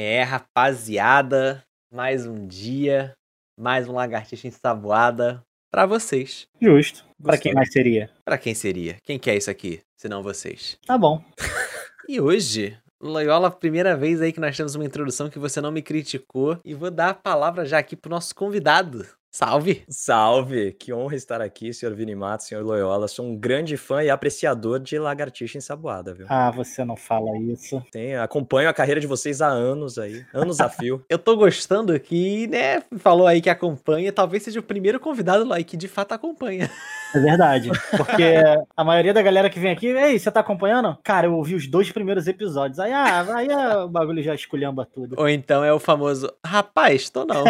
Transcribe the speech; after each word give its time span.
É, 0.00 0.22
rapaziada, 0.22 1.64
mais 1.92 2.24
um 2.24 2.46
dia, 2.46 3.14
mais 3.58 3.88
um 3.88 3.94
lagartixa 3.94 4.46
ensaboada 4.46 5.42
pra 5.72 5.86
vocês. 5.86 6.46
Justo. 6.62 7.04
Gostei. 7.18 7.40
quem 7.40 7.52
mais 7.52 7.72
seria? 7.72 8.08
Pra 8.24 8.38
quem 8.38 8.54
seria? 8.54 8.98
Quem 9.02 9.18
quer 9.18 9.36
isso 9.36 9.50
aqui, 9.50 9.80
se 9.96 10.08
não 10.08 10.22
vocês? 10.22 10.78
Tá 10.86 10.96
bom. 10.96 11.20
E 12.08 12.20
hoje, 12.22 12.78
Loyola, 13.02 13.50
primeira 13.50 13.94
vez 13.94 14.22
aí 14.22 14.32
que 14.32 14.40
nós 14.40 14.56
temos 14.56 14.74
uma 14.74 14.84
introdução 14.84 15.28
que 15.28 15.38
você 15.38 15.60
não 15.60 15.70
me 15.70 15.82
criticou. 15.82 16.58
E 16.64 16.72
vou 16.72 16.90
dar 16.90 17.10
a 17.10 17.14
palavra 17.14 17.66
já 17.66 17.78
aqui 17.78 17.94
pro 17.94 18.08
nosso 18.08 18.34
convidado. 18.34 19.06
Salve! 19.38 19.84
Salve! 19.88 20.72
Que 20.72 20.92
honra 20.92 21.14
estar 21.14 21.40
aqui, 21.40 21.72
senhor 21.72 21.94
Vini 21.94 22.12
Matos, 22.12 22.48
senhor 22.48 22.64
Loyola. 22.64 23.06
Sou 23.06 23.24
um 23.24 23.36
grande 23.36 23.76
fã 23.76 24.02
e 24.02 24.10
apreciador 24.10 24.80
de 24.80 24.98
lagartixa 24.98 25.56
ensaboada, 25.56 26.12
viu? 26.12 26.26
Ah, 26.28 26.50
você 26.50 26.84
não 26.84 26.96
fala 26.96 27.38
isso. 27.38 27.80
Tem, 27.92 28.16
acompanho 28.16 28.68
a 28.68 28.74
carreira 28.74 29.00
de 29.00 29.06
vocês 29.06 29.40
há 29.40 29.46
anos 29.46 29.96
aí, 29.96 30.26
anos 30.34 30.58
a 30.58 30.68
fio. 30.68 31.04
Eu 31.08 31.20
tô 31.20 31.36
gostando 31.36 32.00
que, 32.00 32.48
né, 32.48 32.82
falou 32.96 33.28
aí 33.28 33.40
que 33.40 33.48
acompanha, 33.48 34.12
talvez 34.12 34.42
seja 34.42 34.58
o 34.58 34.62
primeiro 34.62 34.98
convidado 34.98 35.44
lá 35.44 35.62
que 35.62 35.76
de 35.76 35.86
fato 35.86 36.14
acompanha. 36.14 36.68
É 37.14 37.20
verdade. 37.20 37.70
Porque 37.96 38.22
a 38.76 38.84
maioria 38.84 39.14
da 39.14 39.22
galera 39.22 39.48
que 39.48 39.58
vem 39.58 39.72
aqui, 39.72 39.86
ei, 39.86 40.18
você 40.18 40.30
tá 40.30 40.40
acompanhando? 40.40 40.96
Cara, 41.02 41.26
eu 41.26 41.34
ouvi 41.34 41.54
os 41.54 41.66
dois 41.66 41.90
primeiros 41.90 42.26
episódios. 42.26 42.78
Aí, 42.78 42.92
ah, 42.92 43.36
aí 43.36 43.50
ah, 43.50 43.84
o 43.84 43.88
bagulho 43.88 44.22
já 44.22 44.34
esculhamba 44.34 44.86
tudo. 44.86 45.16
Ou 45.18 45.28
então 45.28 45.64
é 45.64 45.72
o 45.72 45.78
famoso, 45.78 46.30
rapaz, 46.44 47.08
tô 47.08 47.24
não. 47.24 47.44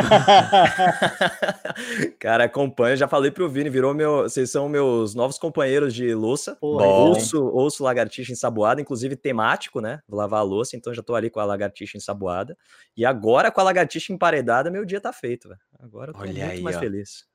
Cara, 2.19 2.45
acompanho, 2.45 2.97
já 2.97 3.09
falei 3.09 3.31
pro 3.31 3.49
Vini, 3.49 3.71
virou 3.71 3.95
meu. 3.95 4.23
Vocês 4.23 4.51
são 4.51 4.69
meus 4.69 5.15
novos 5.15 5.39
companheiros 5.39 5.95
de 5.95 6.15
louça. 6.15 6.57
Porra, 6.57 6.87
ouço, 6.87 7.45
ouço 7.47 7.83
lagartixa 7.83 8.33
ensaboada, 8.33 8.81
inclusive 8.81 9.17
temático, 9.17 9.81
né? 9.81 10.01
Vou 10.09 10.19
lavar 10.19 10.41
a 10.41 10.45
louça, 10.45 10.77
então 10.77 10.95
já 10.95 11.03
tô 11.03 11.15
ali 11.15 11.31
com 11.31 11.41
a 11.41 11.45
lagartixa 11.45 11.97
ensaboada. 11.97 12.57
E 12.97 13.05
agora 13.05 13.51
com 13.51 13.61
a 13.61 13.65
lagartixa 13.65 14.13
emparedada, 14.13 14.71
meu 14.71 14.85
dia 14.85 15.01
tá 15.01 15.13
feito, 15.13 15.49
velho. 15.49 15.61
Agora 15.81 16.11
eu 16.11 16.15
tô 16.15 16.21
Olha 16.21 16.33
muito 16.33 16.51
aí, 16.51 16.61
mais 16.61 16.77
ó. 16.77 16.81
feliz. 16.81 17.27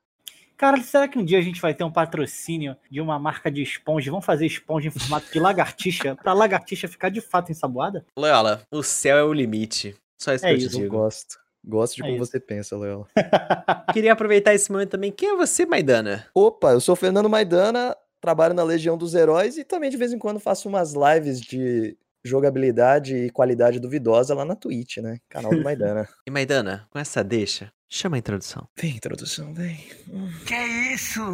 Cara, 0.56 0.80
será 0.82 1.08
que 1.08 1.18
um 1.18 1.24
dia 1.24 1.38
a 1.38 1.42
gente 1.42 1.60
vai 1.60 1.74
ter 1.74 1.84
um 1.84 1.90
patrocínio 1.90 2.76
de 2.90 3.00
uma 3.00 3.18
marca 3.18 3.50
de 3.50 3.62
esponja? 3.62 4.10
Vamos 4.10 4.24
fazer 4.24 4.46
esponja 4.46 4.88
em 4.88 4.90
formato 4.90 5.26
de 5.32 5.38
lagartixa 5.40 6.14
pra 6.16 6.32
lagartixa 6.32 6.86
ficar 6.88 7.08
de 7.08 7.20
fato 7.20 7.50
ensaboada? 7.50 8.04
Loyola, 8.16 8.62
o 8.70 8.82
céu 8.82 9.16
é 9.18 9.24
o 9.24 9.32
limite. 9.32 9.94
Só 10.18 10.32
isso 10.32 10.46
É 10.46 10.50
que 10.50 10.54
eu 10.54 10.58
te 10.58 10.66
isso. 10.66 10.76
Eu 10.76 10.82
digo. 10.82 10.96
gosto. 10.96 11.38
Gosto 11.66 11.96
de 11.96 12.02
É 12.02 12.04
como 12.06 12.16
isso. 12.22 12.26
você 12.30 12.38
pensa, 12.38 12.76
Loyola. 12.76 13.06
Queria 13.92 14.12
aproveitar 14.12 14.54
esse 14.54 14.70
momento 14.70 14.90
também. 14.90 15.10
Quem 15.10 15.30
é 15.30 15.36
você, 15.36 15.66
Maidana? 15.66 16.26
Opa, 16.34 16.72
eu 16.72 16.80
sou 16.80 16.92
o 16.92 16.96
Fernando 16.96 17.28
Maidana, 17.28 17.96
trabalho 18.20 18.54
na 18.54 18.62
Legião 18.62 18.96
dos 18.96 19.14
Heróis 19.14 19.56
e 19.58 19.64
também 19.64 19.90
de 19.90 19.96
vez 19.96 20.12
em 20.12 20.18
quando 20.18 20.38
faço 20.38 20.68
umas 20.68 20.92
lives 20.94 21.40
de 21.40 21.96
jogabilidade 22.24 23.14
e 23.16 23.30
qualidade 23.30 23.78
duvidosa 23.78 24.34
lá 24.34 24.44
na 24.44 24.56
Twitch, 24.56 24.96
né? 24.98 25.18
Canal 25.28 25.52
do 25.52 25.62
Maidana. 25.62 26.08
E 26.26 26.30
Maidana, 26.30 26.86
com 26.90 26.98
essa 26.98 27.22
deixa, 27.22 27.70
chama 27.88 28.16
a 28.16 28.18
introdução. 28.18 28.66
Vem, 28.76 28.96
introdução, 28.96 29.52
vem. 29.52 29.78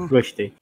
Gostei. 0.08 0.52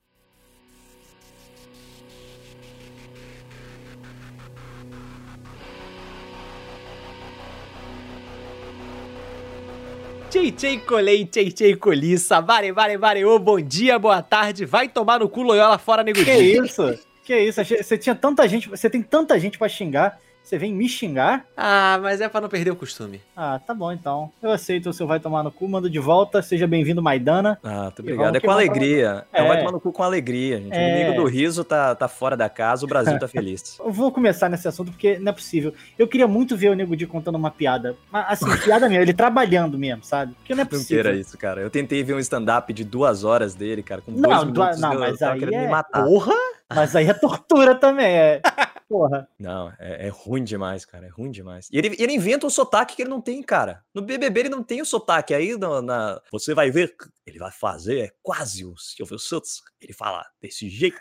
Tchei, 10.30 10.52
tchei, 10.52 10.78
colei, 10.78 11.24
tchei, 11.24 11.50
tchei, 11.50 11.74
coliça. 11.74 12.38
Vare, 12.42 12.70
vare, 12.70 12.98
vare, 12.98 13.24
ô, 13.24 13.38
bom 13.38 13.58
dia, 13.58 13.98
boa 13.98 14.20
tarde. 14.20 14.66
Vai 14.66 14.86
tomar 14.86 15.20
no 15.20 15.28
cu, 15.28 15.42
Loyola, 15.42 15.78
fora, 15.78 16.02
nego 16.02 16.22
Que 16.22 16.30
isso? 16.32 16.98
Que 17.28 17.38
isso? 17.40 17.62
Você 17.62 17.98
tinha 17.98 18.14
tanta 18.14 18.48
gente, 18.48 18.70
você 18.70 18.88
tem 18.88 19.02
tanta 19.02 19.38
gente 19.38 19.58
pra 19.58 19.68
xingar, 19.68 20.18
você 20.48 20.58
vem 20.58 20.72
me 20.72 20.88
xingar? 20.88 21.44
Ah, 21.56 21.98
mas 22.02 22.20
é 22.20 22.28
pra 22.28 22.40
não 22.40 22.48
perder 22.48 22.70
o 22.70 22.76
costume. 22.76 23.20
Ah, 23.36 23.60
tá 23.64 23.74
bom 23.74 23.92
então. 23.92 24.30
Eu 24.42 24.50
aceito 24.50 24.88
o 24.88 24.92
seu 24.92 25.06
vai 25.06 25.20
tomar 25.20 25.42
no 25.42 25.50
cu, 25.52 25.68
mando 25.68 25.90
de 25.90 25.98
volta. 25.98 26.40
Seja 26.42 26.66
bem-vindo, 26.66 27.02
Maidana. 27.02 27.58
Ah, 27.62 27.82
muito 27.84 28.00
obrigado. 28.00 28.36
É 28.36 28.40
com 28.40 28.50
alegria. 28.50 29.26
É. 29.32 29.42
É. 29.42 29.48
Vai 29.48 29.58
tomar 29.58 29.72
no 29.72 29.80
cu 29.80 29.92
com 29.92 30.02
alegria, 30.02 30.58
gente. 30.58 30.72
É. 30.74 30.78
O 30.86 30.88
inimigo 31.00 31.22
do 31.22 31.28
riso 31.28 31.62
tá, 31.64 31.94
tá 31.94 32.08
fora 32.08 32.36
da 32.36 32.48
casa, 32.48 32.84
o 32.84 32.88
Brasil 32.88 33.18
tá 33.18 33.28
feliz. 33.28 33.78
Eu 33.78 33.92
vou 33.92 34.10
começar 34.10 34.48
nesse 34.48 34.66
assunto 34.66 34.90
porque 34.90 35.18
não 35.18 35.30
é 35.30 35.32
possível. 35.32 35.72
Eu 35.98 36.08
queria 36.08 36.26
muito 36.26 36.56
ver 36.56 36.70
o 36.70 36.74
Nego 36.74 36.96
Di 36.96 37.06
contando 37.06 37.36
uma 37.36 37.50
piada. 37.50 37.94
Mas, 38.10 38.42
assim, 38.42 38.56
piada 38.64 38.88
mesmo, 38.88 39.02
ele 39.02 39.12
trabalhando 39.14 39.78
mesmo, 39.78 40.02
sabe? 40.04 40.34
Porque 40.34 40.54
não 40.54 40.62
é 40.62 40.64
Não 40.64 40.70
possível. 40.70 41.02
queira 41.04 41.18
isso, 41.18 41.36
cara. 41.36 41.60
Eu 41.60 41.70
tentei 41.70 42.02
ver 42.02 42.14
um 42.14 42.18
stand-up 42.18 42.72
de 42.72 42.84
duas 42.84 43.22
horas 43.24 43.54
dele, 43.54 43.82
cara, 43.82 44.00
com 44.00 44.10
Não, 44.12 44.20
dois 44.30 44.44
minutos. 44.44 44.80
não, 44.80 44.92
eu 44.94 45.00
mas 45.00 45.18
tava 45.18 45.34
aí 45.34 45.42
é- 45.44 45.46
me 45.64 45.68
matar. 45.68 46.04
Porra! 46.04 46.32
Mas 46.70 46.94
aí 46.94 47.08
é 47.08 47.14
tortura 47.14 47.74
também, 47.74 48.04
é. 48.14 48.42
Porra. 48.88 49.28
Não, 49.38 49.70
é, 49.78 50.06
é 50.06 50.08
ruim 50.08 50.42
demais, 50.42 50.84
cara. 50.86 51.06
É 51.06 51.10
ruim 51.10 51.30
demais. 51.30 51.68
E 51.70 51.76
ele, 51.76 51.94
ele 51.98 52.12
inventa 52.14 52.46
um 52.46 52.50
sotaque 52.50 52.96
que 52.96 53.02
ele 53.02 53.10
não 53.10 53.20
tem, 53.20 53.42
cara. 53.42 53.84
No 53.94 54.00
BBB 54.00 54.40
ele 54.40 54.48
não 54.48 54.62
tem 54.62 54.80
o 54.80 54.86
sotaque. 54.86 55.34
Aí 55.34 55.56
no- 55.58 55.82
na, 55.82 56.20
você 56.32 56.54
vai 56.54 56.70
ver, 56.70 56.94
ele 57.26 57.38
vai 57.38 57.52
fazer, 57.52 57.98
é 58.06 58.10
quase 58.22 58.64
o 58.64 58.74
Silvio 58.78 59.18
Santos. 59.18 59.62
Ele 59.80 59.92
fala 59.92 60.26
desse 60.40 60.68
jeito, 60.70 60.98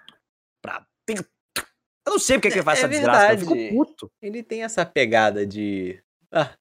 pra 0.62 0.86
dentro. 1.08 1.26
Eu 2.06 2.12
não 2.12 2.20
sei 2.20 2.38
porque 2.38 2.50
que 2.50 2.56
ele 2.56 2.64
faz 2.64 2.80
É 2.80 2.82
essa 2.82 2.90
desgraça. 2.90 3.20
cara. 3.20 3.34
Eu 3.34 3.38
verdade. 3.38 3.62
fico 3.70 3.76
puto. 3.86 4.12
Ele 4.22 4.44
tem 4.44 4.64
essa 4.64 4.86
pegada 4.86 5.46
de. 5.46 6.02
Ah, 6.32 6.54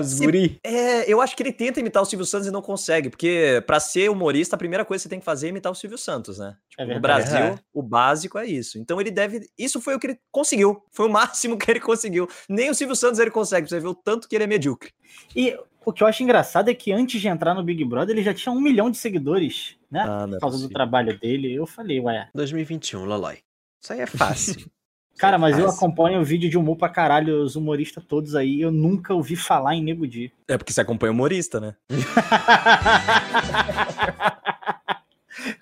os 0.00 0.18
guri. 0.20 0.58
É, 0.64 1.10
eu 1.12 1.20
acho 1.20 1.36
que 1.36 1.42
ele 1.42 1.52
tenta 1.52 1.80
imitar 1.80 2.02
o 2.02 2.06
Silvio 2.06 2.24
Santos 2.26 2.46
e 2.48 2.50
não 2.50 2.62
consegue. 2.62 3.10
Porque 3.10 3.62
pra 3.66 3.78
ser 3.80 4.10
humorista, 4.10 4.56
a 4.56 4.58
primeira 4.58 4.84
coisa 4.84 5.00
que 5.00 5.04
você 5.04 5.08
tem 5.08 5.18
que 5.18 5.24
fazer 5.24 5.46
é 5.46 5.50
imitar 5.50 5.70
o 5.70 5.74
Silvio 5.74 5.98
Santos, 5.98 6.38
né? 6.38 6.56
Tipo, 6.70 6.82
É 6.82 6.94
no. 6.94 7.00
Brasil, 7.00 7.36
É. 7.38 7.58
o 7.72 7.82
básico 7.82 8.38
é 8.38 8.46
isso. 8.46 8.78
Então 8.78 9.00
ele 9.00 9.10
deve. 9.10 9.48
Isso 9.58 9.80
foi 9.80 9.94
o 9.94 9.98
que 9.98 10.06
ele 10.08 10.18
conseguiu. 10.30 10.82
Foi 10.92 11.06
o 11.06 11.10
máximo 11.12 11.58
que 11.58 11.70
ele 11.70 11.80
conseguiu. 11.80 12.28
Nem 12.48 12.70
o 12.70 12.74
Silvio 12.74 12.96
Santos 12.96 13.18
ele 13.18 13.30
consegue. 13.30 13.68
Você 13.68 13.78
vê 13.80 13.86
o 13.88 13.94
tanto 13.94 14.28
que 14.28 14.34
ele 14.34 14.44
é 14.44 14.46
medíocre. 14.46 14.90
E 15.34 15.58
o 15.84 15.92
que 15.92 16.02
eu 16.02 16.06
acho 16.06 16.22
engraçado 16.22 16.68
é 16.68 16.74
que 16.74 16.92
antes 16.92 17.20
de 17.20 17.28
entrar 17.28 17.54
no 17.54 17.62
Big 17.62 17.82
Brother, 17.84 18.14
ele 18.14 18.22
já 18.22 18.34
tinha 18.34 18.52
um 18.52 18.60
milhão 18.60 18.90
de 18.90 18.98
seguidores, 18.98 19.76
né? 19.90 20.04
Ah, 20.06 20.24
é 20.28 20.30
Por 20.32 20.40
causa 20.40 20.56
do 20.56 20.60
possível. 20.62 20.74
trabalho 20.74 21.18
dele. 21.18 21.54
Eu 21.54 21.66
falei, 21.66 21.98
ué. 22.00 22.28
2021, 22.34 23.04
Lolói. 23.04 23.38
Isso 23.82 23.92
aí 23.92 24.00
é 24.00 24.06
fácil. 24.06 24.66
Cara, 25.18 25.36
mas 25.36 25.58
eu 25.58 25.68
acompanho 25.68 26.20
o 26.20 26.24
vídeo 26.24 26.48
de 26.48 26.56
humor 26.56 26.76
pra 26.76 26.88
caralho, 26.88 27.42
os 27.42 27.56
humoristas 27.56 28.04
todos 28.04 28.36
aí. 28.36 28.60
Eu 28.60 28.70
nunca 28.70 29.12
ouvi 29.12 29.34
falar 29.34 29.74
em 29.74 29.82
Nego 29.82 30.06
Di. 30.06 30.32
É 30.46 30.56
porque 30.56 30.72
você 30.72 30.80
acompanha 30.80 31.12
humorista, 31.12 31.60
né? 31.60 31.74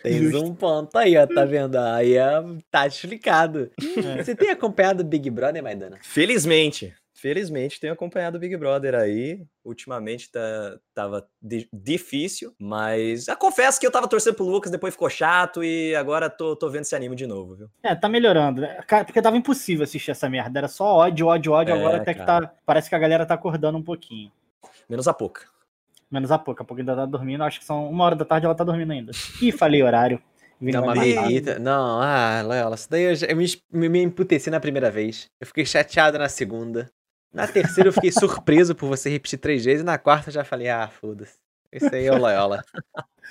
Tens 0.02 0.30
Justo. 0.30 0.44
um 0.44 0.54
ponto 0.54 0.96
aí, 0.96 1.16
ó, 1.16 1.26
tá 1.26 1.44
vendo? 1.44 1.76
Aí 1.76 2.16
é, 2.16 2.42
tá 2.70 2.86
explicado. 2.86 3.70
É. 3.96 4.22
Você 4.22 4.34
tem 4.34 4.50
acompanhado 4.50 5.02
o 5.02 5.06
Big 5.06 5.28
Brother, 5.30 5.62
Maidana? 5.62 5.98
Felizmente. 6.02 6.94
Felizmente 7.18 7.80
tenho 7.80 7.94
acompanhado 7.94 8.36
o 8.36 8.38
Big 8.40 8.54
Brother 8.58 8.94
aí. 8.94 9.42
Ultimamente 9.64 10.30
tá, 10.30 10.78
tava 10.94 11.26
di- 11.40 11.66
difícil, 11.72 12.54
mas 12.58 13.26
eu 13.26 13.36
confesso 13.38 13.80
que 13.80 13.86
eu 13.86 13.90
tava 13.90 14.06
torcendo 14.06 14.34
pro 14.34 14.44
Lucas, 14.44 14.70
depois 14.70 14.92
ficou 14.92 15.08
chato 15.08 15.64
e 15.64 15.94
agora 15.96 16.28
tô, 16.28 16.54
tô 16.54 16.68
vendo 16.68 16.82
esse 16.82 16.94
anime 16.94 17.16
de 17.16 17.26
novo, 17.26 17.54
viu? 17.56 17.70
É, 17.82 17.94
tá 17.94 18.06
melhorando. 18.08 18.60
né? 18.60 18.80
Porque 19.06 19.22
tava 19.22 19.36
impossível 19.36 19.84
assistir 19.84 20.10
essa 20.10 20.28
merda. 20.28 20.58
Era 20.60 20.68
só 20.68 20.84
ódio, 20.96 21.26
ódio, 21.26 21.52
ódio. 21.52 21.74
É, 21.74 21.78
Agora 21.78 21.96
até 21.96 22.12
que 22.12 22.22
cara. 22.22 22.48
tá. 22.48 22.54
Parece 22.66 22.88
que 22.90 22.94
a 22.94 22.98
galera 22.98 23.24
tá 23.24 23.32
acordando 23.34 23.78
um 23.78 23.82
pouquinho. 23.82 24.30
Menos 24.88 25.08
a 25.08 25.14
pouca. 25.14 25.46
Menos 26.10 26.30
a 26.30 26.38
pouco. 26.38 26.62
A 26.62 26.64
pouco 26.66 26.80
ainda 26.80 26.94
tá 26.94 27.06
dormindo. 27.06 27.42
Acho 27.42 27.58
que 27.60 27.64
são 27.64 27.88
uma 27.90 28.04
hora 28.04 28.14
da 28.14 28.24
tarde 28.26 28.44
ela 28.44 28.54
tá 28.54 28.62
dormindo 28.62 28.92
ainda. 28.92 29.12
Ih, 29.40 29.50
falei 29.52 29.82
horário. 29.82 30.22
Matar. 30.60 30.94
birrita. 31.02 31.58
Não, 31.58 32.00
ah, 32.00 32.42
Loyola, 32.42 32.76
isso 32.76 32.88
daí 32.90 33.02
eu, 33.02 33.14
já- 33.14 33.26
eu 33.26 33.36
me, 33.36 33.44
me, 33.72 33.88
me 33.88 34.02
emputeci 34.02 34.48
na 34.50 34.60
primeira 34.60 34.90
vez. 34.90 35.26
Eu 35.40 35.46
fiquei 35.46 35.66
chateado 35.66 36.18
na 36.18 36.28
segunda. 36.28 36.90
Na 37.32 37.46
terceira 37.46 37.88
eu 37.88 37.92
fiquei 37.92 38.12
surpreso 38.12 38.74
por 38.74 38.88
você 38.88 39.10
repetir 39.10 39.38
três 39.38 39.64
vezes. 39.64 39.82
E 39.82 39.84
na 39.84 39.98
quarta 39.98 40.30
eu 40.30 40.34
já 40.34 40.44
falei, 40.44 40.68
ah, 40.68 40.88
foda-se. 40.88 41.38
Esse 41.70 41.94
aí 41.94 42.06
é 42.06 42.12
o 42.12 42.18
Loyola. 42.18 42.64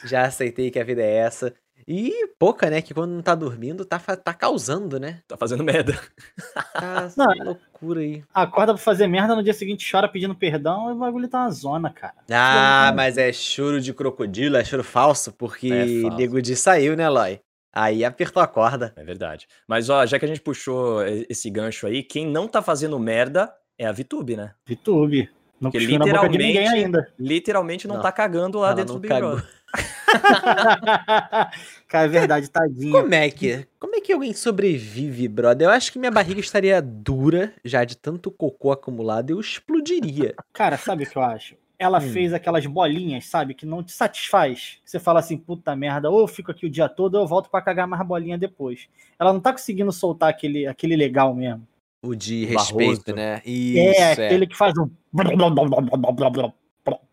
já 0.03 0.23
aceitei 0.23 0.69
que 0.69 0.79
a 0.79 0.83
vida 0.83 1.01
é 1.01 1.15
essa. 1.15 1.53
E 1.87 2.11
pouca, 2.39 2.69
né? 2.69 2.81
Que 2.81 2.93
quando 2.93 3.11
não 3.11 3.21
tá 3.21 3.35
dormindo, 3.35 3.85
tá, 3.85 3.99
tá 3.99 4.33
causando, 4.33 4.99
né? 4.99 5.21
Tá 5.27 5.37
fazendo 5.37 5.63
merda. 5.63 5.99
Tá 6.73 7.11
Não, 7.15 7.45
loucura 7.45 8.01
aí. 8.01 8.23
Acorda 8.33 8.73
pra 8.73 8.81
fazer 8.81 9.05
merda, 9.07 9.35
no 9.35 9.43
dia 9.43 9.53
seguinte 9.53 9.89
chora 9.89 10.07
pedindo 10.07 10.33
perdão 10.33 10.89
e 10.89 10.93
o 10.93 10.97
bagulho 10.97 11.27
tá 11.27 11.41
uma 11.41 11.51
zona, 11.51 11.91
cara. 11.91 12.15
Ah, 12.31 12.91
mas 12.95 13.17
é 13.17 13.31
choro 13.31 13.79
de 13.79 13.93
crocodilo, 13.93 14.57
é 14.57 14.63
choro 14.63 14.83
falso, 14.83 15.31
porque 15.31 15.71
É 15.71 16.01
falso. 16.01 16.17
Nego 16.17 16.41
Di 16.41 16.55
saiu, 16.55 16.95
né, 16.95 17.07
Loy? 17.07 17.39
Aí 17.71 18.03
apertou 18.03 18.41
a 18.41 18.47
corda. 18.47 18.93
É 18.95 19.03
verdade. 19.03 19.47
Mas 19.67 19.89
ó, 19.89 20.05
já 20.05 20.17
que 20.17 20.25
a 20.25 20.27
gente 20.27 20.41
puxou 20.41 21.05
esse 21.29 21.49
gancho 21.49 21.85
aí, 21.85 22.01
quem 22.01 22.25
não 22.25 22.47
tá 22.47 22.61
fazendo 22.61 22.97
merda 22.97 23.53
é 23.77 23.85
a 23.85 23.91
VTube, 23.91 24.35
né? 24.37 24.53
VTube. 24.67 25.29
Não 25.59 25.71
Porque 25.71 25.85
cuspiu 25.87 25.99
na 25.99 26.05
boca 26.13 26.29
de 26.29 26.37
ninguém 26.37 26.53
literalmente- 26.53 26.85
ainda. 26.85 27.13
Literalmente 27.17 27.87
não, 27.87 27.95
Não. 27.95 28.01
tá 28.01 28.11
cagando 28.11 28.59
lá 28.59 28.67
Ela 28.67 28.75
dentro 28.75 28.93
não 28.93 28.99
do 28.99 29.01
Big 29.01 29.13
cagou. 29.13 29.31
Brother. 29.35 29.55
cara, 31.87 32.05
é 32.05 32.07
verdade, 32.07 32.49
tadinho. 32.49 32.91
Como 32.91 33.13
é 33.13 33.29
que, 33.29 33.67
como 33.79 33.95
é 33.95 34.01
que 34.01 34.13
alguém 34.13 34.33
sobrevive, 34.33 35.27
brother? 35.27 35.67
Eu 35.67 35.71
acho 35.71 35.91
que 35.91 35.99
minha 35.99 36.11
barriga 36.11 36.39
estaria 36.39 36.81
dura 36.81 37.53
já 37.63 37.83
de 37.83 37.97
tanto 37.97 38.31
cocô 38.31 38.71
acumulado, 38.71 39.31
eu 39.31 39.39
explodiria. 39.39 40.33
Cara, 40.53 40.77
sabe 40.77 41.03
o 41.03 41.09
que 41.09 41.17
eu 41.17 41.21
acho? 41.23 41.55
Ela 41.77 41.97
Hum. 41.99 42.09
fez 42.13 42.33
aquelas 42.33 42.65
bolinhas, 42.65 43.25
sabe? 43.25 43.53
Que 43.53 43.65
não 43.65 43.83
te 43.83 43.91
satisfaz. 43.91 44.77
Você 44.85 44.97
fala 44.97 45.19
assim, 45.19 45.37
puta 45.37 45.75
merda, 45.75 46.09
ou 46.09 46.21
eu 46.21 46.27
fico 46.27 46.51
aqui 46.51 46.65
o 46.65 46.69
dia 46.69 46.87
todo, 46.87 47.15
ou 47.15 47.21
eu 47.21 47.27
volto 47.27 47.49
pra 47.49 47.61
cagar 47.61 47.85
mais 47.87 48.05
bolinha 48.07 48.37
depois. 48.37 48.87
Ela 49.19 49.33
não 49.33 49.41
tá 49.41 49.51
conseguindo 49.51 49.91
soltar 49.91 50.29
aquele, 50.29 50.65
aquele 50.67 50.95
legal 50.95 51.35
mesmo. 51.35 51.67
O 52.05 52.15
de 52.15 52.45
respeito, 52.45 53.05
Barroso. 53.05 53.15
né? 53.15 53.41
Isso, 53.45 53.79
É, 54.01 54.13
é. 54.21 54.25
aquele 54.27 54.47
que 54.47 54.55
faz 54.55 54.73
um. 54.77 54.89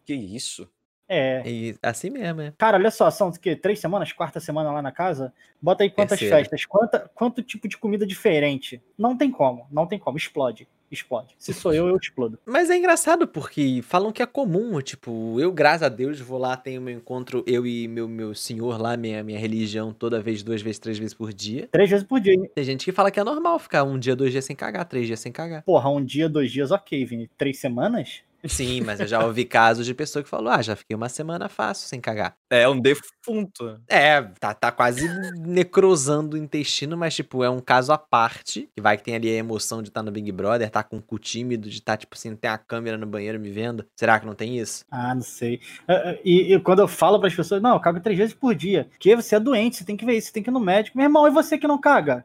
Que 0.05 0.15
isso? 0.15 0.69
É. 1.09 1.43
E 1.47 1.77
assim 1.83 2.11
mesmo, 2.11 2.41
é. 2.41 2.53
Cara, 2.59 2.77
olha 2.77 2.91
só, 2.91 3.11
são 3.11 3.29
o 3.29 3.33
quê? 3.33 3.55
Três 3.55 3.79
semanas, 3.79 4.13
quarta 4.13 4.41
semana 4.41 4.73
lá 4.73 4.83
na 4.83 4.91
casa. 4.91 5.33
Bota 5.61 5.85
aí 5.85 5.91
quantas 5.91 6.19
Terceira. 6.19 6.39
festas, 6.43 6.65
quanta, 6.65 7.11
quanto 7.15 7.43
tipo 7.43 7.69
de 7.69 7.77
comida 7.79 8.07
diferente. 8.07 8.83
Não 8.99 9.17
tem 9.17 9.31
como, 9.31 9.67
não 9.71 9.87
tem 9.87 9.99
como. 9.99 10.17
Explode, 10.17 10.67
explode. 10.93 11.35
Se 11.39 11.53
sou 11.53 11.73
eu, 11.73 11.89
eu 11.89 11.97
explodo. 11.97 12.39
Mas 12.45 12.71
é 12.71 12.77
engraçado 12.77 13.27
porque 13.27 13.81
falam 13.83 14.13
que 14.13 14.23
é 14.23 14.27
comum, 14.27 14.81
tipo, 14.81 15.41
eu, 15.41 15.53
graças 15.53 15.83
a 15.83 15.89
Deus, 15.89 16.21
vou 16.21 16.39
lá, 16.39 16.57
tenho 16.57 16.81
meu 16.81 16.95
encontro, 16.95 17.43
eu 17.47 17.67
e 17.67 17.89
meu, 17.89 18.09
meu 18.09 18.35
senhor 18.35 18.81
lá, 18.81 18.97
minha, 18.97 19.23
minha 19.23 19.39
religião, 19.39 19.93
toda 19.93 20.21
vez, 20.21 20.43
duas 20.43 20.63
vezes, 20.63 20.79
três 20.79 20.99
vezes 20.99 21.15
por 21.15 21.33
dia. 21.33 21.69
Três 21.71 21.89
vezes 21.91 22.07
por 22.07 22.21
dia. 22.21 22.33
hein? 22.35 22.51
Tem 22.55 22.65
gente 22.65 22.85
que 22.85 22.93
fala 22.93 23.11
que 23.11 23.21
é 23.21 23.25
normal 23.25 23.59
ficar 23.59 23.85
um 23.85 23.99
dia, 23.99 24.15
dois 24.15 24.33
dias 24.33 24.45
sem 24.45 24.55
cagar, 24.55 24.85
três 24.85 25.07
dias 25.07 25.21
sem 25.21 25.33
cagar. 25.33 25.63
Porra, 25.63 25.89
um 25.91 26.05
dia, 26.05 26.29
dois 26.29 26.51
dias, 26.51 26.71
ok, 26.71 27.05
Vini. 27.05 27.31
Três 27.37 27.59
semanas? 27.59 28.23
Sim, 28.47 28.81
mas 28.81 28.99
eu 29.01 29.07
já 29.07 29.25
ouvi 29.25 29.45
casos 29.45 29.87
de 29.87 29.95
pessoa 29.95 30.23
que 30.23 30.29
falou, 30.29 30.53
ah, 30.53 30.61
já 30.61 30.75
fiquei 30.75 30.97
uma 30.97 31.09
semana 31.09 31.49
fácil 31.49 31.89
sem 31.89 32.01
cagar. 32.01 32.35
É 32.51 32.69
um 32.69 32.81
defunto. 32.81 33.81
É, 33.89 34.21
tá, 34.41 34.53
tá 34.53 34.73
quase 34.73 35.09
necrosando 35.39 36.37
o 36.37 36.39
intestino, 36.39 36.97
mas, 36.97 37.15
tipo, 37.15 37.45
é 37.45 37.51
um 37.51 37.61
caso 37.61 37.93
à 37.93 37.99
parte. 37.99 38.69
Que 38.75 38.83
vai 38.83 38.97
que 38.97 39.05
tem 39.05 39.15
ali 39.15 39.29
a 39.29 39.35
emoção 39.35 39.83
de 39.83 39.89
estar 39.89 40.03
no 40.03 40.11
Big 40.11 40.31
Brother, 40.33 40.69
tá 40.71 40.83
com 40.83 40.97
o 40.97 41.03
cu 41.03 41.19
tímido, 41.19 41.69
de 41.69 41.77
estar, 41.79 41.97
tipo 41.97 42.15
assim, 42.17 42.35
tem 42.35 42.51
a 42.51 42.59
câmera 42.59 42.99
no 42.99 43.07
banheiro 43.07 43.39
me 43.39 43.51
vendo. 43.51 43.87
Será 43.99 44.19
que 44.19 44.27
não 44.27 44.35
tem 44.35 44.59
isso? 44.59 44.85
Ah, 44.91 45.15
não 45.15 45.23
sei. 45.23 45.61
Ah, 45.87 46.11
ah, 46.11 46.19
E, 46.25 46.55
e 46.55 46.61
quando 46.61 46.81
eu 46.81 46.89
falo 46.89 47.19
para 47.19 47.29
as 47.29 47.35
pessoas, 47.35 47.63
não, 47.63 47.75
eu 47.75 47.81
cago 47.81 48.01
três 48.01 48.19
vezes 48.19 48.35
por 48.35 48.55
dia. 48.55 48.87
Porque 48.91 49.15
você 49.15 49.37
é 49.37 49.41
doente, 49.41 49.77
você 49.77 49.85
tem 49.85 49.97
que 49.97 50.05
ver 50.05 50.17
isso, 50.17 50.29
você 50.29 50.33
tem 50.33 50.43
que 50.43 50.51
ir 50.51 50.53
no 50.53 50.61
médico. 50.61 50.97
Meu 50.97 51.05
irmão, 51.07 51.27
e 51.27 51.31
você 51.31 51.57
que 51.57 51.67
não 51.69 51.79
caga? 51.81 52.25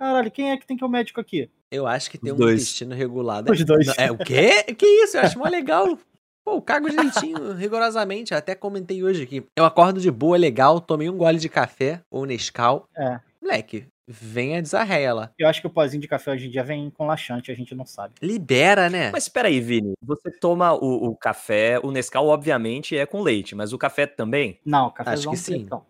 Caralho, 0.00 0.30
quem 0.30 0.50
é 0.50 0.56
que 0.56 0.66
tem 0.66 0.78
que 0.78 0.82
ir 0.82 0.86
ao 0.86 0.90
médico 0.90 1.20
aqui? 1.20 1.50
Eu 1.70 1.86
acho 1.86 2.10
que 2.10 2.16
ter 2.16 2.32
Os 2.32 2.36
um 2.38 2.40
dois. 2.40 2.62
intestino 2.62 2.94
regulado. 2.94 3.52
Os 3.52 3.62
dois. 3.62 3.86
É 3.98 4.10
o 4.10 4.16
quê? 4.16 4.62
Que 4.72 4.86
isso? 4.86 5.18
Eu 5.18 5.20
acho 5.20 5.38
mó 5.38 5.44
legal. 5.46 5.94
Pô, 6.42 6.54
eu 6.54 6.62
cago 6.62 6.88
direitinho, 6.88 7.52
rigorosamente. 7.52 8.34
Até 8.34 8.54
comentei 8.54 9.04
hoje 9.04 9.24
aqui. 9.24 9.44
Eu 9.54 9.66
acordo 9.66 10.00
de 10.00 10.10
boa, 10.10 10.38
legal, 10.38 10.80
tomei 10.80 11.10
um 11.10 11.18
gole 11.18 11.38
de 11.38 11.50
café 11.50 12.00
ou 12.10 12.24
Nescau. 12.24 12.88
É. 12.96 13.20
Moleque, 13.42 13.88
vem 14.08 14.56
a 14.56 14.62
desarreia 14.62 15.12
lá. 15.12 15.30
Eu 15.38 15.46
acho 15.46 15.60
que 15.60 15.66
o 15.66 15.70
pozinho 15.70 16.00
de 16.00 16.08
café 16.08 16.32
hoje 16.32 16.46
em 16.46 16.50
dia 16.50 16.64
vem 16.64 16.88
com 16.88 17.06
laxante, 17.06 17.52
a 17.52 17.54
gente 17.54 17.74
não 17.74 17.84
sabe. 17.84 18.14
Libera, 18.22 18.88
né? 18.88 19.10
Mas 19.10 19.24
espera 19.24 19.48
aí, 19.48 19.60
Vini. 19.60 19.92
Você 20.02 20.30
toma 20.30 20.72
o, 20.72 21.10
o 21.10 21.14
café, 21.14 21.78
o 21.82 21.90
Nescau, 21.90 22.26
obviamente, 22.28 22.96
é 22.96 23.04
com 23.04 23.20
leite, 23.20 23.54
mas 23.54 23.74
o 23.74 23.78
café 23.78 24.06
também? 24.06 24.58
Não, 24.64 24.90
café 24.90 25.10
Acho 25.10 25.28
que 25.30 25.36
sim. 25.36 25.58
Então. 25.58 25.84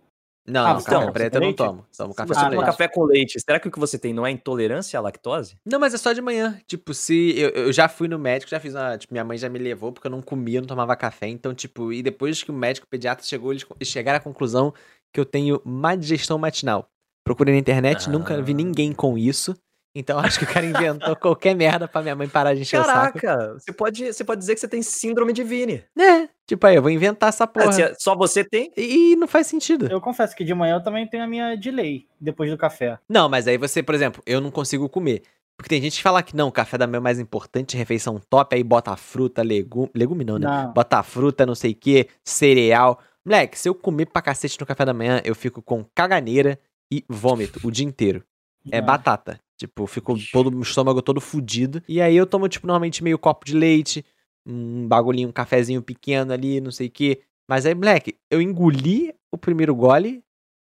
Não, 0.47 0.67
Ah, 0.67 0.73
não, 0.75 0.81
você 0.81 0.91
café 0.91 1.11
preto 1.13 1.35
eu 1.37 1.41
não 1.43 1.53
tomo. 1.53 1.87
Tomo 1.97 2.15
café 2.15 2.35
você 2.35 2.41
Ah, 2.41 2.45
com 2.45 2.51
leite. 2.51 2.65
café 2.67 2.89
com 2.89 3.05
leite, 3.05 3.41
será 3.41 3.61
que 3.61 3.69
o 3.69 3.71
que 3.71 3.79
você 3.79 3.99
tem 3.99 4.13
não 4.13 4.27
é 4.27 4.31
intolerância 4.31 4.99
à 4.99 5.03
lactose? 5.03 5.57
Não, 5.65 5.79
mas 5.79 5.95
é 5.95 5.99
só 5.99 6.13
de 6.13 6.21
manhã. 6.21 6.59
Tipo, 6.67 6.93
se. 6.95 7.39
Eu, 7.39 7.51
eu 7.51 7.73
já 7.73 7.89
fui 7.89 8.09
no 8.09 8.19
médico, 8.19 8.51
já 8.51 8.59
fiz 8.59 8.75
uma. 8.75 8.97
Tipo, 8.99 9.13
minha 9.15 9.25
mãe 9.25 9.37
já 9.39 9.49
me 9.49 9.59
levou 9.59 9.93
porque 9.93 10.07
eu 10.07 10.11
não 10.11 10.23
comia, 10.23 10.61
não 10.61 10.67
tomava 10.67 10.97
café. 10.97 11.29
Então, 11.29 11.55
tipo, 11.55 11.93
e 11.93 12.03
depois 12.03 12.43
que 12.43 12.51
o 12.51 12.55
médico 12.55 12.87
pediatra 12.89 13.25
chegou, 13.25 13.53
eles 13.53 13.65
chegaram 13.85 14.17
à 14.17 14.21
conclusão 14.21 14.73
que 15.13 15.21
eu 15.21 15.25
tenho 15.25 15.61
má 15.65 15.95
digestão 15.95 16.39
matinal. 16.39 16.89
Procurei 17.23 17.53
na 17.55 17.61
internet, 17.61 18.09
nunca 18.09 18.41
vi 18.43 18.53
Ah. 18.53 18.57
ninguém 18.57 18.93
com 18.93 19.17
isso. 19.19 19.55
Então 19.95 20.19
acho 20.21 20.39
que 20.39 20.45
o 20.45 20.49
cara 20.49 20.65
inventou 20.67 21.17
qualquer 21.17 21.55
merda 21.55 21.89
pra 21.89 22.01
minha 22.03 22.15
mãe 22.15 22.29
parar 22.29 22.55
de 22.55 22.61
encher 22.61 22.81
o 22.81 22.85
saco. 22.85 23.19
Caraca, 23.19 23.55
você 23.59 23.73
pode, 23.73 24.13
você 24.13 24.23
pode 24.25 24.39
dizer 24.41 24.55
que 24.55 24.61
você 24.61 24.69
tem 24.69 24.83
síndrome 24.83 25.33
de 25.33 25.43
Vini. 25.43 25.85
É, 25.99 26.29
tipo, 26.47 26.65
aí 26.67 26.77
eu 26.77 26.83
vou 26.83 26.91
inventar 26.93 27.29
essa 27.31 27.47
porra. 27.47 27.69
Ah, 27.71 27.73
se- 27.73 27.95
só 27.99 28.15
você 28.15 28.45
tem? 28.45 28.73
E, 28.77 29.13
e 29.13 29.17
não 29.17 29.27
faz 29.27 29.49
sentido. 29.49 29.89
Eu 29.91 30.01
confesso 30.01 30.37
que 30.37 30.45
de 30.45 30.55
manhã 30.55 30.77
eu 30.77 30.83
também 30.83 31.09
tenho 31.09 31.25
a 31.25 31.27
minha 31.27 31.57
de 31.57 31.71
lei, 31.73 32.07
depois 32.21 32.49
do 32.51 32.57
café. 32.57 32.99
Não, 33.09 33.29
mas 33.29 33.49
aí 33.49 33.59
você, 33.59 33.83
por 33.83 33.95
exemplo, 33.95 34.23
eu 34.25 34.41
não 34.41 34.51
consigo 34.51 34.89
comer. 34.89 35.23
Porque 35.57 35.69
tem 35.69 35.83
gente 35.83 35.97
que 35.99 36.03
fala 36.03 36.23
que 36.23 36.35
não, 36.35 36.49
o 36.49 36.53
café 36.53 36.79
da 36.79 36.87
manhã 36.87 36.99
é 36.99 37.01
mais 37.01 37.19
importante, 37.21 37.77
refeição 37.77 38.19
top, 38.31 38.55
aí 38.57 38.63
bota 38.65 38.97
fruta, 38.97 39.43
legume. 39.43 39.91
Legume 39.95 40.25
não, 40.25 40.39
né? 40.39 40.47
Não. 40.47 40.73
Bota 40.73 41.03
fruta, 41.03 41.45
não 41.45 41.55
sei 41.55 41.73
o 41.73 41.75
que, 41.77 42.09
cereal. 42.25 42.99
Moleque, 43.27 43.59
se 43.59 43.69
eu 43.69 43.75
comer 43.75 44.07
pra 44.07 44.23
cacete 44.23 44.59
no 44.59 44.65
café 44.67 44.85
da 44.87 44.95
manhã, 44.95 45.21
eu 45.25 45.35
fico 45.35 45.61
com 45.61 45.85
caganeira 45.95 46.59
e 46.91 47.05
vômito 47.09 47.61
o 47.63 47.71
dia 47.71 47.85
inteiro. 47.85 48.23
É 48.71 48.79
Não. 48.81 48.87
batata. 48.87 49.39
Tipo, 49.61 49.87
fico 49.87 50.15
todo, 50.33 50.57
o 50.57 50.63
estômago 50.63 51.03
todo 51.03 51.21
fudido. 51.21 51.83
E 51.87 52.01
aí 52.01 52.17
eu 52.17 52.27
tomo, 52.27 52.49
tipo, 52.49 52.67
normalmente 52.67 53.05
meio 53.05 53.19
copo 53.19 53.45
de 53.45 53.55
leite, 53.55 54.03
um 54.47 54.89
bagulhinho, 54.89 55.29
um 55.29 55.33
cafezinho 55.33 55.83
pequeno 55.83 56.33
ali, 56.33 56.63
não 56.63 56.71
sei 56.71 56.87
o 56.87 56.91
que. 56.91 57.21
Mas 57.47 57.67
aí, 57.67 57.75
moleque, 57.75 58.17
eu 58.31 58.41
engoli 58.41 59.15
o 59.31 59.37
primeiro 59.37 59.75
gole, 59.75 60.25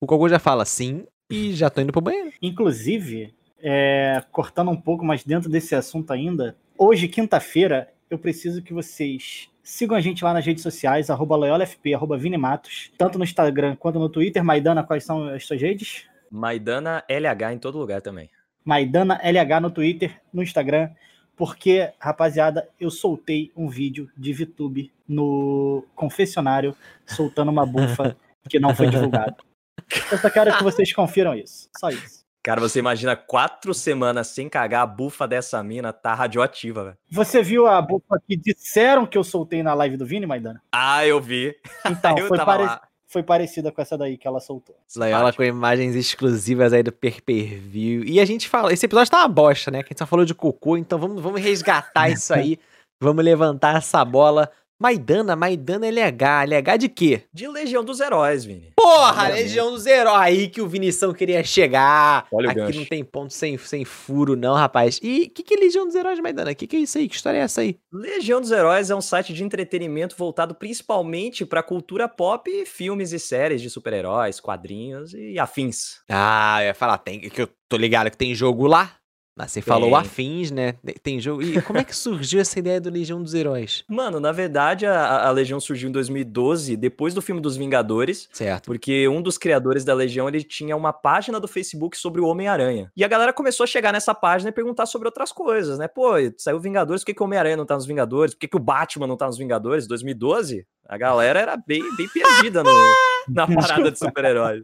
o 0.03 0.07
Cogô 0.07 0.29
já 0.29 0.39
fala 0.39 0.67
sim, 0.67 1.07
e 1.33 1.55
já 1.55 1.71
tô 1.71 1.81
indo 1.81 1.93
pro 1.93 2.03
banheiro. 2.03 2.31
Inclusive, 2.43 3.35
é, 3.59 4.23
cortando 4.31 4.71
um 4.71 4.79
pouco, 4.79 5.03
mas 5.03 5.25
dentro 5.25 5.49
desse 5.49 5.75
assunto 5.75 6.13
ainda, 6.13 6.55
hoje, 6.77 7.09
quinta-feira, 7.09 7.91
eu 8.11 8.19
preciso 8.19 8.61
que 8.61 8.75
vocês 8.75 9.49
sigam 9.63 9.97
a 9.97 10.01
gente 10.03 10.23
lá 10.23 10.35
nas 10.35 10.45
redes 10.45 10.63
sociais, 10.63 11.09
arroba 11.09 11.37
loyolafp, 11.37 11.95
arroba 11.95 12.19
Vini 12.19 12.37
Matos, 12.37 12.93
tanto 12.99 13.17
no 13.17 13.25
Instagram 13.25 13.77
quanto 13.77 13.99
no 13.99 14.11
Twitter. 14.11 14.45
Maidana, 14.45 14.85
quais 14.85 15.05
são 15.05 15.27
as 15.29 15.47
suas 15.47 15.63
redes? 15.63 16.05
Maidana 16.31 17.03
LH 17.09 17.55
em 17.55 17.59
todo 17.59 17.79
lugar 17.79 18.03
também. 18.03 18.29
Maidana 18.65 19.21
LH 19.23 19.61
no 19.61 19.71
Twitter, 19.71 20.21
no 20.33 20.43
Instagram, 20.43 20.91
porque, 21.37 21.93
rapaziada, 21.99 22.69
eu 22.81 22.91
soltei 22.91 23.53
um 23.57 23.69
vídeo 23.69 24.09
de 24.17 24.33
VTube 24.33 24.93
no 25.07 25.85
confessionário, 25.95 26.77
soltando 27.07 27.51
uma 27.51 27.67
bufa 27.67 28.17
que 28.49 28.59
não 28.59 28.75
foi 28.75 28.89
divulgada. 28.89 29.37
Eu 30.11 30.19
só 30.19 30.31
quero 30.31 30.57
que 30.57 30.63
vocês 30.63 30.93
confiram 30.93 31.35
isso. 31.35 31.69
Só 31.79 31.91
isso. 31.91 32.25
Cara, 32.43 32.61
você 32.61 32.79
imagina 32.79 33.17
quatro 33.17 33.73
semanas 33.73 34.29
sem 34.29 34.51
cagar, 34.51 34.83
a 34.83 34.87
bufa 34.87 35.27
dessa 35.27 35.63
mina 35.63 35.93
tá 35.95 36.15
radioativa, 36.15 36.85
velho. 36.85 36.97
Você 37.11 37.43
viu 37.43 37.67
a 37.67 37.81
bufa 37.81 38.21
que 38.29 38.37
disseram 38.37 39.07
que 39.07 39.17
eu 39.17 39.25
soltei 39.25 39.63
na 39.63 39.73
live 39.73 39.97
do 39.97 40.05
Vini, 40.05 40.27
Maidana? 40.27 40.63
Ah, 40.71 41.07
eu 41.07 41.21
vi. 41.21 41.57
Então, 41.91 42.17
eu 42.19 42.29
foi, 42.29 42.37
tava 42.37 42.53
pare- 42.53 42.65
lá. 42.65 42.83
Foi 43.15 43.23
parecida 43.23 43.71
com 43.71 43.81
essa 43.81 43.97
daí 43.97 44.19
que 44.19 44.27
ela 44.27 44.41
soltou. 44.41 44.75
Loyola 44.97 45.33
com 45.33 45.45
imagens 45.45 45.95
exclusivas 45.95 46.73
aí 46.73 46.83
do 46.83 46.91
per 46.91 47.23
per 47.23 47.61
view. 47.61 48.03
E 48.05 48.19
a 48.19 48.25
gente 48.25 48.49
fala, 48.49 48.73
esse 48.73 48.85
episódio 48.85 49.13
tá 49.13 49.21
uma 49.21 49.29
bosta, 49.29 49.71
né? 49.71 49.85
Que 49.85 49.87
a 49.87 49.93
gente 49.93 50.01
só 50.01 50.07
falou 50.07 50.25
de 50.25 50.35
cocô, 50.35 50.77
então 50.77 50.99
vamos, 50.99 51.23
vamos 51.23 51.41
resgatar 51.41 52.11
isso 52.11 52.35
aí. 52.35 52.59
Vamos 53.01 53.25
levantar 53.25 53.77
essa 53.77 54.05
bola. 54.05 54.51
Maidana, 54.85 55.35
Maidana 55.35 55.87
LH. 55.87 56.45
LH 56.45 56.77
de 56.77 56.89
quê? 56.91 57.23
De 57.33 57.49
Legião 57.49 57.83
dos 57.83 58.01
Heróis, 58.01 58.45
Vini. 58.45 58.71
Porra, 58.77 59.23
Obviamente. 59.23 59.43
Legião 59.45 59.71
dos 59.71 59.87
Heróis. 59.87 60.19
Aí 60.21 60.47
que 60.47 60.61
o 60.61 60.69
Vinição 60.69 61.15
queria 61.15 61.43
chegar. 61.43 62.27
Olha 62.31 62.49
o 62.49 62.51
Aqui 62.51 62.61
gancho. 62.61 62.81
não 62.81 62.85
tem 62.85 63.03
ponto 63.03 63.33
sem, 63.33 63.57
sem 63.57 63.83
furo, 63.83 64.37
não, 64.37 64.53
rapaz. 64.53 65.01
E 65.03 65.23
o 65.23 65.31
que, 65.31 65.43
que 65.43 65.55
é 65.55 65.57
Legião 65.57 65.87
dos 65.87 65.95
Heróis, 65.95 66.21
Maidana? 66.21 66.51
O 66.51 66.55
que, 66.55 66.67
que 66.67 66.77
é 66.77 66.81
isso 66.81 66.99
aí? 66.99 67.09
Que 67.09 67.15
história 67.15 67.39
é 67.39 67.41
essa 67.41 67.63
aí? 67.63 67.79
Legião 67.91 68.43
dos 68.43 68.51
Heróis 68.51 68.91
é 68.91 68.95
um 68.95 69.01
site 69.01 69.33
de 69.33 69.43
entretenimento 69.43 70.15
voltado 70.19 70.55
principalmente 70.55 71.47
pra 71.47 71.63
cultura 71.63 72.07
pop 72.07 72.67
filmes 72.67 73.11
e 73.13 73.19
séries 73.19 73.63
de 73.63 73.71
super-heróis, 73.71 74.39
quadrinhos 74.39 75.15
e 75.15 75.39
afins. 75.39 76.01
Ah, 76.11 76.59
eu 76.61 76.67
ia 76.67 76.75
falar, 76.75 76.99
tem, 76.99 77.21
que 77.21 77.41
eu 77.41 77.49
tô 77.71 77.79
ligado 77.79 78.11
que 78.11 78.19
tem 78.19 78.35
jogo 78.35 78.67
lá. 78.67 78.93
Mas 79.37 79.51
você 79.51 79.61
falou 79.61 79.97
afins, 79.97 80.53
né? 80.53 80.75
Tem 81.03 81.19
jogo. 81.19 81.43
E 81.43 81.61
como 81.63 81.79
é 81.79 81.83
que 81.85 81.95
surgiu 81.97 82.41
essa 82.41 82.57
ideia 82.57 82.81
do 82.81 82.89
Legião 82.89 83.21
dos 83.21 83.35
Heróis? 83.35 83.83
Mano, 83.91 84.21
na 84.21 84.31
verdade, 84.31 84.87
a, 84.87 85.27
a 85.27 85.31
Legião 85.33 85.59
surgiu 85.59 85.89
em 85.89 85.93
2012, 85.93 86.77
depois 86.77 87.15
do 87.15 87.21
filme 87.21 87.41
dos 87.41 87.57
Vingadores, 87.57 88.29
Certo. 88.33 88.67
porque 88.67 89.09
um 89.09 89.21
dos 89.21 89.37
criadores 89.37 89.85
da 89.85 89.93
Legião, 89.93 90.29
ele 90.29 90.45
tinha 90.45 90.77
uma 90.77 90.93
página 90.93 91.41
do 91.41 91.49
Facebook 91.49 91.97
sobre 91.97 92.21
o 92.21 92.27
Homem-Aranha. 92.27 92.93
E 92.97 93.03
a 93.05 93.09
galera 93.09 93.33
começou 93.33 93.65
a 93.65 93.67
chegar 93.67 93.93
nessa 93.93 94.15
página 94.15 94.51
e 94.51 94.53
perguntar 94.53 94.87
sobre 94.87 95.09
outras 95.09 95.33
coisas, 95.33 95.79
né? 95.79 95.89
Pô, 95.89 96.13
saiu 96.39 96.61
Vingadores, 96.61 97.03
por 97.03 97.07
que, 97.07 97.15
que 97.15 97.23
o 97.23 97.27
Homem-Aranha 97.27 97.57
não 97.57 97.67
tá 97.67 97.75
nos 97.75 97.87
Vingadores? 97.87 98.35
Por 98.35 98.41
que, 98.41 98.49
que 98.49 98.57
o 98.57 98.61
Batman 98.61 99.09
não 99.09 99.17
tá 99.17 99.27
nos 99.27 99.37
Vingadores? 99.37 99.89
2012, 99.89 100.65
a 100.89 100.97
galera 100.97 101.41
era 101.41 101.57
bem, 101.57 101.83
bem 101.97 102.09
perdida 102.09 102.63
no- 102.63 102.71
na 103.29 103.47
parada 103.53 103.91
de 103.91 103.99
super-heróis. 103.99 104.63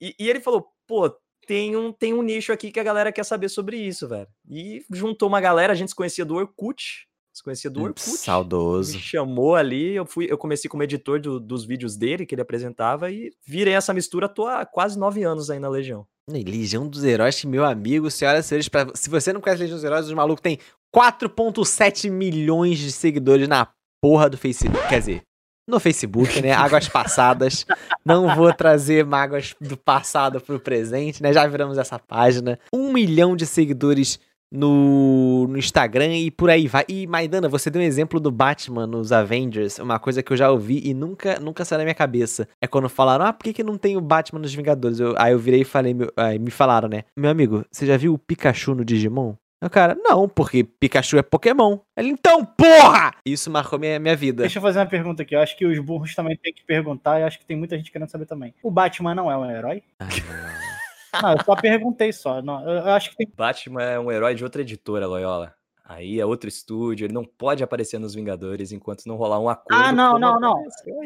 E, 0.00 0.14
e 0.18 0.30
ele 0.30 0.40
falou, 0.40 0.66
pô, 0.86 1.14
tem 1.46 1.76
um, 1.76 1.92
tem 1.92 2.12
um 2.14 2.22
nicho 2.22 2.52
aqui 2.52 2.70
que 2.70 2.80
a 2.80 2.84
galera 2.84 3.12
quer 3.12 3.24
saber 3.24 3.48
sobre 3.48 3.76
isso, 3.76 4.08
velho. 4.08 4.28
E 4.48 4.84
juntou 4.90 5.28
uma 5.28 5.40
galera, 5.40 5.72
a 5.72 5.76
gente 5.76 5.88
se 5.90 5.94
conhecia 5.94 6.24
do 6.24 6.34
Orkut, 6.34 7.06
se 7.32 7.42
conhecia 7.42 7.70
do 7.70 7.82
Orkut. 7.82 8.08
Me 8.10 8.16
Saudoso. 8.16 8.98
chamou 8.98 9.54
ali, 9.54 9.94
eu 9.94 10.06
fui, 10.06 10.26
eu 10.30 10.38
comecei 10.38 10.68
como 10.68 10.82
editor 10.82 11.20
do- 11.20 11.40
dos 11.40 11.64
vídeos 11.64 11.96
dele 11.96 12.24
que 12.26 12.34
ele 12.34 12.42
apresentava 12.42 13.10
e 13.10 13.32
virei 13.46 13.74
essa 13.74 13.92
mistura, 13.92 14.28
tô 14.28 14.46
há 14.46 14.64
quase 14.64 14.98
nove 14.98 15.22
anos 15.24 15.50
aí 15.50 15.58
na 15.58 15.68
Legião. 15.68 16.06
Legião 16.30 16.88
dos 16.88 17.04
Heróis, 17.04 17.38
que, 17.40 17.46
meu 17.46 17.64
amigo, 17.64 18.10
senhoras 18.10 18.46
e 18.46 18.48
senhores, 18.48 18.68
pra- 18.68 18.86
se 18.94 19.10
você 19.10 19.32
não 19.32 19.40
conhece 19.40 19.60
Legião 19.62 19.76
dos 19.76 19.84
Heróis, 19.84 20.06
os 20.06 20.12
malucos 20.14 20.40
tem 20.42 20.58
4,7 20.94 22.08
milhões 22.10 22.78
de 22.78 22.90
seguidores 22.92 23.46
na 23.48 23.68
porra 24.02 24.30
do 24.30 24.38
Facebook. 24.38 24.86
Quer 24.88 25.00
dizer, 25.00 25.22
no 25.66 25.80
Facebook, 25.80 26.40
né? 26.42 26.52
Águas 26.52 26.88
passadas. 26.88 27.64
Não 28.04 28.34
vou 28.34 28.52
trazer 28.52 29.04
mágoas 29.04 29.54
do 29.60 29.76
passado 29.76 30.40
pro 30.40 30.60
presente, 30.60 31.22
né? 31.22 31.32
Já 31.32 31.46
viramos 31.46 31.78
essa 31.78 31.98
página. 31.98 32.58
Um 32.72 32.92
milhão 32.92 33.34
de 33.36 33.46
seguidores 33.46 34.18
no, 34.52 35.46
no 35.48 35.58
Instagram 35.58 36.14
e 36.16 36.30
por 36.30 36.48
aí 36.48 36.68
vai. 36.68 36.84
E 36.88 37.06
Maidana, 37.06 37.48
você 37.48 37.68
deu 37.70 37.82
um 37.82 37.84
exemplo 37.84 38.20
do 38.20 38.30
Batman 38.30 38.86
nos 38.86 39.10
Avengers, 39.10 39.78
uma 39.78 39.98
coisa 39.98 40.22
que 40.22 40.32
eu 40.32 40.36
já 40.36 40.50
ouvi 40.50 40.80
e 40.84 40.94
nunca, 40.94 41.40
nunca 41.40 41.64
saiu 41.64 41.78
da 41.78 41.84
minha 41.84 41.94
cabeça. 41.94 42.46
É 42.60 42.66
quando 42.66 42.88
falaram, 42.88 43.24
ah, 43.26 43.32
por 43.32 43.42
que, 43.44 43.52
que 43.52 43.64
não 43.64 43.76
tem 43.76 43.96
o 43.96 44.00
Batman 44.00 44.40
nos 44.40 44.54
Vingadores? 44.54 45.00
Eu- 45.00 45.14
aí 45.18 45.32
eu 45.32 45.38
virei 45.38 45.62
e 45.62 45.64
falei, 45.64 45.92
meu- 45.92 46.12
aí 46.16 46.38
me 46.38 46.50
falaram, 46.50 46.88
né? 46.88 47.02
Meu 47.16 47.30
amigo, 47.30 47.64
você 47.70 47.84
já 47.84 47.96
viu 47.96 48.14
o 48.14 48.18
Pikachu 48.18 48.74
no 48.74 48.84
Digimon? 48.84 49.34
O 49.64 49.70
cara, 49.70 49.96
não, 49.98 50.28
porque 50.28 50.62
Pikachu 50.62 51.16
é 51.16 51.22
Pokémon. 51.22 51.78
Ele, 51.96 52.10
então, 52.10 52.44
porra! 52.44 53.14
Isso 53.24 53.50
marcou 53.50 53.78
minha, 53.78 53.98
minha 53.98 54.14
vida. 54.14 54.42
Deixa 54.42 54.58
eu 54.58 54.62
fazer 54.62 54.78
uma 54.78 54.86
pergunta 54.86 55.22
aqui. 55.22 55.34
Eu 55.34 55.40
acho 55.40 55.56
que 55.56 55.64
os 55.64 55.78
burros 55.78 56.14
também 56.14 56.36
têm 56.36 56.52
que 56.52 56.62
perguntar. 56.64 57.18
E 57.18 57.22
acho 57.22 57.38
que 57.38 57.46
tem 57.46 57.56
muita 57.56 57.74
gente 57.74 57.90
querendo 57.90 58.10
saber 58.10 58.26
também. 58.26 58.54
O 58.62 58.70
Batman 58.70 59.14
não 59.14 59.30
é 59.30 59.36
um 59.38 59.50
herói? 59.50 59.82
Ai, 59.98 60.08
Não, 61.22 61.32
eu 61.32 61.44
só 61.44 61.56
perguntei 61.56 62.12
só. 62.12 62.42
Não, 62.42 62.60
eu 62.68 62.74
eu 62.74 62.90
acho 62.90 63.10
que 63.10 63.16
tem. 63.16 63.32
Batman 63.34 63.82
é 63.82 63.98
um 63.98 64.12
herói 64.12 64.34
de 64.34 64.44
outra 64.44 64.60
editora, 64.60 65.06
Loyola. 65.06 65.54
Aí 65.86 66.18
é 66.18 66.26
outro 66.26 66.48
estúdio, 66.48 67.06
ele 67.06 67.12
não 67.12 67.24
pode 67.24 67.62
aparecer 67.62 67.98
nos 67.98 68.14
Vingadores 68.14 68.72
enquanto 68.72 69.04
não 69.04 69.16
rolar 69.16 69.38
um 69.38 69.50
acordo. 69.50 69.82
Ah, 69.82 69.92
não, 69.92 70.18
não, 70.18 70.40
não. 70.40 70.62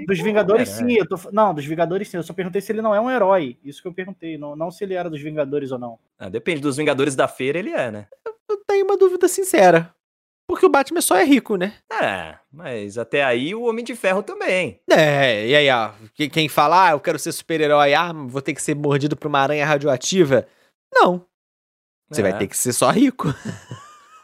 Dos 0.07 0.21
Vingadores, 0.21 0.69
sim. 0.69 0.93
Eu 0.93 1.07
tô... 1.07 1.17
Não, 1.33 1.53
dos 1.53 1.65
Vingadores, 1.65 2.09
sim. 2.09 2.17
Eu 2.17 2.23
só 2.23 2.33
perguntei 2.33 2.61
se 2.61 2.71
ele 2.71 2.81
não 2.81 2.95
é 2.95 3.01
um 3.01 3.11
herói. 3.11 3.59
Isso 3.63 3.83
que 3.83 3.89
eu 3.89 3.93
perguntei. 3.93 4.39
Não, 4.39 4.55
não 4.55 4.71
se 4.71 4.85
ele 4.85 4.95
era 4.95 5.11
dos 5.11 5.21
Vingadores 5.21 5.73
ou 5.73 5.79
não. 5.79 5.99
Ah, 6.17 6.29
depende 6.29 6.61
dos 6.61 6.77
Vingadores 6.77 7.17
da 7.17 7.27
feira, 7.27 7.59
ele 7.59 7.71
é, 7.71 7.91
né? 7.91 8.07
Eu 8.49 8.57
tenho 8.67 8.85
uma 8.85 8.97
dúvida 8.97 9.29
sincera. 9.29 9.95
Porque 10.47 10.65
o 10.65 10.71
Batman 10.71 11.03
só 11.03 11.17
é 11.17 11.25
rico, 11.25 11.57
né? 11.57 11.75
É, 11.93 12.37
mas 12.51 12.97
até 12.97 13.23
aí 13.23 13.55
o 13.55 13.65
Homem 13.65 13.85
de 13.85 13.95
Ferro 13.95 14.23
também. 14.23 14.81
É, 14.91 15.47
e 15.47 15.55
aí, 15.55 15.69
ó, 15.71 15.91
que- 16.15 16.31
quem 16.31 16.49
fala, 16.49 16.89
ah, 16.89 16.91
eu 16.93 17.01
quero 17.01 17.19
ser 17.19 17.33
super-herói, 17.33 17.93
ah, 17.93 18.13
vou 18.15 18.41
ter 18.41 18.55
que 18.55 18.63
ser 18.63 18.75
mordido 18.75 19.15
por 19.15 19.29
uma 19.29 19.41
aranha 19.41 19.67
radioativa. 19.67 20.47
Não, 20.91 21.27
você 22.09 22.23
É. 22.23 22.31
vai 22.31 22.39
ter 22.39 22.47
que 22.47 22.57
ser 22.57 22.73
só 22.73 22.89
rico. 22.91 23.29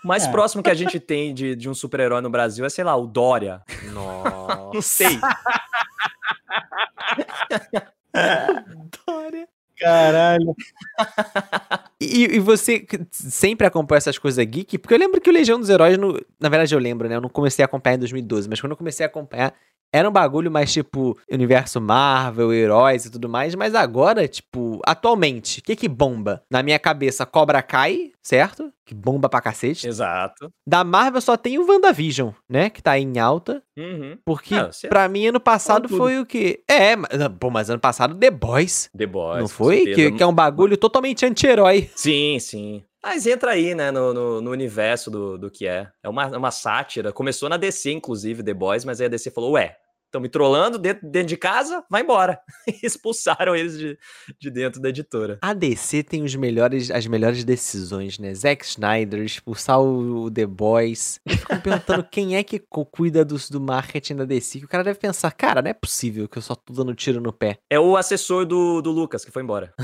O 0.03 0.09
mais 0.09 0.25
É. 0.27 0.31
próximo 0.31 0.63
que 0.63 0.71
a 0.71 0.75
gente 0.75 0.99
tem 0.99 1.35
de, 1.35 1.55
de 1.55 1.69
um 1.69 1.75
super-herói 1.75 2.23
no 2.23 2.31
Brasil 2.31 2.65
é, 2.65 2.71
sei 2.71 2.85
lá, 2.85 2.97
o 2.97 3.07
Dória. 3.07 3.63
Nossa. 3.93 4.71
Não 4.73 4.81
sei. 4.83 5.19
Dória. 9.07 9.49
Caralho. 9.79 10.55
E, 12.01 12.37
e 12.37 12.39
você 12.39 12.85
sempre 13.11 13.67
acompanha 13.67 13.99
essas 13.99 14.19
coisas 14.19 14.45
geek? 14.45 14.79
Porque 14.79 14.95
eu 14.95 14.99
lembro 14.99 15.21
que 15.21 15.31
o 15.31 15.33
Legião 15.33 15.59
dos 15.59 15.69
Heróis, 15.71 15.97
no- 15.97 16.21
na 16.41 16.49
verdade 16.49 16.75
eu 16.75 16.79
lembro, 16.79 17.09
né? 17.09 17.17
Eu 17.17 17.21
não 17.21 17.29
comecei 17.29 17.63
a 17.63 17.67
acompanhar 17.67 17.97
em 17.97 17.99
2012, 18.01 18.49
mas 18.49 18.61
quando 18.61 18.73
eu 18.73 18.77
comecei 18.77 19.07
a 19.07 19.09
acompanhar, 19.09 19.55
era 19.95 20.09
um 20.09 20.13
bagulho 20.13 20.51
mais 20.51 20.73
tipo 20.73 21.17
universo 21.31 21.81
Marvel, 21.81 22.53
heróis 22.53 23.05
e 23.05 23.11
tudo 23.11 23.29
mais. 23.29 23.55
Mas 23.55 23.75
agora, 23.77 24.27
tipo, 24.27 24.81
atualmente, 24.85 25.61
o 25.61 25.63
que 25.63 25.77
que 25.77 25.89
bomba? 25.89 26.43
Na 26.51 26.63
minha 26.65 26.79
cabeça, 26.81 27.25
Cobra 27.25 27.63
Kai, 27.63 28.11
certo? 28.21 28.73
Que 28.85 28.93
bomba 28.95 29.29
pra 29.29 29.41
cacete. 29.41 29.87
Exato. 29.87 30.51
Da 30.67 30.83
Marvel 30.83 31.21
só 31.21 31.37
tem 31.37 31.59
o 31.59 31.67
WandaVision, 31.67 32.31
né? 32.51 32.69
Que 32.71 32.83
tá 32.83 32.99
em 32.99 33.19
alta. 33.21 33.63
Uhum. 33.79 34.19
Porque 34.25 34.55
Ah, 34.57 34.69
pra 34.89 35.09
mim 35.09 35.29
ano 35.29 35.41
passado 35.41 35.89
tudo. 35.89 35.97
foi 35.97 36.19
o 36.19 36.27
quê? 36.27 36.63
É, 36.69 36.97
mas, 36.97 37.09
pô, 37.39 37.49
mas 37.49 37.71
ano 37.71 37.81
passado 37.81 38.17
The 38.17 38.31
Boys. 38.31 38.91
The 38.97 39.07
Boys. 39.07 39.41
não 39.41 39.49
foi? 39.49 39.85
Que, 39.87 40.11
que 40.13 40.23
é 40.23 40.27
um 40.27 40.35
bagulho 40.35 40.77
totalmente 40.77 41.25
anti-herói. 41.25 41.89
Sim, 41.95 42.39
sim. 42.41 42.83
Mas 43.03 43.27
entra 43.27 43.51
aí, 43.53 43.75
né, 43.75 43.91
no, 43.91 44.15
no, 44.15 44.41
no 44.41 44.51
universo 44.51 45.11
do, 45.11 45.37
do 45.39 45.51
que 45.51 45.67
é. 45.67 45.87
É 46.03 46.09
uma, 46.09 46.27
uma 46.37 46.51
sátira. 46.51 47.13
Começou 47.13 47.49
na 47.51 47.57
DC, 47.59 47.93
inclusive, 47.93 48.43
The 48.43 48.55
Boys, 48.55 48.85
mas 48.85 48.99
aí 49.01 49.07
a 49.07 49.11
DC 49.11 49.31
falou, 49.31 49.53
ué, 49.53 49.77
estão 50.15 50.21
me 50.21 50.29
trollando 50.29 50.79
dentro, 50.79 51.09
dentro 51.09 51.29
de 51.29 51.37
casa? 51.37 51.85
Vai 51.91 52.03
embora. 52.03 52.39
Expulsaram 52.83 53.55
eles 53.57 53.77
de, 53.77 53.99
de 54.39 54.51
dentro 54.51 54.81
da 54.81 54.89
editora. 54.89 55.39
A 55.43 55.53
DC 55.53 56.05
tem 56.05 56.23
os 56.23 56.35
melhores, 56.37 56.91
as 56.91 57.07
melhores 57.07 57.43
decisões, 57.43 58.19
né? 58.19 58.33
Zack 58.33 58.65
Snyder, 58.65 59.23
expulsar 59.23 59.81
o, 59.81 60.25
o 60.25 60.31
The 60.31 60.47
Boys. 60.47 61.21
Me 61.27 61.59
perguntando 61.61 62.05
quem 62.09 62.37
é 62.37 62.45
que 62.45 62.61
cu- 62.61 62.87
cuida 62.87 63.25
dos, 63.25 63.51
do 63.51 63.61
marketing 63.61 64.17
da 64.17 64.25
DC. 64.25 64.61
Que 64.61 64.65
o 64.65 64.69
cara 64.69 64.85
deve 64.85 64.99
pensar, 64.99 65.33
cara, 65.33 65.61
não 65.61 65.71
é 65.71 65.75
possível 65.75 66.29
que 66.29 66.39
eu 66.39 66.43
só 66.43 66.55
tô 66.55 66.73
dando 66.73 66.95
tiro 66.95 67.21
no 67.21 67.33
pé. 67.33 67.59
É 67.69 67.81
o 67.81 67.97
assessor 67.97 68.47
do, 68.47 68.81
do 68.81 68.93
Lucas, 68.93 69.25
que 69.25 69.33
foi 69.33 69.43
embora. 69.43 69.75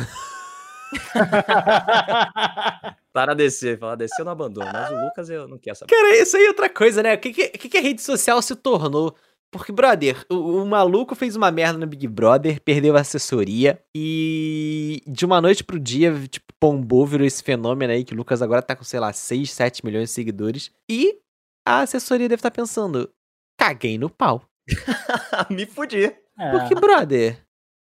Tá 3.13 3.27
na 3.27 3.35
DC. 3.35 3.77
Fala, 3.79 3.97
DC 3.97 4.21
eu 4.21 4.25
não 4.25 4.33
abandono, 4.33 4.71
mas 4.73 4.91
o 4.91 5.05
Lucas 5.05 5.29
eu 5.29 5.49
não 5.49 5.59
quero 5.59 5.77
saber. 5.77 5.93
Cara, 5.93 6.17
isso 6.17 6.37
aí 6.37 6.45
é 6.45 6.49
outra 6.49 6.69
coisa, 6.69 7.03
né? 7.03 7.15
O 7.15 7.19
que, 7.19 7.33
que 7.33 7.69
que 7.69 7.79
a 7.79 7.81
rede 7.81 8.01
social 8.03 8.41
se 8.41 8.55
tornou? 8.55 9.15
Porque, 9.53 9.73
brother, 9.73 10.25
o, 10.31 10.63
o 10.63 10.67
maluco 10.67 11.15
fez 11.15 11.35
uma 11.35 11.51
merda 11.51 11.79
no 11.79 11.87
Big 11.87 12.07
Brother, 12.07 12.61
perdeu 12.63 12.97
a 12.97 13.01
assessoria 13.01 13.83
e 13.95 15.03
de 15.07 15.25
uma 15.27 15.41
noite 15.41 15.65
pro 15.65 15.79
dia, 15.79 16.15
tipo, 16.29 16.47
pombou, 16.61 17.05
virou 17.05 17.27
esse 17.27 17.43
fenômeno 17.43 17.93
aí 17.93 18.05
que 18.05 18.15
o 18.15 18.17
Lucas 18.17 18.43
agora 18.43 18.63
tá 18.63 18.77
com, 18.77 18.85
sei 18.85 19.01
lá, 19.01 19.13
6, 19.13 19.51
7 19.51 19.85
milhões 19.85 20.09
de 20.09 20.15
seguidores. 20.15 20.71
E 20.89 21.19
a 21.67 21.81
assessoria 21.81 22.29
deve 22.29 22.39
estar 22.39 22.51
pensando, 22.53 23.11
caguei 23.59 23.99
no 23.99 24.09
pau. 24.09 24.45
me 25.51 25.67
fudi. 25.67 26.05
É, 26.39 26.51
Porque, 26.53 26.75
brother, 26.77 27.33
é 27.33 27.39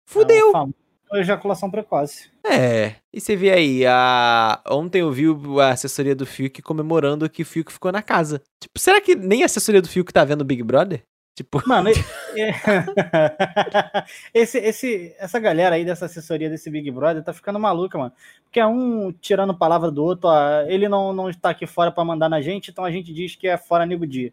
fudeu. 0.06 0.50
famoso 0.50 0.74
ejaculação 1.14 1.70
precoce. 1.70 2.30
É, 2.44 2.96
e 3.12 3.20
você 3.20 3.36
vê 3.36 3.50
aí, 3.50 3.86
a... 3.86 4.62
ontem 4.68 5.02
eu 5.02 5.12
vi 5.12 5.26
a 5.60 5.70
assessoria 5.70 6.14
do 6.14 6.26
Fiuk 6.26 6.60
comemorando 6.62 7.28
que 7.28 7.42
o 7.42 7.46
Fiuk 7.46 7.72
ficou 7.72 7.92
na 7.92 8.02
casa. 8.02 8.42
Tipo, 8.60 8.78
será 8.78 9.00
que 9.00 9.14
nem 9.14 9.42
a 9.42 9.46
assessoria 9.46 9.82
do 9.82 9.88
Fiuk 9.88 10.12
tá 10.12 10.24
vendo 10.24 10.40
o 10.40 10.44
Big 10.44 10.62
Brother? 10.62 11.04
Tipo, 11.34 11.62
Mano, 11.66 11.88
esse, 14.34 14.58
esse, 14.58 15.16
essa 15.18 15.38
galera 15.38 15.76
aí 15.76 15.84
dessa 15.84 16.04
assessoria 16.04 16.50
desse 16.50 16.70
Big 16.70 16.90
Brother 16.90 17.22
tá 17.22 17.32
ficando 17.32 17.58
maluca, 17.58 17.96
mano. 17.96 18.12
Porque 18.44 18.60
é 18.60 18.66
um 18.66 19.12
tirando 19.12 19.56
palavra 19.56 19.90
do 19.90 20.04
outro, 20.04 20.28
ó, 20.28 20.60
ele 20.62 20.88
não, 20.88 21.12
não 21.12 21.30
está 21.30 21.50
aqui 21.50 21.66
fora 21.66 21.90
pra 21.90 22.04
mandar 22.04 22.28
na 22.28 22.42
gente, 22.42 22.70
então 22.70 22.84
a 22.84 22.90
gente 22.90 23.14
diz 23.14 23.34
que 23.34 23.48
é 23.48 23.56
fora 23.56 23.86
nego 23.86 24.06
dia. 24.06 24.32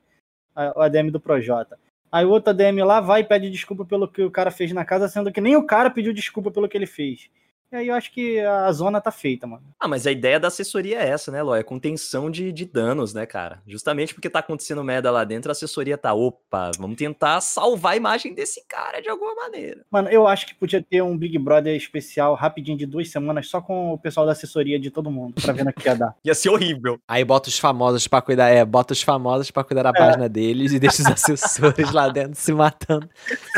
O 0.75 0.81
ADM 0.81 1.09
do 1.09 1.21
Projota. 1.21 1.79
Aí 2.11 2.25
o 2.25 2.29
outro 2.29 2.49
ADM 2.49 2.83
lá 2.83 2.99
vai 2.99 3.21
e 3.21 3.23
pede 3.23 3.49
desculpa 3.49 3.85
pelo 3.85 4.07
que 4.07 4.23
o 4.23 4.31
cara 4.31 4.51
fez 4.51 4.73
na 4.73 4.83
casa, 4.83 5.07
sendo 5.07 5.31
que 5.31 5.39
nem 5.39 5.55
o 5.55 5.65
cara 5.65 5.89
pediu 5.89 6.11
desculpa 6.11 6.51
pelo 6.51 6.67
que 6.67 6.75
ele 6.75 6.87
fez. 6.87 7.29
E 7.71 7.75
aí 7.75 7.87
eu 7.87 7.93
acho 7.93 8.11
que 8.11 8.39
a 8.39 8.71
zona 8.71 8.99
tá 8.99 9.11
feita, 9.11 9.45
mano. 9.45 9.63
Ah, 9.79 9.87
mas 9.87 10.07
a 10.07 10.11
ideia 10.11 10.39
da 10.39 10.47
assessoria 10.47 10.99
é 10.99 11.09
essa, 11.09 11.31
né, 11.31 11.43
Ló? 11.43 11.55
É 11.55 11.61
contenção 11.61 12.31
de, 12.31 12.51
de 12.51 12.65
danos, 12.65 13.13
né, 13.13 13.27
cara? 13.27 13.61
Justamente 13.67 14.11
porque 14.13 14.29
tá 14.29 14.39
acontecendo 14.39 14.83
merda 14.83 15.11
lá 15.11 15.23
dentro, 15.23 15.51
a 15.51 15.53
assessoria 15.53 15.95
tá, 15.95 16.11
opa, 16.11 16.71
vamos 16.79 16.97
tentar 16.97 17.39
salvar 17.41 17.93
a 17.93 17.95
imagem 17.97 18.33
desse 18.33 18.65
cara 18.67 19.01
de 19.01 19.07
alguma 19.07 19.35
maneira. 19.35 19.85
Mano, 19.91 20.09
eu 20.09 20.27
acho 20.27 20.47
que 20.47 20.55
podia 20.55 20.81
ter 20.81 21.03
um 21.03 21.15
Big 21.15 21.37
Brother 21.37 21.75
especial 21.75 22.33
rapidinho 22.33 22.75
de 22.77 22.87
duas 22.87 23.09
semanas 23.09 23.47
só 23.47 23.61
com 23.61 23.93
o 23.93 23.99
pessoal 23.99 24.25
da 24.25 24.31
assessoria 24.31 24.79
de 24.79 24.89
todo 24.89 25.11
mundo, 25.11 25.39
pra 25.39 25.53
ver 25.53 25.63
no 25.63 25.71
que 25.71 25.87
ia 25.87 25.95
dar. 25.95 26.15
Ia 26.25 26.33
ser 26.33 26.49
horrível. 26.49 26.99
aí 27.07 27.23
bota 27.23 27.49
os 27.49 27.59
famosos 27.59 28.07
pra 28.07 28.21
cuidar, 28.21 28.49
é, 28.49 28.65
bota 28.65 28.93
os 28.93 29.01
famosos 29.03 29.51
pra 29.51 29.63
cuidar 29.63 29.83
da 29.83 29.93
página 29.93 30.27
deles 30.27 30.73
e 30.73 30.79
deixa 30.79 31.03
os 31.03 31.07
assessores 31.07 31.91
lá 31.91 32.09
dentro 32.09 32.35
se 32.35 32.51
matando. 32.51 33.07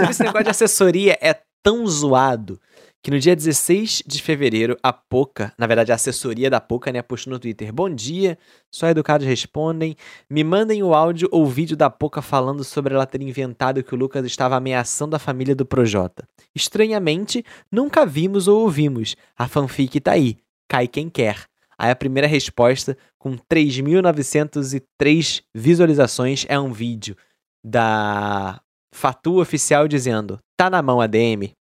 Esse 0.09 0.21
negócio 0.21 0.43
de 0.43 0.49
assessoria 0.49 1.17
é 1.21 1.39
tão 1.63 1.85
zoado 1.87 2.59
que 3.03 3.09
no 3.09 3.19
dia 3.19 3.35
16 3.35 4.03
de 4.05 4.21
fevereiro, 4.21 4.77
a 4.83 4.93
Poca, 4.93 5.51
na 5.57 5.65
verdade 5.65 5.91
a 5.91 5.95
assessoria 5.95 6.47
da 6.49 6.61
Poca, 6.61 6.91
né, 6.91 7.01
postou 7.01 7.33
no 7.33 7.39
Twitter: 7.39 7.73
Bom 7.73 7.89
dia, 7.89 8.37
só 8.69 8.87
educados 8.87 9.25
respondem. 9.25 9.95
Me 10.29 10.43
mandem 10.43 10.83
o 10.83 10.93
áudio 10.93 11.27
ou 11.31 11.47
vídeo 11.47 11.75
da 11.75 11.89
Poca 11.89 12.21
falando 12.21 12.63
sobre 12.63 12.93
ela 12.93 13.07
ter 13.07 13.21
inventado 13.21 13.83
que 13.83 13.95
o 13.95 13.97
Lucas 13.97 14.25
estava 14.25 14.55
ameaçando 14.55 15.15
a 15.15 15.19
família 15.19 15.55
do 15.55 15.65
Projota. 15.65 16.27
Estranhamente, 16.55 17.43
nunca 17.71 18.05
vimos 18.05 18.47
ou 18.47 18.61
ouvimos. 18.61 19.15
A 19.37 19.47
fanfic 19.47 19.99
tá 19.99 20.11
aí. 20.11 20.37
Cai 20.69 20.87
quem 20.87 21.09
quer. 21.09 21.45
Aí 21.77 21.89
a 21.89 21.95
primeira 21.95 22.27
resposta, 22.27 22.97
com 23.17 23.35
3.903 23.35 25.41
visualizações, 25.55 26.45
é 26.47 26.59
um 26.59 26.71
vídeo 26.71 27.17
da 27.65 28.61
Fatu 28.93 29.41
Oficial 29.41 29.87
dizendo: 29.87 30.39
Tá 30.55 30.69
na 30.69 30.83
mão 30.83 31.01
a 31.01 31.07
DM. 31.07 31.51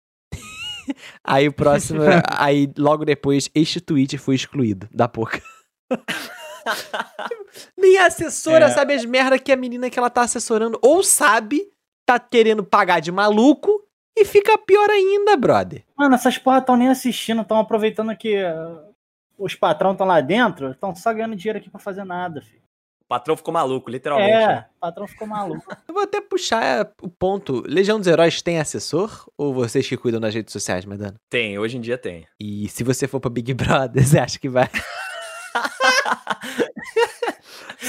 aí 1.23 1.47
o 1.47 1.53
próximo, 1.53 2.01
aí 2.29 2.71
logo 2.77 3.05
depois, 3.05 3.49
este 3.53 3.79
tweet 3.79 4.17
foi 4.17 4.35
excluído 4.35 4.87
da 4.93 5.07
Poca. 5.07 5.41
Nem 7.77 7.97
a 7.97 8.05
assessora 8.05 8.65
É. 8.65 8.69
sabe 8.69 8.93
as 8.93 9.03
merda 9.05 9.39
que 9.39 9.51
a 9.51 9.55
menina 9.57 9.89
que 9.89 9.97
ela 9.97 10.09
tá 10.09 10.21
assessorando 10.21 10.79
ou 10.81 11.03
sabe, 11.03 11.67
tá 12.05 12.19
querendo 12.19 12.63
pagar 12.63 12.99
de 12.99 13.11
maluco 13.11 13.83
e 14.15 14.25
fica 14.25 14.57
pior 14.57 14.89
ainda, 14.89 15.35
brother. 15.35 15.83
Mano, 15.97 16.15
essas 16.15 16.37
porra 16.37 16.59
estão 16.59 16.75
nem 16.77 16.89
assistindo, 16.89 17.41
estão 17.41 17.57
aproveitando 17.59 18.15
que 18.15 18.37
uh, 18.43 18.93
os 19.37 19.55
patrão 19.55 19.91
estão 19.93 20.05
lá 20.05 20.21
dentro, 20.21 20.71
estão 20.71 20.95
só 20.95 21.13
ganhando 21.13 21.35
dinheiro 21.35 21.59
aqui 21.59 21.69
pra 21.69 21.79
fazer 21.79 22.03
nada, 22.03 22.41
filho. 22.41 22.61
O 23.11 23.13
patrão 23.13 23.35
ficou 23.35 23.53
maluco, 23.53 23.91
literalmente. 23.91 24.31
É, 24.31 24.47
né? 24.47 24.65
o 24.77 24.79
patrão 24.79 25.05
ficou 25.05 25.27
maluco. 25.27 25.65
Eu 25.85 25.93
vou 25.93 26.03
até 26.03 26.21
puxar 26.21 26.89
o 27.01 27.09
ponto. 27.09 27.61
Legião 27.67 27.99
dos 27.99 28.07
Heróis 28.07 28.41
tem 28.41 28.57
assessor? 28.57 29.29
Ou 29.37 29.53
vocês 29.53 29.85
que 29.85 29.97
cuidam 29.97 30.21
das 30.21 30.33
redes 30.33 30.53
sociais, 30.53 30.85
Medana? 30.85 31.15
Tem, 31.29 31.59
hoje 31.59 31.75
em 31.75 31.81
dia 31.81 31.97
tem. 31.97 32.25
E 32.39 32.69
se 32.69 32.85
você 32.85 33.09
for 33.09 33.19
pra 33.19 33.29
Big 33.29 33.53
Brother, 33.53 34.01
você 34.07 34.17
acha 34.17 34.39
que 34.39 34.47
vai? 34.47 34.69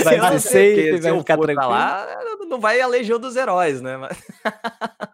Vai 0.05 0.19
ser 0.39 0.41
sei, 0.41 0.77
safe, 0.77 0.91
vai 0.93 1.03
se 1.03 1.09
eu 1.09 1.19
ficar 1.19 1.37
tranquilo. 1.39 1.69
lá, 1.71 2.07
não 2.49 2.59
vai 2.61 2.81
a 2.81 2.87
Legião 2.87 3.19
dos 3.19 3.37
Heróis, 3.37 3.81
né? 3.81 3.97
Mas... 3.97 4.23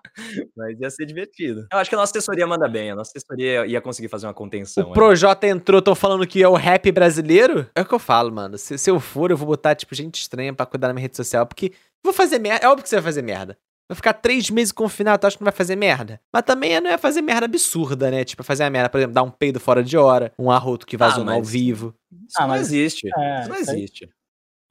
Mas 0.56 0.78
ia 0.80 0.90
ser 0.90 1.06
divertido. 1.06 1.66
Eu 1.73 1.78
acho 1.78 1.88
que 1.88 1.94
a 1.94 1.99
nossa 1.99 2.11
assessoria 2.11 2.47
manda 2.47 2.68
bem. 2.68 2.90
A 2.90 2.94
nossa 2.97 3.12
assessoria 3.16 3.64
ia 3.66 3.80
conseguir 3.80 4.08
fazer 4.08 4.26
uma 4.26 4.35
contenção. 4.35 4.85
O 4.85 4.87
aí. 4.88 4.92
Projota 4.94 5.47
entrou, 5.47 5.80
tão 5.80 5.94
falando 5.94 6.26
que 6.26 6.42
é 6.42 6.49
o 6.49 6.54
rap 6.54 6.90
brasileiro? 6.90 7.68
É 7.75 7.82
o 7.82 7.85
que 7.85 7.94
eu 7.94 7.99
falo, 8.00 8.32
mano. 8.32 8.58
Se, 8.58 8.76
se 8.76 8.90
eu 8.90 8.99
for, 8.99 9.30
eu 9.30 9.37
vou 9.37 9.47
botar, 9.47 9.75
tipo, 9.75 9.94
gente 9.94 10.20
estranha 10.20 10.52
pra 10.52 10.66
cuidar 10.66 10.88
da 10.88 10.92
minha 10.94 11.02
rede 11.02 11.16
social, 11.16 11.47
porque 11.47 11.73
vou 12.02 12.12
fazer 12.12 12.38
merda. 12.40 12.64
É 12.66 12.68
óbvio 12.68 12.82
que 12.82 12.88
você 12.88 12.97
vai 12.97 13.04
fazer 13.04 13.23
merda. 13.23 13.56
Vai 13.88 13.97
ficar 13.97 14.12
três 14.12 14.50
meses 14.50 14.70
confinado, 14.73 15.20
tu 15.20 15.26
acha 15.28 15.37
que 15.37 15.42
não 15.42 15.47
vai 15.47 15.56
fazer 15.56 15.76
merda? 15.76 16.20
Mas 16.32 16.42
também 16.42 16.78
não 16.80 16.90
é 16.90 16.99
fazer 16.99 17.23
merda 17.23 17.47
absurda, 17.47 18.11
né? 18.11 18.23
Tipo, 18.25 18.42
fazer 18.42 18.64
a 18.64 18.70
merda, 18.70 18.90
por 18.90 18.99
exemplo, 18.99 19.14
dar 19.14 19.23
um 19.23 19.30
peido 19.30 19.58
fora 19.58 19.82
de 19.82 19.97
hora, 19.97 20.30
um 20.38 20.50
arroto 20.50 20.85
que 20.87 20.97
vazou 20.97 21.23
Ah, 21.23 21.25
no 21.26 21.32
ao 21.32 21.38
mas- 21.38 21.49
vivo. 21.50 21.94
Isso 22.12 22.37
Ah, 22.37 22.42
não 22.42 22.49
mas- 22.49 22.61
existe. 22.62 23.08
é, 23.16 23.40
isso 23.40 23.49
não 23.49 23.56
existe. 23.56 24.11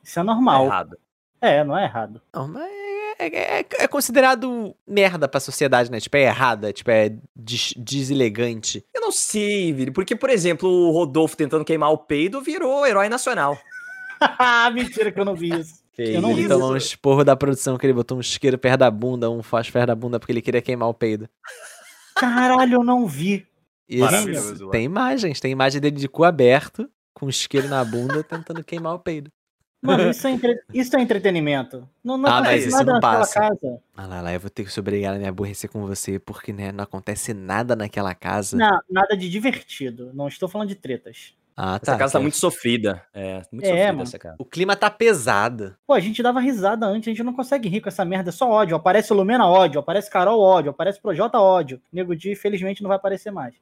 Isso 0.08 0.20
é 0.20 0.22
É 0.22 0.24
normal. 0.24 0.66
errado. 0.66 0.98
É, 1.42 1.64
não 1.64 1.78
é 1.78 1.84
errado. 1.84 2.22
Não, 2.34 2.48
mas 2.48 2.64
é, 3.20 3.28
é- 3.28 3.60
é- 3.60 3.66
é 3.84 3.88
considerado 3.88 4.74
merda 4.88 5.28
pra 5.28 5.40
sociedade, 5.40 5.92
né? 5.92 6.00
Tipo, 6.00 6.18
é 6.18 6.22
errada, 6.24 6.72
tipo, 6.72 6.90
é 6.90 7.16
des- 7.36 7.74
deselegante. 7.78 8.84
Eu 8.94 9.02
não 9.02 9.12
sei, 9.12 9.74
Vini, 9.74 9.92
porque, 9.92 10.16
por 10.16 10.30
exemplo, 10.30 10.68
o 10.70 10.92
Rodolfo 10.92 11.36
tentando 11.36 11.66
queimar 11.66 11.92
o 11.92 11.98
peido 11.98 12.42
virou 12.42 12.86
herói 12.88 13.10
nacional. 13.10 13.58
Mentira 14.74 15.12
que 15.12 15.20
eu 15.20 15.26
não 15.26 15.36
vi 15.36 15.50
isso. 15.60 15.84
Eu 15.98 16.22
não 16.22 16.34
vi 16.34 16.42
Ele 16.42 16.50
tomou 16.50 16.74
um 16.74 16.78
esporro 16.78 17.24
da 17.24 17.36
produção 17.36 17.76
que 17.78 17.86
ele 17.86 17.94
botou 17.94 18.18
um 18.18 18.22
isqueiro 18.22 18.58
perto 18.58 18.80
da 18.80 18.92
bunda, 18.92 19.30
um 19.32 19.42
faz 19.42 19.68
perto 19.70 19.88
da 19.88 19.96
bunda 19.96 20.20
porque 20.20 20.32
ele 20.32 20.42
queria 20.44 20.62
queimar 20.62 20.88
o 20.90 20.94
peido. 20.94 21.28
Caralho, 22.16 22.76
eu 22.76 22.84
não 22.84 23.08
vi. 23.08 23.48
Isso, 23.90 24.70
tem 24.70 24.84
imagens, 24.84 25.40
tem 25.40 25.52
imagem 25.52 25.80
dele 25.82 25.96
de 25.96 26.08
cu 26.08 26.24
aberto, 26.24 26.90
com 27.14 27.26
um 27.26 27.30
isqueiro 27.30 27.68
na 27.68 27.84
bunda, 27.84 28.24
tentando 28.24 28.64
queimar 28.64 28.94
o 28.94 29.00
peido. 29.00 29.32
Mano, 29.82 30.10
isso 30.10 30.28
é, 30.28 30.32
entre- 30.32 30.60
isso 30.74 30.96
é 30.98 31.02
entretenimento. 31.02 31.88
Não, 32.04 32.18
não 32.18 32.28
Ah, 32.30 32.42
mas 32.42 32.64
isso 32.66 32.72
nada 32.78 32.86
não 32.86 32.94
naquela 32.96 33.20
passa. 33.20 33.40
casa. 33.40 33.80
Ah 33.96 34.08
lá, 34.08 34.22
lá, 34.22 34.34
eu 34.34 34.40
vou 34.40 34.50
ter 34.50 34.64
que 34.64 34.72
se 34.72 34.80
obrigar 34.80 35.16
a 35.16 35.20
me 35.20 35.28
aborrecer 35.28 35.70
com 35.70 35.86
você, 35.86 36.18
porque, 36.20 36.52
né, 36.52 36.72
não 36.72 36.84
acontece 36.84 37.34
nada 37.34 37.76
naquela 37.76 38.16
casa. 38.16 38.58
Não, 38.58 38.80
nada 38.90 39.16
de 39.16 39.30
divertido. 39.30 40.12
Não 40.14 40.28
estou 40.28 40.50
falando 40.50 40.70
de 40.70 40.76
tretas. 40.76 41.36
Ah, 41.56 41.76
Essa 41.82 41.94
tá. 41.94 41.98
casa 41.98 42.14
tá 42.14 42.20
muito 42.20 42.38
sofrida. 42.38 43.04
É, 43.14 43.42
muito 43.52 43.66
É, 43.66 43.70
sofrida 43.70 43.88
mano. 43.94 44.04
essa 44.04 44.20
casa. 44.20 44.36
O 44.38 44.46
clima 44.46 44.76
tá 44.76 44.90
pesado. 44.92 45.76
Pô, 45.88 45.94
a 45.94 46.00
gente 46.00 46.22
dava 46.22 46.40
risada 46.40 46.86
antes, 46.86 47.08
a 47.08 47.12
gente 47.12 47.24
não 47.24 47.34
consegue 47.34 47.68
rir 47.68 47.82
com 47.82 47.90
essa 47.90 48.06
merda, 48.06 48.30
é 48.30 48.32
só 48.32 48.48
ódio. 48.50 48.76
Aparece 48.76 49.12
Lumena 49.14 49.48
ódio, 49.48 49.80
aparece 49.80 50.10
Carol 50.10 50.40
ódio, 50.40 50.70
aparece 50.72 51.02
Projota 51.02 51.40
ódio. 51.40 51.82
Nego 51.92 52.16
Di, 52.16 52.36
felizmente, 52.36 52.82
não 52.84 52.88
vai 52.90 52.98
aparecer 52.98 53.32
mais. 53.32 53.56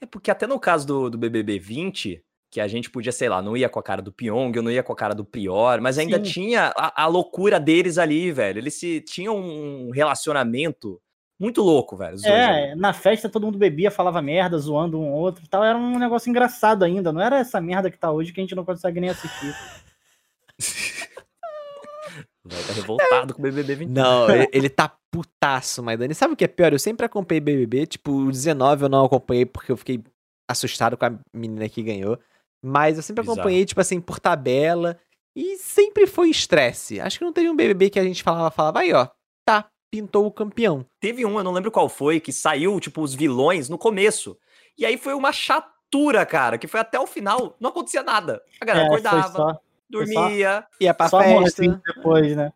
É 0.00 0.06
porque 0.06 0.30
até 0.32 0.46
no 0.48 0.58
caso 0.58 0.86
do, 0.86 1.10
do 1.10 1.18
BBB 1.18 1.58
20, 1.60 2.20
que 2.50 2.60
a 2.60 2.68
gente 2.68 2.90
podia, 2.90 3.12
sei 3.12 3.28
lá, 3.28 3.42
não 3.42 3.56
ia 3.56 3.68
com 3.68 3.78
a 3.78 3.82
cara 3.82 4.00
do 4.00 4.12
Pyong, 4.12 4.52
eu 4.54 4.62
não 4.62 4.70
ia 4.70 4.82
com 4.82 4.92
a 4.92 4.96
cara 4.96 5.14
do 5.14 5.24
Prior, 5.24 5.80
mas 5.80 5.98
ainda 5.98 6.16
Sim. 6.16 6.22
tinha 6.22 6.72
a, 6.76 7.04
a 7.04 7.06
loucura 7.06 7.60
deles 7.60 7.98
ali, 7.98 8.32
velho. 8.32 8.58
Eles 8.58 8.74
se, 8.74 9.00
tinham 9.02 9.36
um 9.36 9.90
relacionamento 9.90 11.00
muito 11.38 11.62
louco, 11.62 11.96
velho. 11.96 12.16
É, 12.24 12.74
na 12.74 12.92
festa 12.92 13.28
todo 13.28 13.44
mundo 13.44 13.58
bebia, 13.58 13.90
falava 13.90 14.20
merda, 14.22 14.58
zoando 14.58 14.98
um 14.98 15.12
outro 15.12 15.44
e 15.44 15.48
tal. 15.48 15.62
Era 15.62 15.78
um 15.78 15.98
negócio 15.98 16.28
engraçado 16.28 16.84
ainda. 16.84 17.12
Não 17.12 17.20
era 17.20 17.38
essa 17.38 17.60
merda 17.60 17.90
que 17.90 17.98
tá 17.98 18.10
hoje 18.10 18.32
que 18.32 18.40
a 18.40 18.42
gente 18.42 18.56
não 18.56 18.64
consegue 18.64 18.98
nem 18.98 19.10
assistir. 19.10 19.54
Vai 22.44 22.62
tá 22.62 22.72
revoltado 22.72 23.34
com 23.34 23.40
o 23.40 23.42
BBB 23.42 23.74
20. 23.74 23.90
Não, 23.90 24.30
ele, 24.30 24.48
ele 24.52 24.68
tá 24.70 24.90
putaço, 25.10 25.82
Maidani. 25.82 26.14
Sabe 26.14 26.32
o 26.32 26.36
que 26.36 26.44
é 26.44 26.48
pior? 26.48 26.72
Eu 26.72 26.78
sempre 26.78 27.04
acompanhei 27.04 27.40
BBB, 27.40 27.86
tipo, 27.86 28.10
o 28.10 28.30
19 28.30 28.84
eu 28.84 28.88
não 28.88 29.04
acompanhei 29.04 29.44
porque 29.44 29.70
eu 29.70 29.76
fiquei 29.76 30.02
assustado 30.48 30.96
com 30.96 31.04
a 31.04 31.12
menina 31.32 31.68
que 31.68 31.82
ganhou. 31.82 32.18
Mas 32.62 32.96
eu 32.96 33.02
sempre 33.02 33.22
Bizarro. 33.22 33.40
acompanhei, 33.40 33.64
tipo 33.64 33.80
assim, 33.80 34.00
por 34.00 34.18
tabela. 34.18 34.98
E 35.36 35.56
sempre 35.58 36.06
foi 36.06 36.30
estresse. 36.30 37.00
Acho 37.00 37.18
que 37.18 37.24
não 37.24 37.32
teve 37.32 37.48
um 37.48 37.54
BBB 37.56 37.90
que 37.90 37.98
a 38.00 38.04
gente 38.04 38.22
falava, 38.22 38.50
falava, 38.50 38.80
aí 38.80 38.92
ó, 38.92 39.06
tá, 39.44 39.68
pintou 39.90 40.26
o 40.26 40.32
campeão. 40.32 40.84
Teve 41.00 41.24
um, 41.24 41.38
eu 41.38 41.44
não 41.44 41.52
lembro 41.52 41.70
qual 41.70 41.88
foi, 41.88 42.18
que 42.18 42.32
saiu, 42.32 42.80
tipo, 42.80 43.00
os 43.02 43.14
vilões 43.14 43.68
no 43.68 43.78
começo. 43.78 44.36
E 44.76 44.84
aí 44.84 44.96
foi 44.98 45.14
uma 45.14 45.30
chatura, 45.32 46.26
cara, 46.26 46.58
que 46.58 46.66
foi 46.66 46.80
até 46.80 46.98
o 46.98 47.06
final, 47.06 47.56
não 47.60 47.70
acontecia 47.70 48.02
nada. 48.02 48.42
A 48.60 48.64
galera 48.64 48.86
É, 48.86 48.88
acordava, 48.88 49.22
só, 49.32 49.44
foi 49.44 49.54
só- 49.54 49.60
dormia. 49.88 50.66
Ia 50.80 50.92
pra 50.94 51.08
só 51.08 51.20
festa. 51.20 51.80
depois, 51.94 52.34
né? 52.36 52.52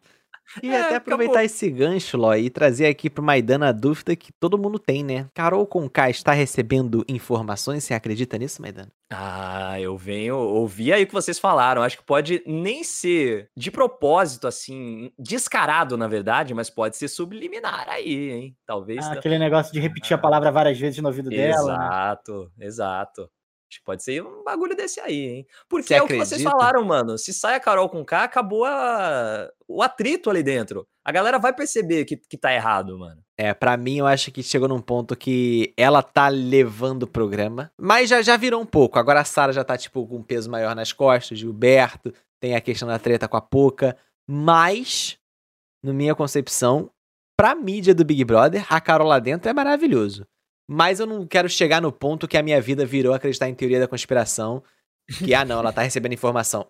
E 0.63 0.69
É, 0.69 0.77
até 0.81 0.97
acabou. 0.97 0.97
aproveitar 1.15 1.45
esse 1.45 1.71
gancho, 1.71 2.17
Ló, 2.17 2.35
e 2.35 2.51
trazer 2.51 2.87
aqui 2.87 3.09
pro 3.09 3.23
Maidana 3.23 3.69
a 3.69 3.73
dúvida 3.73 4.15
que 4.15 4.33
todo 4.33 4.59
mundo 4.59 4.79
tem, 4.79 5.03
né? 5.03 5.27
Carol 5.35 5.67
Conká 5.67 6.11
está 6.11 6.33
recebendo 6.33 7.05
informações? 7.09 7.85
Você 7.85 7.95
acredita 7.95 8.37
nisso, 8.37 8.61
Maidana? 8.61 8.91
Ah, 9.11 9.79
eu 9.81 9.97
venho 9.97 10.37
ouvir 10.37 10.93
aí 10.93 11.05
o 11.05 11.07
que 11.07 11.13
vocês 11.13 11.39
falaram. 11.39 11.83
Acho 11.83 11.99
que 11.99 12.05
pode 12.05 12.43
nem 12.47 12.83
ser 12.83 13.51
de 13.57 13.71
propósito, 13.71 14.47
assim, 14.47 15.11
descarado, 15.19 15.97
na 15.97 16.09
verdade, 16.09 16.55
mas 16.55 16.71
pode 16.71 16.97
ser 16.97 17.09
subliminar 17.09 17.87
aí, 17.89 18.31
hein? 18.31 18.57
Talvez. 18.67 19.05
Ah, 19.07 19.13
aquele 19.13 19.39
negócio 19.39 19.73
de 19.73 19.81
repetir 19.81 20.15
a 20.15 20.19
palavra 20.19 20.51
várias 20.51 20.79
vezes 20.79 21.01
no 21.01 21.09
ouvido 21.09 21.31
dela. 21.31 21.79
né? 21.79 21.85
Exato, 21.87 22.53
exato. 22.59 23.31
Acho 23.73 23.79
que 23.79 23.85
pode 23.87 24.03
ser 24.05 24.23
um 24.23 24.45
bagulho 24.45 24.77
desse 24.77 25.01
aí, 25.01 25.29
hein? 25.29 25.47
Porque 25.67 25.89
Você 25.89 25.95
é 25.95 26.03
o 26.03 26.07
que 26.07 26.15
vocês 26.17 26.33
acredita? 26.45 26.51
falaram, 26.51 26.85
mano. 26.85 27.17
Se 27.17 27.33
sai 27.33 27.55
a 27.55 27.61
Carol 27.61 27.89
com 27.89 28.05
K, 28.05 28.25
acabou 28.25 28.67
a- 28.67 29.49
o 29.67 29.83
atrito 29.83 30.29
ali 30.29 30.43
dentro. 30.43 30.87
A 31.03 31.11
galera 31.11 31.39
vai 31.39 31.55
perceber 31.55 32.05
que, 32.05 32.19
que 32.19 32.37
tá 32.37 32.53
errado, 32.53 32.99
mano. 32.99 33.23
É, 33.39 33.55
pra 33.55 33.79
mim 33.79 33.97
eu 33.97 34.07
acho 34.07 34.31
que 34.31 34.43
chegou 34.43 34.69
num 34.69 34.81
ponto 34.81 35.17
que 35.17 35.73
ela 35.75 36.03
tá 36.03 36.29
levando 36.29 37.05
o 37.05 37.07
programa, 37.11 37.73
mas 37.81 38.11
já, 38.11 38.21
já 38.21 38.37
virou 38.37 38.61
um 38.61 38.67
pouco. 38.67 38.99
Agora 38.99 39.21
a 39.21 39.25
Sara 39.25 39.55
já 39.55 39.65
tá, 39.65 39.77
tipo, 39.79 40.07
com 40.07 40.17
um 40.19 40.23
peso 40.23 40.51
maior 40.51 40.77
nas 40.77 40.93
costas, 40.93 41.39
Gilberto, 41.39 42.13
tem 42.39 42.55
a 42.55 42.61
questão 42.61 42.87
da 42.87 42.99
treta 42.99 43.27
com 43.27 43.39
a 43.39 43.41
Poca, 43.41 43.97
mas, 44.29 45.17
na 45.83 45.95
minha 45.95 46.15
concepção, 46.15 46.91
pra 47.39 47.55
mídia 47.55 47.95
do 47.95 48.05
Big 48.05 48.23
Brother, 48.23 48.67
a 48.69 48.81
Carol 48.83 49.09
lá 49.09 49.19
dentro 49.19 49.49
é 49.49 49.53
maravilhoso. 49.55 50.27
Mas 50.73 51.01
eu 51.01 51.07
não 51.07 51.27
quero 51.27 51.51
chegar 51.51 51.83
no 51.83 51.93
ponto 51.93 52.27
que 52.27 52.39
a 52.39 52.43
minha 52.43 52.59
vida 52.59 52.87
virou 52.87 53.13
acreditar 53.13 53.47
em 53.47 53.55
teoria 53.55 53.79
da 53.79 53.87
conspiração, 53.87 54.63
que, 55.19 55.35
ah 55.35 55.45
não, 55.45 55.59
ela 55.59 55.71
tá 55.71 55.83
recebendo 55.83 56.15
informação. 56.15 56.67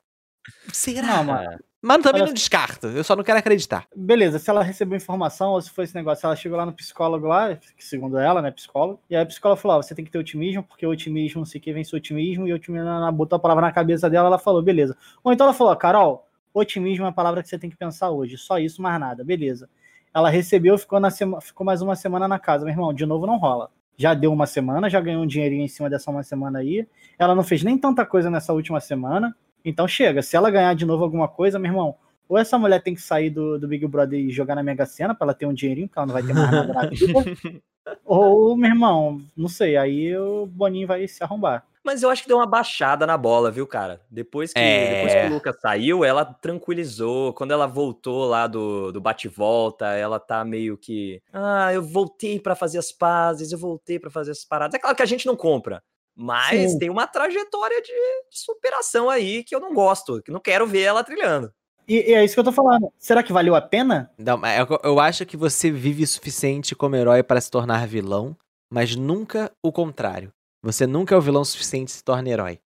Será? 0.72 1.06
Não, 1.06 1.24
mano. 1.24 1.58
Mas 1.80 2.02
também 2.02 2.22
Olha- 2.22 2.28
não 2.28 2.34
descarto, 2.34 2.88
eu 2.88 3.04
só 3.04 3.14
não 3.14 3.22
quero 3.22 3.38
acreditar. 3.38 3.86
Beleza, 3.94 4.40
se 4.40 4.50
ela 4.50 4.62
recebeu 4.62 4.96
informação 4.96 5.50
ou 5.50 5.60
se 5.60 5.70
foi 5.70 5.84
esse 5.84 5.94
negócio, 5.94 6.26
ela 6.26 6.34
chegou 6.34 6.58
lá 6.58 6.66
no 6.66 6.72
psicólogo 6.72 7.28
lá, 7.28 7.54
que 7.54 7.84
segundo 7.84 8.18
ela, 8.18 8.42
né, 8.42 8.50
psicólogo, 8.50 9.00
e 9.08 9.14
aí 9.14 9.22
a 9.22 9.26
psicóloga 9.26 9.60
falou, 9.60 9.78
ó, 9.78 9.82
você 9.82 9.94
tem 9.94 10.04
que 10.04 10.10
ter 10.10 10.18
otimismo, 10.18 10.64
porque 10.64 10.84
o 10.84 10.90
otimismo, 10.90 11.40
não 11.40 11.46
sei 11.46 11.60
o 11.60 11.62
que, 11.62 11.72
vence 11.72 11.94
o 11.94 11.98
otimismo, 11.98 12.46
e 12.46 12.52
o 12.52 12.56
otimismo, 12.56 12.88
ela 12.88 13.10
botou 13.12 13.36
a 13.36 13.40
palavra 13.40 13.62
na 13.62 13.72
cabeça 13.72 14.10
dela, 14.10 14.28
ela 14.28 14.38
falou, 14.38 14.62
beleza. 14.62 14.96
Ou 15.22 15.32
então 15.32 15.46
ela 15.46 15.54
falou, 15.54 15.74
Carol, 15.76 16.28
otimismo 16.52 17.04
é 17.04 17.08
a 17.08 17.12
palavra 17.12 17.42
que 17.42 17.48
você 17.48 17.58
tem 17.58 17.70
que 17.70 17.76
pensar 17.76 18.10
hoje, 18.10 18.36
só 18.36 18.58
isso, 18.58 18.80
mais 18.82 18.98
nada, 18.98 19.24
beleza. 19.24 19.68
Ela 20.14 20.28
recebeu, 20.28 20.76
ficou, 20.76 21.00
na 21.00 21.10
sema, 21.10 21.40
ficou 21.40 21.64
mais 21.64 21.82
uma 21.82 21.96
semana 21.96 22.26
na 22.26 22.38
casa, 22.38 22.64
meu 22.64 22.72
irmão, 22.72 22.92
de 22.92 23.06
novo 23.06 23.26
não 23.26 23.38
rola. 23.38 23.70
Já 23.96 24.14
deu 24.14 24.32
uma 24.32 24.46
semana, 24.46 24.88
já 24.88 25.00
ganhou 25.00 25.22
um 25.22 25.26
dinheirinho 25.26 25.64
em 25.64 25.68
cima 25.68 25.88
dessa 25.88 26.10
uma 26.10 26.22
semana 26.22 26.60
aí, 26.60 26.86
ela 27.18 27.34
não 27.34 27.42
fez 27.42 27.62
nem 27.62 27.76
tanta 27.78 28.04
coisa 28.06 28.30
nessa 28.30 28.52
última 28.52 28.80
semana, 28.80 29.36
então 29.64 29.86
chega, 29.86 30.22
se 30.22 30.36
ela 30.36 30.50
ganhar 30.50 30.74
de 30.74 30.84
novo 30.84 31.04
alguma 31.04 31.28
coisa, 31.28 31.58
meu 31.58 31.70
irmão, 31.70 31.94
ou 32.28 32.38
essa 32.38 32.58
mulher 32.58 32.82
tem 32.82 32.94
que 32.94 33.02
sair 33.02 33.30
do, 33.30 33.58
do 33.58 33.68
Big 33.68 33.86
Brother 33.86 34.18
e 34.18 34.30
jogar 34.30 34.54
na 34.54 34.62
Mega 34.62 34.86
Sena 34.86 35.14
pra 35.14 35.26
ela 35.26 35.34
ter 35.34 35.46
um 35.46 35.52
dinheirinho, 35.52 35.86
porque 35.86 35.98
ela 35.98 36.06
não 36.06 36.14
vai 36.14 36.22
ter 36.22 36.32
mais 36.32 36.50
nada 36.50 36.72
na 36.72 36.86
vida. 36.86 37.62
ou, 38.04 38.56
meu 38.56 38.70
irmão, 38.70 39.20
não 39.36 39.48
sei, 39.48 39.76
aí 39.76 40.16
o 40.16 40.46
Boninho 40.46 40.86
vai 40.86 41.06
se 41.06 41.22
arrombar. 41.22 41.64
Mas 41.84 42.02
eu 42.02 42.10
acho 42.10 42.22
que 42.22 42.28
deu 42.28 42.36
uma 42.36 42.46
baixada 42.46 43.06
na 43.06 43.16
bola, 43.18 43.50
viu, 43.50 43.66
cara? 43.66 44.00
Depois 44.08 44.52
que, 44.52 44.58
É. 44.58 44.94
depois 44.94 45.12
que 45.14 45.26
o 45.26 45.34
Lucas 45.34 45.56
saiu, 45.60 46.04
ela 46.04 46.24
tranquilizou. 46.24 47.32
Quando 47.34 47.50
ela 47.50 47.66
voltou 47.66 48.24
lá 48.24 48.46
do, 48.46 48.92
do 48.92 49.00
bate-volta, 49.00 49.86
ela 49.86 50.20
tá 50.20 50.44
meio 50.44 50.78
que. 50.78 51.20
Ah, 51.32 51.72
eu 51.72 51.82
voltei 51.82 52.38
pra 52.38 52.54
fazer 52.54 52.78
as 52.78 52.92
pazes, 52.92 53.50
eu 53.50 53.58
voltei 53.58 53.98
pra 53.98 54.10
fazer 54.10 54.30
as 54.30 54.44
paradas. 54.44 54.74
É 54.74 54.78
claro 54.78 54.96
que 54.96 55.02
a 55.02 55.06
gente 55.06 55.26
não 55.26 55.34
compra. 55.34 55.82
Mas 56.14 56.72
Sim. 56.72 56.78
tem 56.78 56.90
uma 56.90 57.06
trajetória 57.06 57.80
de, 57.80 57.92
superação 58.30 59.08
aí 59.08 59.42
que 59.42 59.54
eu 59.54 59.60
não 59.60 59.72
gosto, 59.72 60.22
que 60.22 60.30
não 60.30 60.40
quero 60.40 60.66
ver 60.66 60.82
ela 60.82 61.02
trilhando. 61.02 61.52
E, 61.88 62.10
e 62.10 62.14
é 62.14 62.24
isso 62.24 62.34
que 62.34 62.40
eu 62.40 62.44
tô 62.44 62.52
falando. 62.52 62.92
Será 62.98 63.22
que 63.22 63.32
valeu 63.32 63.54
a 63.54 63.60
pena? 63.60 64.10
Não, 64.16 64.36
mas 64.36 64.58
eu, 64.58 64.80
eu 64.84 65.00
acho 65.00 65.26
que 65.26 65.36
você 65.36 65.70
vive 65.70 66.04
o 66.04 66.06
suficiente 66.06 66.76
como 66.76 66.94
herói 66.94 67.22
para 67.22 67.40
se 67.40 67.50
tornar 67.50 67.86
vilão, 67.88 68.36
mas 68.70 68.94
nunca 68.94 69.50
o 69.62 69.72
contrário. 69.72 70.32
Você 70.62 70.86
nunca 70.86 71.14
é 71.14 71.18
o 71.18 71.20
vilão 71.20 71.44
suficiente 71.44 71.90
se 71.90 72.04
torna 72.04 72.28
herói. 72.28 72.60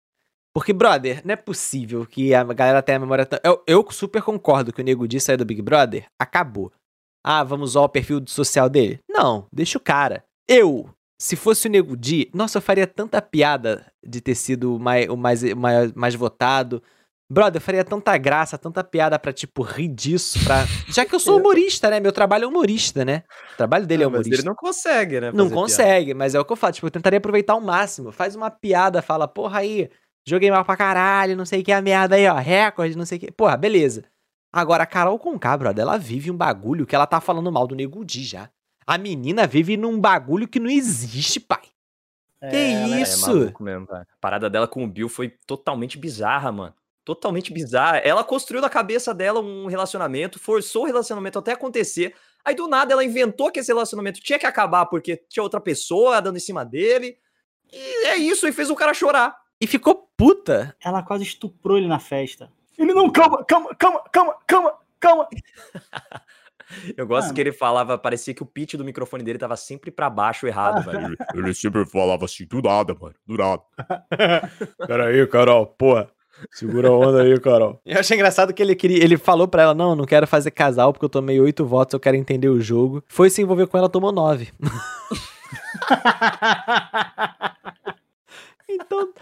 Porque, 0.54 0.72
brother, 0.72 1.22
não 1.26 1.34
é 1.34 1.36
possível 1.36 2.06
que 2.06 2.34
a 2.34 2.44
galera 2.44 2.82
tenha 2.82 2.98
a 2.98 3.00
memória 3.00 3.26
tão... 3.26 3.40
Eu, 3.44 3.62
eu 3.68 3.86
super 3.92 4.22
concordo 4.22 4.72
que 4.72 4.82
o 4.82 4.84
Nego 4.84 5.08
Di 5.08 5.20
saiu 5.20 5.38
do 5.38 5.46
Big 5.46 5.62
Brother, 5.62 6.06
acabou. 6.20 6.72
Ah, 7.24 7.44
vamos 7.44 7.72
usar 7.72 7.82
o 7.82 7.90
perfil 7.90 8.24
social 8.28 8.70
dele? 8.70 9.00
Não, 9.10 9.48
deixa 9.52 9.78
o 9.78 9.82
cara. 9.82 10.24
Eu, 10.48 10.90
se 11.20 11.36
fosse 11.36 11.68
o 11.68 11.72
Nego 11.72 11.98
Di, 11.98 12.30
nossa, 12.34 12.58
eu 12.58 12.62
faria 12.62 12.88
tanta 12.88 13.22
piada 13.22 13.92
de 14.06 14.22
ter 14.22 14.36
sido 14.36 14.76
o 14.76 14.80
mais, 14.80 15.10
o 15.10 15.18
mais, 15.18 15.44
o 15.44 15.58
mais, 15.58 15.92
mais 15.94 16.16
votado. 16.16 16.82
Brother, 17.30 17.58
eu 17.60 17.62
faria 17.62 17.84
tanta 17.84 18.16
graça, 18.18 18.56
tanta 18.58 18.84
piada 18.84 19.18
pra, 19.18 19.34
tipo, 19.34 19.64
rir 19.64 19.88
disso, 19.88 20.38
pra... 20.44 20.64
Já 20.94 21.04
que 21.06 21.16
eu 21.16 21.20
sou 21.20 21.40
humorista, 21.40 21.90
né? 21.90 22.00
Meu 22.00 22.12
trabalho 22.12 22.44
é 22.46 22.48
humorista, 22.48 23.04
né? 23.04 23.24
O 23.54 23.58
trabalho 23.58 23.88
dele 23.88 24.04
é 24.04 24.06
Não, 24.06 24.12
mas 24.12 24.20
humorista. 24.22 24.42
ele 24.42 24.48
não 24.48 24.56
consegue, 24.56 25.20
né? 25.20 25.32
Não 25.32 25.50
consegue, 25.50 26.14
mas 26.14 26.36
é 26.36 26.40
o 26.40 26.46
que 26.46 26.52
eu 26.54 26.56
falo. 26.56 26.74
Tipo, 26.74 26.86
eu 26.88 26.92
tentaria 26.92 27.18
aproveitar 27.18 27.54
ao 27.54 27.62
máximo. 27.62 28.12
Faz 28.12 28.36
uma 28.36 28.52
piada, 28.52 29.02
fala, 29.02 29.28
porra 29.28 29.60
aí, 29.60 29.90
joguei 30.28 30.52
mal 30.52 30.64
pra 30.64 30.78
caralho, 30.78 31.36
não 31.36 31.46
sei 31.46 31.62
o 31.62 31.64
que, 31.64 31.72
a 31.72 31.82
merda 31.82 32.16
aí, 32.16 32.28
ó, 32.28 32.36
recorde, 32.36 32.96
não 32.96 33.06
sei 33.06 33.18
o 33.18 33.22
que. 33.22 33.32
Porra, 33.32 33.58
beleza. 33.58 34.06
Agora, 34.54 34.84
a 34.84 34.88
Carol 34.88 35.18
Conká, 35.18 35.58
brother, 35.58 35.82
ela 35.82 35.98
vive 35.98 36.30
um 36.30 36.38
bagulho 36.38 36.86
que 36.86 36.96
ela 36.96 37.08
tá 37.08 37.20
falando 37.20 37.52
mal 37.52 37.66
do 37.66 37.76
Nego 37.76 38.06
Di 38.06 38.24
já. 38.24 38.50
A 38.86 39.00
menina 39.00 39.48
vive 39.48 39.76
num 39.76 40.00
bagulho 40.00 40.48
que 40.48 40.60
não 40.60 40.70
existe, 40.70 41.40
pai. 41.40 41.64
Que 42.52 42.56
É, 42.56 42.72
ela 42.84 42.98
é- 42.98 43.02
isso? 43.02 43.32
É 43.60 43.64
mesmo. 43.64 43.88
A 43.92 44.06
parada 44.22 44.48
dela 44.48 44.68
com 44.68 44.84
o 44.84 44.88
Bill 44.88 45.10
foi 45.10 45.30
totalmente 45.48 45.98
bizarra, 45.98 46.52
mano. 46.52 46.74
Totalmente 47.06 47.54
bizarra. 47.54 48.00
Ela 48.00 48.24
construiu 48.24 48.62
na 48.62 48.70
cabeça 48.70 49.14
dela 49.14 49.40
um 49.40 49.68
relacionamento, 49.68 50.40
forçou 50.40 50.84
o 50.84 50.86
relacionamento 50.86 51.40
até 51.40 51.52
acontecer. 51.54 52.16
Aí 52.44 52.56
do 52.56 52.68
nada 52.68 52.92
ela 52.92 53.04
inventou 53.04 53.52
que 53.52 53.60
esse 53.60 53.72
relacionamento 53.72 54.20
tinha 54.20 54.40
que 54.40 54.46
acabar 54.46 54.88
porque 54.88 55.16
tinha 55.30 55.44
outra 55.44 55.62
pessoa 55.62 56.22
dando 56.22 56.38
em 56.38 56.42
cima 56.42 56.66
dele. 56.66 57.18
E 57.72 58.08
é 58.08 58.18
isso, 58.18 58.48
e 58.48 58.52
fez 58.52 58.70
o 58.70 58.76
cara 58.76 58.94
chorar. 58.94 59.38
E 59.62 59.68
ficou 59.68 60.10
puta. 60.18 60.76
Ela 60.84 61.04
quase 61.04 61.24
estuprou 61.24 61.78
ele 61.78 61.88
na 61.88 62.00
festa. 62.00 62.52
Ele 62.78 62.94
não, 62.94 63.10
calma, 63.10 63.46
calma, 63.46 63.74
calma, 63.76 64.04
calma, 64.12 64.36
calma, 64.46 64.74
calma. 65.00 65.30
Eu 66.98 67.06
gosto 67.06 67.26
Mano. 67.26 67.36
que 67.36 67.42
ele 67.42 67.52
falava, 67.52 67.96
parecia 67.96 68.34
que 68.34 68.42
o 68.42 68.46
pitch 68.46 68.74
do 68.74 68.84
microfone 68.84 69.24
dele 69.24 69.38
tava 69.38 69.56
sempre 69.56 69.92
pra 69.92 70.10
baixo 70.10 70.48
errado, 70.48 70.84
velho. 70.84 71.16
Ele 71.36 71.54
sempre 71.54 71.86
falava 71.86 72.26
assim, 72.26 72.44
do 72.46 72.60
nada, 72.60 72.96
mano, 73.00 73.14
do 73.26 73.38
nada. 73.38 73.62
Pera 74.88 75.08
aí, 75.08 75.28
Carol, 75.28 75.68
porra. 75.68 76.10
Segura 76.52 76.90
a 76.90 76.92
onda 76.92 77.22
aí, 77.22 77.40
Carol. 77.40 77.80
Eu 77.86 78.00
achei 78.00 78.16
engraçado 78.16 78.54
que 78.54 78.62
ele 78.62 78.76
queria. 78.76 79.04
Ele 79.04 79.18
falou 79.18 79.48
pra 79.48 79.64
ela: 79.64 79.74
não, 79.74 79.96
não 79.96 80.06
quero 80.06 80.28
fazer 80.28 80.52
casal 80.52 80.92
porque 80.92 81.06
eu 81.06 81.10
tomei 81.10 81.40
oito 81.40 81.66
votos, 81.66 81.94
eu 81.94 82.00
quero 82.00 82.18
entender 82.18 82.50
o 82.50 82.60
jogo. 82.60 83.04
Foi 83.08 83.30
se 83.30 83.42
envolver 83.42 83.68
com 83.68 83.78
ela, 83.78 83.90
tomou 83.90 84.12
nove. 84.12 84.50
Então, 88.68 89.14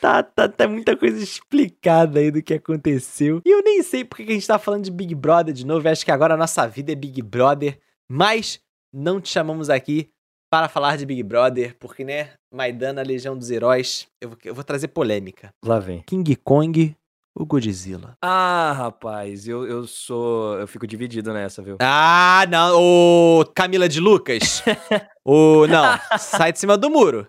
tá, 0.00 0.22
tá, 0.22 0.48
tá 0.48 0.68
muita 0.68 0.96
coisa 0.96 1.22
explicada 1.22 2.18
aí 2.18 2.30
do 2.30 2.42
que 2.42 2.54
aconteceu. 2.54 3.40
E 3.44 3.50
eu 3.50 3.62
nem 3.62 3.82
sei 3.82 4.04
porque 4.04 4.24
que 4.24 4.32
a 4.32 4.34
gente 4.34 4.46
tá 4.46 4.58
falando 4.58 4.84
de 4.84 4.90
Big 4.90 5.14
Brother 5.14 5.54
de 5.54 5.64
novo. 5.64 5.86
Eu 5.86 5.92
acho 5.92 6.04
que 6.04 6.10
agora 6.10 6.34
a 6.34 6.36
nossa 6.36 6.66
vida 6.66 6.92
é 6.92 6.94
Big 6.94 7.22
Brother. 7.22 7.78
Mas 8.08 8.60
não 8.92 9.20
te 9.20 9.30
chamamos 9.30 9.70
aqui 9.70 10.10
para 10.50 10.68
falar 10.68 10.96
de 10.96 11.06
Big 11.06 11.22
Brother, 11.22 11.76
porque, 11.78 12.04
né, 12.04 12.30
Maidana, 12.52 13.02
Legião 13.02 13.38
dos 13.38 13.50
Heróis, 13.50 14.08
eu 14.20 14.30
vou, 14.30 14.38
eu 14.44 14.54
vou 14.54 14.64
trazer 14.64 14.88
polêmica. 14.88 15.54
Lá 15.64 15.78
vem. 15.78 16.02
King 16.02 16.34
Kong 16.34 16.94
ou 17.32 17.46
Godzilla? 17.46 18.16
Ah, 18.20 18.72
rapaz, 18.76 19.46
eu, 19.46 19.64
eu 19.64 19.86
sou. 19.86 20.58
Eu 20.58 20.66
fico 20.66 20.86
dividido 20.86 21.32
nessa, 21.32 21.62
viu? 21.62 21.76
Ah, 21.80 22.44
não. 22.50 22.76
Ô, 22.76 23.44
Camila 23.54 23.88
de 23.88 24.00
Lucas. 24.00 24.62
Ô, 25.24 25.66
não. 25.68 25.98
Sai 26.18 26.52
de 26.52 26.58
cima 26.58 26.76
do 26.76 26.90
muro. 26.90 27.28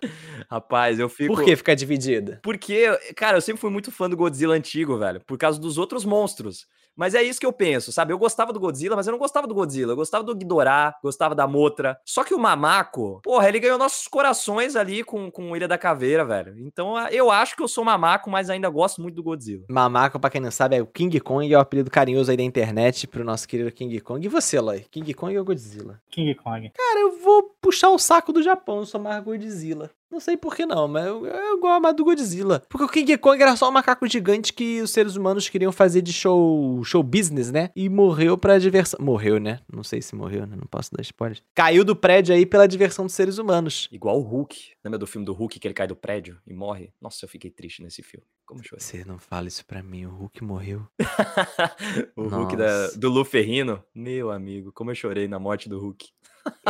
Rapaz, 0.49 0.99
eu 0.99 1.07
fico. 1.07 1.35
Por 1.35 1.45
que 1.45 1.55
ficar 1.55 1.75
dividida? 1.75 2.39
Porque, 2.41 2.87
cara, 3.15 3.37
eu 3.37 3.41
sempre 3.41 3.61
fui 3.61 3.69
muito 3.69 3.91
fã 3.91 4.09
do 4.09 4.17
Godzilla 4.17 4.55
antigo, 4.55 4.97
velho, 4.97 5.21
por 5.25 5.37
causa 5.37 5.59
dos 5.59 5.77
outros 5.77 6.03
monstros. 6.03 6.65
Mas 6.95 7.15
é 7.15 7.23
isso 7.23 7.39
que 7.39 7.45
eu 7.45 7.53
penso, 7.53 7.91
sabe? 7.91 8.13
Eu 8.13 8.17
gostava 8.17 8.53
do 8.53 8.59
Godzilla, 8.59 8.95
mas 8.95 9.07
eu 9.07 9.11
não 9.11 9.19
gostava 9.19 9.47
do 9.47 9.53
Godzilla. 9.53 9.93
Eu 9.93 9.95
gostava 9.95 10.23
do 10.23 10.35
Ghidorah, 10.35 10.95
gostava 11.03 11.33
da 11.33 11.47
Motra. 11.47 11.97
Só 12.05 12.23
que 12.23 12.33
o 12.33 12.39
Mamaco, 12.39 13.21
porra, 13.23 13.47
ele 13.47 13.59
ganhou 13.59 13.77
nossos 13.77 14.07
corações 14.07 14.75
ali 14.75 15.03
com, 15.03 15.31
com 15.31 15.55
Ilha 15.55 15.67
da 15.67 15.77
Caveira, 15.77 16.25
velho. 16.25 16.55
Então 16.59 16.97
eu 17.09 17.31
acho 17.31 17.55
que 17.55 17.63
eu 17.63 17.67
sou 17.67 17.83
Mamaco, 17.83 18.29
mas 18.29 18.49
ainda 18.49 18.69
gosto 18.69 19.01
muito 19.01 19.15
do 19.15 19.23
Godzilla. 19.23 19.65
Mamaco, 19.69 20.19
pra 20.19 20.29
quem 20.29 20.41
não 20.41 20.51
sabe, 20.51 20.75
é 20.75 20.81
o 20.81 20.87
King 20.87 21.19
Kong, 21.19 21.51
é 21.51 21.57
o 21.57 21.61
apelido 21.61 21.89
carinhoso 21.89 22.31
aí 22.31 22.37
da 22.37 22.43
internet 22.43 23.07
pro 23.07 23.23
nosso 23.23 23.47
querido 23.47 23.71
King 23.71 23.99
Kong. 24.01 24.25
E 24.25 24.29
você, 24.29 24.59
Loy? 24.59 24.85
King 24.91 25.13
Kong 25.13 25.37
ou 25.37 25.45
Godzilla? 25.45 26.01
King 26.09 26.35
Kong. 26.35 26.71
Cara, 26.75 26.99
eu 26.99 27.19
vou 27.19 27.55
puxar 27.61 27.89
o 27.89 27.99
saco 27.99 28.33
do 28.33 28.43
Japão, 28.43 28.79
eu 28.79 28.85
sou 28.85 28.99
mais 28.99 29.23
Godzilla. 29.23 29.89
Não 30.11 30.19
sei 30.19 30.35
por 30.35 30.53
que 30.53 30.65
não, 30.65 30.89
mas 30.89 31.05
eu, 31.05 31.25
eu 31.25 31.59
gosto 31.59 31.81
mais 31.81 31.95
do 31.95 32.03
Godzilla. 32.03 32.61
Porque 32.67 32.83
o 32.83 32.89
King 32.89 33.17
Kong 33.17 33.41
era 33.41 33.55
só 33.55 33.69
um 33.69 33.71
macaco 33.71 34.05
gigante 34.07 34.51
que 34.51 34.81
os 34.81 34.91
seres 34.91 35.15
humanos 35.15 35.47
queriam 35.47 35.71
fazer 35.71 36.01
de 36.01 36.11
show, 36.11 36.83
show 36.83 37.01
business, 37.01 37.49
né? 37.49 37.69
E 37.75 37.87
morreu 37.87 38.37
pra 38.37 38.59
diversão. 38.59 38.99
Morreu, 39.01 39.39
né? 39.39 39.59
Não 39.71 39.83
sei 39.83 40.01
se 40.01 40.13
morreu, 40.13 40.45
né? 40.45 40.57
Não 40.57 40.67
posso 40.69 40.91
dar 40.93 41.01
spoiler. 41.01 41.39
Caiu 41.55 41.85
do 41.85 41.95
prédio 41.95 42.35
aí 42.35 42.45
pela 42.45 42.67
diversão 42.67 43.05
dos 43.05 43.15
seres 43.15 43.37
humanos. 43.37 43.87
Igual 43.91 44.19
o 44.19 44.23
Hulk. 44.23 44.57
Lembra 44.83 44.97
do 44.97 45.05
filme 45.05 45.25
do 45.25 45.33
Hulk 45.33 45.59
que 45.59 45.67
ele 45.67 45.73
cai 45.75 45.87
do 45.87 45.95
prédio 45.95 46.39
e 46.45 46.53
morre? 46.53 46.91
Nossa, 46.99 47.23
eu 47.25 47.29
fiquei 47.29 47.51
triste 47.51 47.83
nesse 47.83 48.01
filme. 48.01 48.25
Como 48.45 48.61
eu 48.61 48.65
chorei. 48.65 48.83
Você 48.83 49.05
não 49.05 49.19
fala 49.19 49.47
isso 49.47 49.65
pra 49.65 49.83
mim, 49.83 50.05
o 50.05 50.09
Hulk 50.09 50.43
morreu. 50.43 50.87
o 52.17 52.27
Hulk 52.27 52.55
da, 52.55 52.83
Nossa. 52.83 52.99
do 52.99 53.09
Lu 53.09 53.23
Ferrino. 53.23 53.83
Meu 53.93 54.31
amigo, 54.31 54.71
como 54.71 54.89
eu 54.89 54.95
chorei 54.95 55.27
na 55.27 55.37
morte 55.37 55.69
do 55.69 55.79
Hulk. 55.79 56.09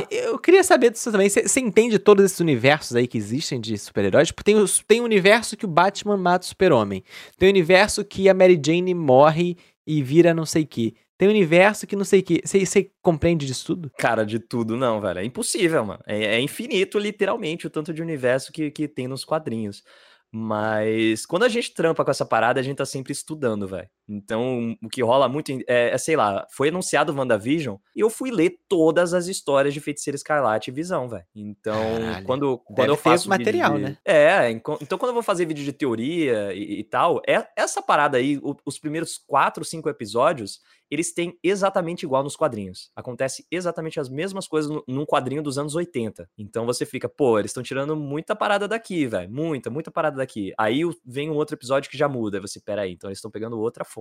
Eu 0.10 0.38
queria 0.38 0.63
saber 0.63 0.91
disso 0.91 1.10
também. 1.12 1.30
Você 1.30 1.60
entende 1.62 1.97
todos 1.97 2.26
esses 2.26 2.39
universos 2.41 2.95
aí 2.95 3.08
que 3.08 3.17
existem 3.17 3.62
de 3.62 3.78
super-heróis? 3.78 4.28
Tipo, 4.28 4.43
tem, 4.43 4.56
tem 4.86 5.00
um 5.00 5.06
universo 5.06 5.56
que 5.56 5.65
o 5.65 5.69
Batman 5.69 6.17
mata 6.17 6.43
o 6.43 6.47
super-homem. 6.50 7.04
Tem 7.38 7.47
um 7.47 7.52
universo 7.52 8.04
que 8.04 8.28
a 8.28 8.34
Mary 8.34 8.62
Jane 8.63 8.93
morre 8.93 9.58
e 9.88 10.04
vira 10.04 10.34
não 10.34 10.45
sei 10.45 10.63
o 10.63 10.67
que. 10.67 10.95
Tem 11.21 11.29
universo 11.29 11.86
que 11.86 11.95
não 11.95 12.03
sei 12.03 12.21
o 12.21 12.23
que. 12.23 12.41
Você 12.43 12.91
compreende 12.99 13.45
disso 13.45 13.63
tudo? 13.67 13.91
Cara, 13.95 14.25
de 14.25 14.39
tudo 14.39 14.75
não, 14.75 14.99
velho. 14.99 15.19
É 15.19 15.23
impossível, 15.23 15.86
mano. 15.86 16.01
É, 16.07 16.38
é 16.38 16.41
infinito, 16.41 16.97
literalmente, 16.97 17.67
o 17.67 17.69
tanto 17.69 17.93
de 17.93 18.01
universo 18.01 18.51
que, 18.51 18.71
que 18.71 18.88
tem 18.88 19.07
nos 19.07 19.23
quadrinhos. 19.23 19.84
Mas 20.31 21.23
quando 21.27 21.43
a 21.43 21.47
gente 21.47 21.75
trampa 21.75 22.03
com 22.03 22.10
essa 22.10 22.25
parada, 22.25 22.60
a 22.60 22.63
gente 22.63 22.77
tá 22.77 22.88
sempre 22.88 23.12
estudando, 23.12 23.67
velho. 23.67 23.88
Então, 24.15 24.76
o 24.84 24.89
que 24.89 25.02
rola 25.02 25.30
muito 25.30 25.52
é, 25.67 25.91
é, 25.91 25.97
sei 25.97 26.15
lá, 26.15 26.45
foi 26.52 26.67
anunciado 26.69 27.13
o 27.13 27.15
WandaVision 27.15 27.78
e 27.95 28.02
eu 28.02 28.10
fui 28.10 28.30
ler 28.30 28.58
todas 28.67 29.13
as 29.13 29.28
histórias 29.28 29.74
de 29.74 29.80
Feiticeira 29.80 30.15
Escarlate 30.15 30.69
e 30.69 30.74
Visão, 30.74 31.08
velho. 31.08 31.24
Então, 31.34 31.74
Caralho. 32.00 32.26
quando, 32.26 32.58
quando 32.58 32.89
eu 32.89 32.97
faço 32.97 33.30
material, 33.30 33.78
de- 33.78 33.84
né? 33.84 33.97
É, 34.04 34.50
enco- 34.52 34.78
então 34.82 34.97
quando 34.97 35.10
eu 35.10 35.13
vou 35.15 35.24
fazer 35.24 35.45
vídeo 35.45 35.63
de 35.63 35.71
teoria 35.74 36.54
e, 36.54 36.80
e 36.80 36.84
tal, 36.84 37.21
é 37.28 37.47
essa 37.56 37.82
parada 37.82 38.17
aí, 38.17 38.38
o- 38.43 38.56
os 38.65 38.78
primeiros 38.78 39.17
quatro, 39.17 39.63
cinco 39.63 39.88
episódios, 39.89 40.60
eles 40.89 41.13
têm 41.13 41.38
exatamente 41.41 42.04
igual 42.04 42.21
nos 42.21 42.36
quadrinhos. 42.36 42.91
Acontece 42.93 43.45
exatamente 43.50 43.97
as 43.97 44.10
mesmas 44.10 44.45
coisas 44.45 44.69
no- 44.69 44.84
num 44.86 45.06
quadrinho 45.06 45.41
dos 45.41 45.58
anos 45.58 45.74
80. 45.74 46.30
Então 46.38 46.65
você 46.65 46.86
fica, 46.86 47.08
pô, 47.08 47.39
eles 47.39 47.52
estão 47.52 47.63
tirando 47.63 47.95
muita 47.95 48.36
parada 48.36 48.67
daqui, 48.67 49.08
velho. 49.08 49.32
Muita, 49.32 49.69
muita 49.69 49.89
parada 49.89 50.17
daqui. 50.17 50.52
Aí 50.58 50.82
vem 51.06 51.30
um 51.30 51.36
outro 51.36 51.56
episódio 51.56 51.89
que 51.89 51.97
já 51.97 52.10
muda. 52.10 52.38
Aí 52.38 52.41
você, 52.41 52.60
peraí, 52.60 52.91
então 52.91 53.10
eles 53.10 53.19
estão 53.19 53.32
pegando 53.32 53.58
outra 53.58 53.86
fonte. 53.86 54.01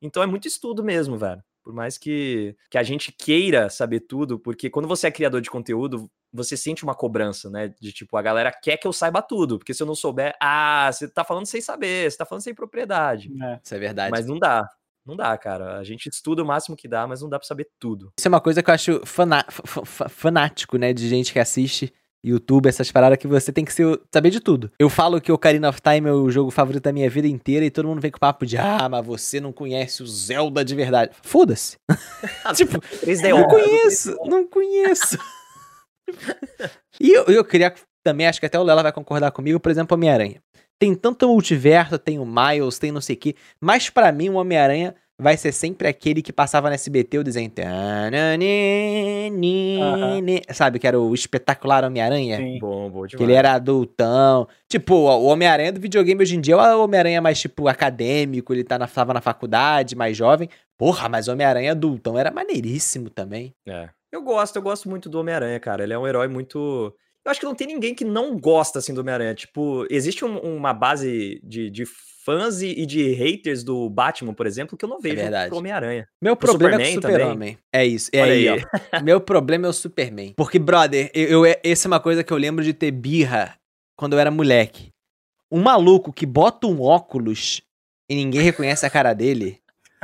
Então 0.00 0.22
é 0.22 0.26
muito 0.26 0.48
estudo 0.48 0.82
mesmo, 0.82 1.16
velho. 1.18 1.42
Por 1.62 1.74
mais 1.74 1.98
que, 1.98 2.56
que 2.70 2.78
a 2.78 2.82
gente 2.82 3.12
queira 3.12 3.68
saber 3.68 4.00
tudo, 4.00 4.38
porque 4.38 4.70
quando 4.70 4.88
você 4.88 5.08
é 5.08 5.10
criador 5.10 5.42
de 5.42 5.50
conteúdo, 5.50 6.10
você 6.32 6.56
sente 6.56 6.82
uma 6.82 6.94
cobrança, 6.94 7.50
né? 7.50 7.72
De 7.80 7.92
tipo, 7.92 8.16
a 8.16 8.22
galera 8.22 8.50
quer 8.50 8.76
que 8.78 8.86
eu 8.86 8.92
saiba 8.92 9.20
tudo, 9.20 9.58
porque 9.58 9.74
se 9.74 9.82
eu 9.82 9.86
não 9.86 9.94
souber, 9.94 10.34
ah, 10.40 10.90
você 10.90 11.06
tá 11.06 11.22
falando 11.22 11.46
sem 11.46 11.60
saber, 11.60 12.10
você 12.10 12.16
tá 12.16 12.24
falando 12.24 12.42
sem 12.42 12.54
propriedade. 12.54 13.30
É. 13.42 13.60
Isso 13.62 13.74
é 13.74 13.78
verdade. 13.78 14.10
Mas 14.10 14.26
não 14.26 14.38
dá. 14.38 14.66
Não 15.04 15.16
dá, 15.16 15.36
cara. 15.36 15.78
A 15.78 15.84
gente 15.84 16.08
estuda 16.08 16.42
o 16.42 16.46
máximo 16.46 16.76
que 16.76 16.86
dá, 16.88 17.06
mas 17.06 17.20
não 17.20 17.28
dá 17.28 17.38
pra 17.38 17.46
saber 17.46 17.68
tudo. 17.78 18.12
Isso 18.18 18.28
é 18.28 18.30
uma 18.30 18.40
coisa 18.40 18.62
que 18.62 18.70
eu 18.70 18.74
acho 18.74 19.02
fanático, 20.08 20.76
né? 20.78 20.92
De 20.92 21.08
gente 21.08 21.32
que 21.32 21.38
assiste 21.38 21.92
YouTube, 22.24 22.68
essas 22.68 22.92
paradas 22.92 23.18
que 23.18 23.26
você 23.26 23.52
tem 23.52 23.64
que 23.64 23.72
ser, 23.72 24.00
saber 24.12 24.30
de 24.30 24.40
tudo. 24.40 24.70
Eu 24.78 24.90
falo 24.90 25.20
que 25.20 25.32
o 25.32 25.34
Ocarina 25.34 25.68
of 25.68 25.80
Time 25.80 26.08
é 26.08 26.12
o 26.12 26.30
jogo 26.30 26.50
favorito 26.50 26.82
da 26.82 26.92
minha 26.92 27.08
vida 27.08 27.26
inteira 27.26 27.64
e 27.64 27.70
todo 27.70 27.88
mundo 27.88 28.00
vem 28.00 28.10
com 28.10 28.18
papo 28.18 28.44
de 28.44 28.58
ah, 28.58 28.88
mas 28.88 29.04
você 29.04 29.40
não 29.40 29.52
conhece 29.52 30.02
o 30.02 30.06
Zelda 30.06 30.64
de 30.64 30.74
verdade. 30.74 31.12
Foda-se. 31.22 31.78
tipo, 32.54 32.78
3D 32.78 33.30
não 33.30 33.48
conheço, 33.48 34.16
não 34.26 34.46
conheço. 34.46 35.18
e 37.00 37.10
eu, 37.10 37.24
eu 37.24 37.44
queria 37.44 37.74
também, 38.02 38.26
acho 38.26 38.40
que 38.40 38.46
até 38.46 38.58
o 38.58 38.62
Lela 38.62 38.82
vai 38.82 38.92
concordar 38.92 39.30
comigo, 39.30 39.60
por 39.60 39.70
exemplo, 39.70 39.94
Homem-Aranha. 39.94 40.42
Tem 40.78 40.94
tanto 40.94 41.28
multiverso, 41.28 41.98
tem 41.98 42.18
o 42.18 42.24
Miles, 42.24 42.78
tem 42.78 42.90
não 42.90 43.02
sei 43.02 43.14
o 43.14 43.18
que, 43.18 43.36
mas 43.60 43.90
pra 43.90 44.10
mim 44.10 44.30
o 44.30 44.36
Homem-Aranha 44.36 44.94
vai 45.20 45.36
ser 45.36 45.52
sempre 45.52 45.86
aquele 45.86 46.22
que 46.22 46.32
passava 46.32 46.68
no 46.68 46.74
SBT 46.74 47.18
o 47.18 47.24
desenho. 47.24 47.52
Sabe, 50.52 50.78
que 50.78 50.86
era 50.86 50.98
o 50.98 51.14
espetacular 51.14 51.84
Homem-Aranha? 51.84 52.38
Sim. 52.38 52.58
Bom, 52.58 52.90
bom 52.90 53.06
Que 53.06 53.22
ele 53.22 53.34
era 53.34 53.52
adultão. 53.52 54.48
Tipo, 54.68 54.94
o 54.94 55.26
Homem-Aranha 55.26 55.72
do 55.72 55.80
videogame 55.80 56.22
hoje 56.22 56.36
em 56.36 56.40
dia 56.40 56.54
é 56.54 56.74
o 56.74 56.84
Homem-Aranha 56.84 57.20
mais, 57.20 57.38
tipo, 57.40 57.68
acadêmico, 57.68 58.52
ele 58.52 58.64
tá 58.64 58.78
na, 58.78 58.86
tava 58.86 59.12
na 59.12 59.20
faculdade, 59.20 59.94
mais 59.94 60.16
jovem. 60.16 60.48
Porra, 60.78 61.08
mas 61.08 61.28
o 61.28 61.32
Homem-Aranha 61.32 61.72
adultão 61.72 62.18
era 62.18 62.30
maneiríssimo 62.30 63.10
também. 63.10 63.54
É. 63.68 63.90
Eu 64.10 64.22
gosto, 64.22 64.56
eu 64.56 64.62
gosto 64.62 64.88
muito 64.88 65.08
do 65.08 65.20
Homem-Aranha, 65.20 65.60
cara. 65.60 65.84
Ele 65.84 65.92
é 65.92 65.98
um 65.98 66.06
herói 66.06 66.26
muito. 66.26 66.94
Eu 67.30 67.32
acho 67.32 67.40
que 67.40 67.46
não 67.46 67.54
tem 67.54 67.68
ninguém 67.68 67.94
que 67.94 68.04
não 68.04 68.36
gosta, 68.36 68.80
assim, 68.80 68.92
do 68.92 69.00
Homem-Aranha. 69.02 69.34
Tipo, 69.34 69.86
existe 69.88 70.24
um- 70.24 70.38
uma 70.40 70.72
base 70.74 71.40
de, 71.44 71.70
de 71.70 71.84
fãs 72.24 72.60
e, 72.60 72.84
de 72.84 73.12
haters 73.12 73.62
do 73.62 73.88
Batman, 73.88 74.34
por 74.34 74.46
exemplo, 74.48 74.76
que 74.76 74.84
eu 74.84 74.88
não 74.88 75.00
vejo 75.00 75.14
verdade. 75.16 75.48
pro 75.48 75.58
Homem-Aranha. 75.58 76.08
Meu 76.20 76.34
Pro 76.34 76.48
problema 76.48 76.82
é 76.82 76.88
o 76.88 76.94
Superman 76.94 77.00
também? 77.00 77.16
Super-Homem. 77.20 77.58
É 77.72 77.86
isso. 77.86 78.10
É 78.12 78.22
aí, 78.22 78.48
aí. 78.48 78.64
ó. 78.92 79.00
Meu 79.04 79.20
problema 79.20 79.66
é 79.68 79.70
o 79.70 79.72
Superman. 79.72 80.34
Porque, 80.36 80.58
brother, 80.58 81.08
eu, 81.14 81.46
eu, 81.46 81.56
essa 81.62 81.86
é 81.86 81.88
uma 81.88 82.00
coisa 82.00 82.24
que 82.24 82.32
eu 82.32 82.36
lembro 82.36 82.64
de 82.64 82.74
ter 82.74 82.90
birra 82.90 83.54
quando 83.96 84.14
eu 84.14 84.18
era 84.18 84.30
moleque. 84.30 84.88
Um 85.52 85.62
maluco 85.62 86.12
que 86.12 86.26
bota 86.26 86.66
um 86.66 86.82
óculos 86.82 87.62
e 88.10 88.14
ninguém 88.16 88.40
reconhece 88.40 88.84
a 88.84 88.90
cara 88.90 89.14
dele. 89.14 89.60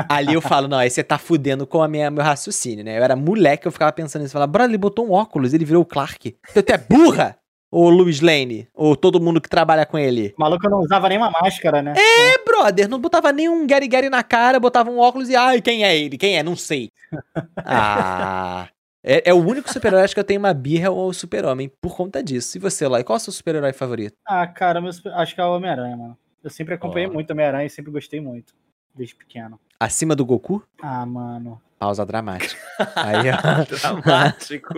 Ali 0.09 0.35
eu 0.35 0.43
falo, 0.43 0.69
não, 0.69 0.79
aí 0.79 0.91
você 0.91 1.03
tá 1.03 1.19
fudendo 1.19 1.67
com 1.67 1.83
a 1.83 1.89
minha, 1.89 2.11
meu 2.11 2.23
raciocínio, 2.23 2.85
né? 2.85 2.99
Eu 2.99 3.05
era 3.05 3.17
moleque, 3.17 3.67
eu 3.67 3.73
ficava 3.73 3.93
pensando 3.93 4.23
nisso. 4.23 4.33
Falava, 4.33 4.51
brother, 4.51 4.71
ele 4.71 4.79
botou 4.79 5.07
um 5.07 5.13
óculos, 5.13 5.55
ele 5.55 5.65
virou 5.65 5.83
o 5.83 5.87
Clark. 5.87 6.37
Então 6.51 6.63
tu 6.63 6.71
é 6.71 6.79
burra? 6.79 7.39
Ou 7.71 7.91
Louis 7.91 8.21
Lane? 8.21 8.69
Ou 8.75 8.95
todo 8.95 9.21
mundo 9.21 9.41
que 9.41 9.49
trabalha 9.49 9.85
com 9.85 9.99
ele? 9.99 10.33
O 10.39 10.41
maluco 10.41 10.69
não 10.69 10.81
usava 10.81 11.09
nenhuma 11.09 11.31
máscara, 11.31 11.83
né? 11.83 11.95
É, 11.97 12.45
brother, 12.45 12.89
não 12.89 13.01
botava 13.01 13.33
nem 13.33 13.49
um 13.49 13.67
Gary 13.67 13.89
Gary 13.89 14.09
na 14.09 14.23
cara, 14.23 14.61
botava 14.61 14.91
um 14.91 14.99
óculos 14.99 15.29
e, 15.29 15.37
ai, 15.37 15.61
quem 15.61 15.85
é 15.85 15.97
ele? 15.97 16.17
Quem 16.17 16.39
é? 16.39 16.43
Não 16.43 16.57
sei. 16.57 16.91
Ah. 17.69 18.69
É, 19.09 19.31
é 19.31 19.33
o 19.33 19.37
único 19.37 19.73
super-herói 19.73 20.03
acho 20.03 20.15
que 20.15 20.19
eu 20.19 20.25
tenho 20.25 20.41
uma 20.41 20.53
birra 20.53 20.91
ou 20.91 21.09
o 21.09 21.15
super-homem 21.15 21.71
por 21.81 21.97
conta 21.97 22.21
disso. 22.21 22.59
E 22.59 22.61
você, 22.61 22.89
Lai, 22.89 23.05
qual 23.05 23.17
é 23.17 23.19
o 23.19 23.21
seu 23.21 23.33
super-herói 23.33 23.73
favorito? 23.73 24.17
Ah, 24.27 24.45
cara, 24.49 24.81
meu 24.81 24.91
acho 24.91 25.35
que 25.35 25.41
é 25.41 25.45
o 25.45 25.55
Homem-Aranha, 25.55 25.97
mano. 25.97 26.19
Eu 26.43 26.51
sempre 26.51 26.75
acompanhei 26.75 27.09
Ó. 27.09 27.13
muito 27.13 27.31
Homem-Aranha 27.31 27.67
e 27.67 27.71
sempre 27.71 27.93
gostei 27.93 28.21
muito. 28.21 28.53
Desde 28.95 29.15
pequeno. 29.15 29.61
Acima 29.79 30.15
do 30.17 30.25
Goku? 30.25 30.63
Ah, 30.81 31.05
mano. 31.05 31.61
Pausa 31.79 32.07
dramática. 32.07 32.57
Aí, 32.97 33.31
ó. 33.31 33.65
Dramático. 34.03 34.75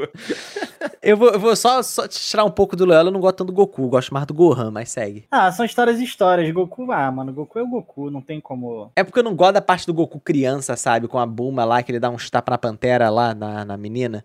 Eu 1.01 1.17
vou, 1.17 1.31
eu 1.31 1.39
vou 1.39 1.55
só, 1.55 1.81
só 1.83 2.09
tirar 2.09 2.45
um 2.45 2.51
pouco 2.51 2.75
do 2.75 2.85
Loyola, 2.85 3.09
eu 3.09 3.13
não 3.13 3.21
gosto 3.21 3.37
tanto 3.37 3.49
do 3.49 3.53
Goku, 3.53 3.83
eu 3.83 3.89
gosto 3.89 4.13
mais 4.13 4.27
do 4.27 4.35
Gohan, 4.35 4.71
mas 4.71 4.91
segue. 4.91 5.25
Ah, 5.31 5.51
são 5.53 5.65
histórias 5.65 6.01
e 6.01 6.05
histórias. 6.05 6.51
Goku, 6.53 6.91
ah, 6.91 7.11
mano, 7.13 7.33
Goku 7.33 7.59
é 7.59 7.63
o 7.63 7.69
Goku, 7.69 8.11
não 8.11 8.21
tem 8.21 8.41
como. 8.41 8.91
É 8.97 9.05
porque 9.05 9.21
eu 9.21 9.23
não 9.23 9.35
gosto 9.35 9.55
da 9.55 9.61
parte 9.63 9.87
do 9.87 9.95
Goku 9.95 10.19
criança, 10.21 10.77
sabe? 10.77 11.07
Com 11.07 11.19
a 11.19 11.27
Buma 11.27 11.65
lá, 11.65 11.83
que 11.83 11.93
ele 11.93 12.01
dá 12.01 12.11
uns 12.11 12.29
tapa 12.31 12.51
na 12.53 12.59
pantera 12.59 13.09
lá, 13.11 13.33
na, 13.35 13.65
na 13.65 13.77
menina. 13.77 14.25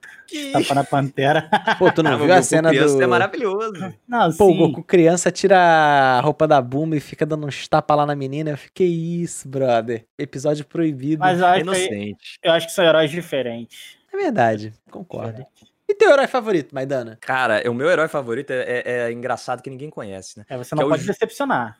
Tapa 0.52 0.74
na 0.74 0.84
pantera. 0.84 1.48
Pô, 1.78 1.92
tu 1.92 2.02
não 2.02 2.14
Ah, 2.14 2.18
viu 2.18 2.26
a 2.26 2.36
Goku 2.38 2.44
cena 2.44 2.70
criança 2.70 2.96
do... 2.98 3.04
É 3.04 3.08
maravilhoso. 3.08 3.94
Não, 4.08 4.32
Pô, 4.34 4.48
sim. 4.48 4.54
o 4.54 4.58
Goku 4.58 4.84
criança 4.84 5.32
tira 5.32 5.58
a 5.60 6.22
roupa 6.22 6.48
da 6.48 6.60
Buma 6.62 6.96
e 6.96 7.00
fica 7.00 7.26
dando 7.26 7.46
uns 7.46 7.68
tapas 7.68 7.96
lá 7.98 8.06
na 8.06 8.16
menina. 8.16 8.50
Eu 8.52 8.58
fiquei, 8.58 8.88
isso, 8.90 9.48
brother. 9.48 10.06
Episódio 10.18 10.66
proibido. 10.66 11.20
Mas 11.20 11.40
eu 11.40 11.46
acho, 11.46 11.56
que, 11.56 11.62
Inocente. 11.62 12.40
eu 12.44 12.52
acho 12.52 12.63
que 12.66 12.72
são 12.72 12.84
heróis 12.86 13.10
diferentes. 13.12 13.98
É 14.12 14.18
verdade, 14.18 14.74
concordo. 14.92 15.32
Diferentes. 15.32 15.74
E 15.90 15.96
teu 15.96 16.12
herói 16.12 16.28
favorito, 16.28 16.74
Maidana? 16.74 17.18
Cara, 17.22 17.62
o 17.70 17.74
meu 17.74 17.90
herói 17.90 18.08
favorito 18.08 18.52
é, 18.52 18.64
é- 18.64 18.84
é 18.86 19.12
engraçado 19.12 19.62
que 19.62 19.70
ninguém 19.70 19.90
conhece, 19.90 20.40
né? 20.40 20.46
É, 20.50 20.58
você 20.58 20.70
Que 20.70 20.76
não 20.76 20.84
é 20.84 20.86
o 20.86 20.90
pode 20.90 21.06
decepcionar. 21.06 21.78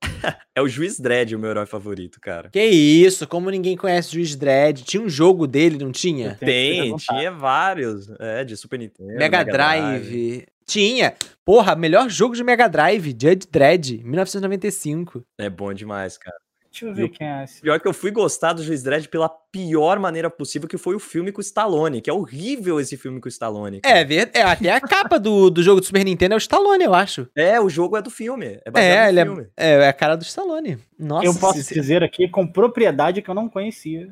É 0.54 0.60
o 0.60 0.68
Juiz 0.68 1.00
Dredd, 1.00 1.34
o 1.34 1.38
meu 1.38 1.50
herói 1.50 1.64
favorito, 1.66 2.20
cara. 2.20 2.50
Que 2.50 2.62
isso, 2.64 3.26
como 3.26 3.50
ninguém 3.50 3.76
conhece 3.76 4.10
o 4.10 4.12
Juiz 4.14 4.36
Dredd. 4.36 4.82
Tinha 4.84 5.02
um 5.02 5.08
jogo 5.08 5.46
dele, 5.46 5.78
não 5.82 5.90
tinha? 5.90 6.34
Tem, 6.34 6.94
tinha 6.96 7.30
vários. 7.32 8.08
É, 8.20 8.44
de 8.44 8.56
Super 8.56 8.78
Nintendo. 8.78 9.08
Mega 9.14 9.42
Drive. 9.44 10.46
Tinha. 10.66 11.14
Porra, 11.44 11.74
melhor 11.74 12.08
jogo 12.08 12.34
de 12.36 12.44
Mega 12.44 12.68
Drive, 12.68 13.06
Judge 13.10 13.48
Dredd, 13.50 14.02
1995. 14.04 15.24
É 15.38 15.48
bom 15.50 15.72
demais, 15.72 16.16
cara. 16.18 16.36
Deixa 16.72 16.86
eu 16.86 16.94
ver 16.94 17.02
Eu- 17.02 17.08
quem 17.10 17.28
é 17.28 17.44
esse. 17.44 17.60
Pior 17.60 17.78
que 17.78 17.86
eu 17.86 17.92
fui 17.92 18.10
gostar 18.10 18.54
do 18.54 18.62
Juiz 18.64 18.82
Dredd 18.82 19.06
pela 19.08 19.28
pior 19.28 19.98
maneira 19.98 20.30
possível, 20.30 20.66
que 20.66 20.78
foi 20.78 20.94
o 20.94 20.98
filme 20.98 21.30
com 21.30 21.38
o 21.38 21.42
Stallone, 21.42 22.00
que 22.00 22.08
é 22.08 22.12
horrível 22.14 22.80
esse 22.80 22.96
filme 22.96 23.20
com 23.20 23.26
o 23.26 23.28
Stallone. 23.28 23.82
cara. 23.82 23.98
É, 23.98 24.04
ver- 24.04 24.30
é 24.32 24.40
até 24.42 24.72
a 24.72 24.80
capa 24.80 25.20
do, 25.20 25.50
do 25.50 25.62
jogo 25.62 25.80
do 25.80 25.86
Super 25.86 26.02
Nintendo 26.02 26.32
é 26.32 26.36
o 26.36 26.38
Stallone, 26.38 26.82
eu 26.82 26.94
acho. 26.94 27.28
É, 27.36 27.60
o 27.60 27.68
jogo 27.68 27.98
é 27.98 28.02
do 28.02 28.08
filme. 28.10 28.58
É 28.64 28.70
É, 28.74 29.08
ele 29.10 29.22
filme. 29.22 29.46
é, 29.54 29.70
é 29.84 29.88
a 29.88 29.92
cara 29.92 30.16
do 30.16 30.22
Stallone. 30.24 30.78
Nossa, 30.98 31.26
eu 31.26 31.34
posso 31.34 31.62
se- 31.62 31.74
dizer 31.74 32.02
aqui 32.02 32.26
com 32.26 32.46
propriedade 32.46 33.20
que 33.20 33.28
eu 33.28 33.34
não 33.34 33.50
conhecia. 33.50 34.08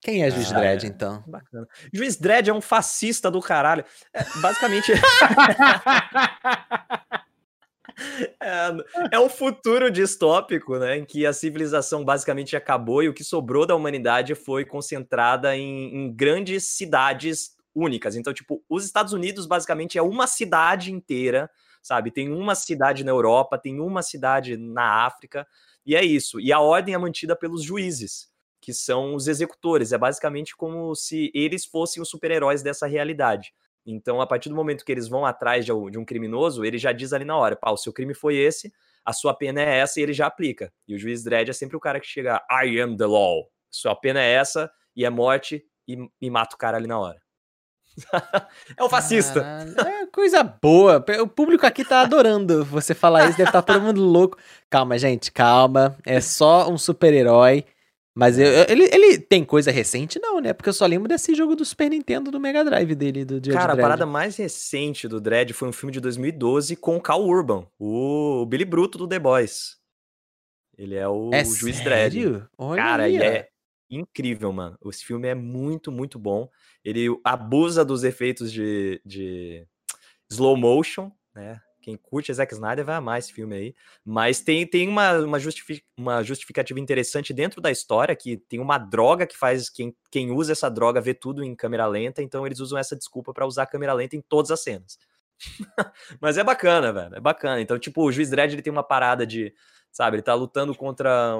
quem 0.00 0.22
é 0.22 0.30
Juiz 0.30 0.52
Ah, 0.52 0.60
Dredd, 0.60 0.84
é. 0.84 0.88
então? 0.88 1.24
Bacana. 1.26 1.66
Juiz 1.92 2.16
Dredd 2.16 2.48
é 2.48 2.54
um 2.54 2.60
fascista 2.60 3.28
do 3.30 3.40
caralho. 3.40 3.84
É, 4.14 4.22
basicamente. 4.40 4.92
É, 8.42 9.16
é 9.16 9.20
um 9.20 9.28
futuro 9.28 9.90
distópico, 9.90 10.78
né? 10.78 10.96
Em 10.98 11.04
que 11.04 11.26
a 11.26 11.32
civilização 11.32 12.04
basicamente 12.04 12.56
acabou 12.56 13.02
e 13.02 13.08
o 13.08 13.14
que 13.14 13.22
sobrou 13.22 13.66
da 13.66 13.76
humanidade 13.76 14.34
foi 14.34 14.64
concentrada 14.64 15.56
em, 15.56 15.94
em 15.94 16.12
grandes 16.12 16.64
cidades 16.64 17.50
únicas. 17.74 18.16
Então, 18.16 18.32
tipo, 18.32 18.62
os 18.68 18.84
Estados 18.84 19.12
Unidos 19.12 19.46
basicamente 19.46 19.98
é 19.98 20.02
uma 20.02 20.26
cidade 20.26 20.92
inteira, 20.92 21.50
sabe? 21.82 22.10
Tem 22.10 22.30
uma 22.30 22.54
cidade 22.54 23.04
na 23.04 23.10
Europa, 23.10 23.58
tem 23.58 23.80
uma 23.80 24.02
cidade 24.02 24.56
na 24.56 25.04
África, 25.04 25.46
e 25.84 25.94
é 25.94 26.04
isso. 26.04 26.40
E 26.40 26.52
a 26.52 26.60
ordem 26.60 26.94
é 26.94 26.98
mantida 26.98 27.36
pelos 27.36 27.62
juízes, 27.62 28.28
que 28.60 28.72
são 28.72 29.14
os 29.14 29.28
executores. 29.28 29.92
É 29.92 29.98
basicamente 29.98 30.56
como 30.56 30.94
se 30.94 31.30
eles 31.34 31.64
fossem 31.64 32.02
os 32.02 32.08
super-heróis 32.08 32.62
dessa 32.62 32.86
realidade. 32.86 33.52
Então, 33.86 34.20
a 34.20 34.26
partir 34.26 34.48
do 34.48 34.54
momento 34.54 34.84
que 34.84 34.92
eles 34.92 35.08
vão 35.08 35.24
atrás 35.24 35.64
de 35.64 35.72
um, 35.72 36.04
criminoso, 36.04 36.64
ele 36.64 36.78
já 36.78 36.92
diz 36.92 37.12
ali 37.12 37.24
na 37.24 37.36
hora: 37.36 37.56
pá, 37.56 37.70
o 37.70 37.76
seu 37.76 37.92
crime 37.92 38.14
foi 38.14 38.36
esse, 38.36 38.72
a 39.04 39.12
sua 39.12 39.34
pena 39.34 39.60
é 39.60 39.78
essa, 39.78 39.98
e 39.98 40.02
ele 40.02 40.12
já 40.12 40.26
aplica. 40.26 40.72
E 40.86 40.94
o 40.94 40.98
juiz 40.98 41.24
Dredd 41.24 41.48
é 41.50 41.52
sempre 41.52 41.76
o 41.76 41.80
cara 41.80 42.00
que 42.00 42.06
chega: 42.06 42.42
I 42.50 42.80
am 42.80 42.96
the 42.96 43.06
law. 43.06 43.48
Sua 43.70 43.94
pena 43.94 44.20
é 44.20 44.32
essa, 44.32 44.70
e 44.94 45.04
é 45.04 45.10
morte, 45.10 45.64
e, 45.86 45.96
e 46.20 46.30
mata 46.30 46.54
o 46.54 46.58
cara 46.58 46.76
ali 46.76 46.86
na 46.86 46.98
hora. 46.98 47.20
é 48.76 48.84
um 48.84 48.88
fascista. 48.88 49.40
Caralho, 49.40 49.80
É 49.80 50.06
coisa 50.06 50.42
boa. 50.42 51.04
O 51.22 51.26
público 51.26 51.66
aqui 51.66 51.84
tá 51.84 52.02
adorando 52.02 52.64
você 52.64 52.94
falar 52.94 53.28
isso, 53.28 53.38
deve 53.38 53.50
estar 53.50 53.62
todo 53.62 53.80
mundo 53.80 54.00
louco. 54.00 54.38
Calma, 54.68 54.98
gente, 54.98 55.30
calma. 55.32 55.96
É 56.04 56.20
só 56.20 56.70
um 56.70 56.78
super-herói. 56.78 57.64
Mas 58.20 58.38
eu- 58.38 58.46
eu- 58.46 58.66
ele, 58.68 58.84
ele 58.92 59.18
tem 59.18 59.42
coisa 59.42 59.70
recente, 59.70 60.18
não, 60.20 60.42
né? 60.42 60.52
Porque 60.52 60.68
eu 60.68 60.74
só 60.74 60.84
lembro 60.84 61.08
desse 61.08 61.34
jogo 61.34 61.56
do 61.56 61.64
Super 61.64 61.88
Nintendo 61.88 62.30
do 62.30 62.38
Mega 62.38 62.62
Drive 62.62 62.94
dele, 62.94 63.24
do 63.24 63.36
Judge 63.36 63.52
Cara, 63.52 63.72
a 63.72 63.76
parada 63.78 64.04
mais 64.04 64.36
recente 64.36 65.08
do 65.08 65.18
Dredd 65.18 65.54
foi 65.54 65.66
um 65.70 65.72
filme 65.72 65.90
de 65.90 66.00
2012 66.00 66.76
com 66.76 66.98
o 66.98 67.00
Cal 67.00 67.26
Urban, 67.26 67.66
o 67.78 68.44
Billy 68.44 68.66
Bruto 68.66 68.98
do 68.98 69.08
The 69.08 69.18
Boys. 69.18 69.78
Ele 70.76 70.96
é 70.96 71.08
o 71.08 71.30
É 71.32 71.42
juiz 71.42 71.80
Dredd. 71.80 72.42
Olha 72.58 72.82
Cara, 72.82 73.08
e 73.08 73.18
ó. 73.18 73.22
é 73.22 73.48
incrível, 73.90 74.52
mano. 74.52 74.76
Esse 74.84 75.02
filme 75.02 75.26
é 75.26 75.34
muito, 75.34 75.90
muito 75.90 76.18
bom. 76.18 76.46
Ele 76.84 77.06
abusa 77.24 77.86
dos 77.86 78.04
efeitos 78.04 78.52
de, 78.52 79.00
de 79.02 79.66
slow 80.30 80.58
motion, 80.58 81.10
né? 81.34 81.58
Quem 81.80 81.96
curte 81.96 82.32
Zack 82.32 82.52
Snyder 82.52 82.84
vai 82.84 82.96
amar 82.96 83.18
esse 83.18 83.32
filme 83.32 83.54
aí. 83.56 83.74
Mas 84.04 84.40
tem, 84.40 84.66
tem 84.66 84.88
uma, 84.88 85.12
uma, 85.18 85.38
justifi- 85.38 85.84
uma 85.96 86.22
justificativa 86.22 86.78
interessante 86.80 87.32
dentro 87.32 87.60
da 87.60 87.70
história, 87.70 88.14
que 88.14 88.36
tem 88.36 88.60
uma 88.60 88.78
droga 88.78 89.26
que 89.26 89.36
faz 89.36 89.68
quem, 89.70 89.94
quem 90.10 90.30
usa 90.30 90.52
essa 90.52 90.70
droga 90.70 91.00
ver 91.00 91.14
tudo 91.14 91.42
em 91.42 91.54
câmera 91.54 91.86
lenta, 91.86 92.22
então 92.22 92.46
eles 92.46 92.60
usam 92.60 92.78
essa 92.78 92.96
desculpa 92.96 93.32
pra 93.32 93.46
usar 93.46 93.66
câmera 93.66 93.92
lenta 93.94 94.16
em 94.16 94.20
todas 94.20 94.50
as 94.50 94.62
cenas. 94.62 94.98
Mas 96.20 96.38
é 96.38 96.44
bacana, 96.44 96.92
velho. 96.92 97.14
É 97.16 97.20
bacana. 97.20 97.60
Então, 97.60 97.78
tipo, 97.78 98.02
o 98.04 98.12
Juiz 98.12 98.30
Dredd 98.30 98.52
ele 98.52 98.62
tem 98.62 98.72
uma 98.72 98.82
parada 98.82 99.26
de, 99.26 99.54
sabe, 99.90 100.16
ele 100.16 100.22
tá 100.22 100.34
lutando 100.34 100.74
contra. 100.74 101.36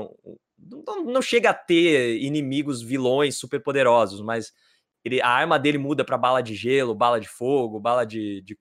Não, 0.59 1.05
não 1.05 1.23
chega 1.23 1.51
a 1.51 1.55
ter 1.55 2.19
inimigos 2.21 2.83
vilões 2.83 3.37
super 3.37 3.63
poderosos, 3.63 4.21
mas 4.21 4.53
ele, 5.05 5.21
a 5.23 5.29
arma 5.29 5.59
dele 5.59 5.79
muda 5.79 6.05
pra 6.05 6.19
bala 6.19 6.43
de 6.43 6.55
gelo, 6.55 6.95
bala 6.95 7.21
de 7.21 7.29
fogo, 7.29 7.81
bala 7.81 8.05
de. 8.05 8.43
de 8.43 8.57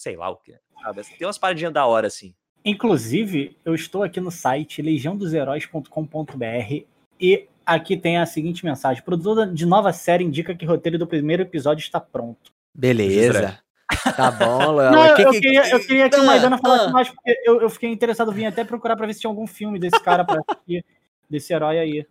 sei 0.00 0.16
lá 0.16 0.30
o 0.30 0.36
que. 0.36 0.54
Sabe? 0.82 1.02
Tem 1.18 1.26
umas 1.26 1.36
paradinhas 1.36 1.72
da 1.74 1.84
hora, 1.84 2.06
assim. 2.06 2.34
Inclusive, 2.64 3.56
eu 3.64 3.74
estou 3.74 4.02
aqui 4.02 4.18
no 4.20 4.30
site 4.30 4.80
legiãodosheróis.com.br 4.80 6.84
e 7.20 7.46
aqui 7.66 7.96
tem 7.96 8.18
a 8.18 8.26
seguinte 8.26 8.64
mensagem: 8.64 9.02
produtor 9.02 9.52
de 9.52 9.66
nova 9.66 9.92
série 9.92 10.24
indica 10.24 10.54
que 10.54 10.64
o 10.64 10.68
roteiro 10.68 10.98
do 10.98 11.06
primeiro 11.06 11.42
episódio 11.42 11.82
está 11.82 12.00
pronto. 12.00 12.52
Beleza. 12.74 13.58
Tá 14.16 14.30
bom, 14.30 14.72
Léo. 14.72 14.92
Não, 14.92 15.14
Que- 15.14 15.22
eu, 15.22 15.30
que- 15.32 15.40
queria, 15.40 15.70
eu 15.70 15.80
queria 15.86 16.08
que 16.08 16.16
o 16.20 16.24
Maidana 16.24 16.56
falasse 16.58 16.86
ah. 16.86 16.90
mais, 16.90 17.08
porque 17.10 17.36
eu, 17.44 17.60
eu 17.60 17.68
fiquei 17.68 17.90
interessado, 17.90 18.32
vim 18.32 18.46
até 18.46 18.64
procurar 18.64 18.96
pra 18.96 19.06
ver 19.06 19.14
se 19.14 19.20
tinha 19.20 19.30
algum 19.30 19.46
filme 19.46 19.78
desse 19.78 20.00
cara 20.02 20.24
pra 20.24 20.40
assistir, 20.48 20.84
desse 21.28 21.52
herói 21.52 21.78
aí. 21.78 22.06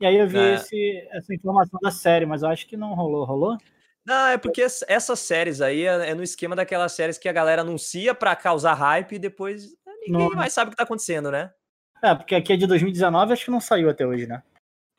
E 0.00 0.06
aí 0.06 0.16
eu 0.16 0.26
vi 0.26 0.38
É. 0.38 0.54
esse- 0.54 1.08
essa 1.12 1.32
informação 1.34 1.78
da 1.80 1.90
série, 1.90 2.26
mas 2.26 2.42
eu 2.42 2.48
acho 2.48 2.66
que 2.66 2.76
não 2.76 2.94
rolou. 2.94 3.24
Rolou? 3.24 3.56
Não, 4.06 4.26
é 4.28 4.38
porque 4.38 4.62
ess- 4.62 4.84
essas 4.88 5.18
séries 5.20 5.60
aí 5.60 5.84
é, 5.86 6.10
é 6.10 6.14
no 6.14 6.22
esquema 6.22 6.56
daquelas 6.56 6.92
séries 6.92 7.18
que 7.18 7.28
a 7.28 7.32
galera 7.32 7.62
anuncia 7.62 8.14
pra 8.14 8.34
causar 8.34 8.74
hype 8.74 9.12
e 9.14 9.18
depois 9.18 9.64
eh, 9.86 9.90
ninguém 10.06 10.28
Não. 10.30 10.36
mais 10.36 10.52
sabe 10.52 10.68
o 10.68 10.70
que 10.70 10.76
tá 10.76 10.84
acontecendo, 10.84 11.30
né? 11.30 11.52
É, 12.02 12.14
porque 12.14 12.34
aqui 12.34 12.52
é 12.52 12.56
de 12.56 12.66
2019, 12.66 13.32
acho 13.32 13.44
que 13.44 13.50
não 13.50 13.60
saiu 13.60 13.90
até 13.90 14.06
hoje, 14.06 14.26
né? 14.26 14.42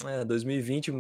É, 0.06 0.24
2020 0.24 0.92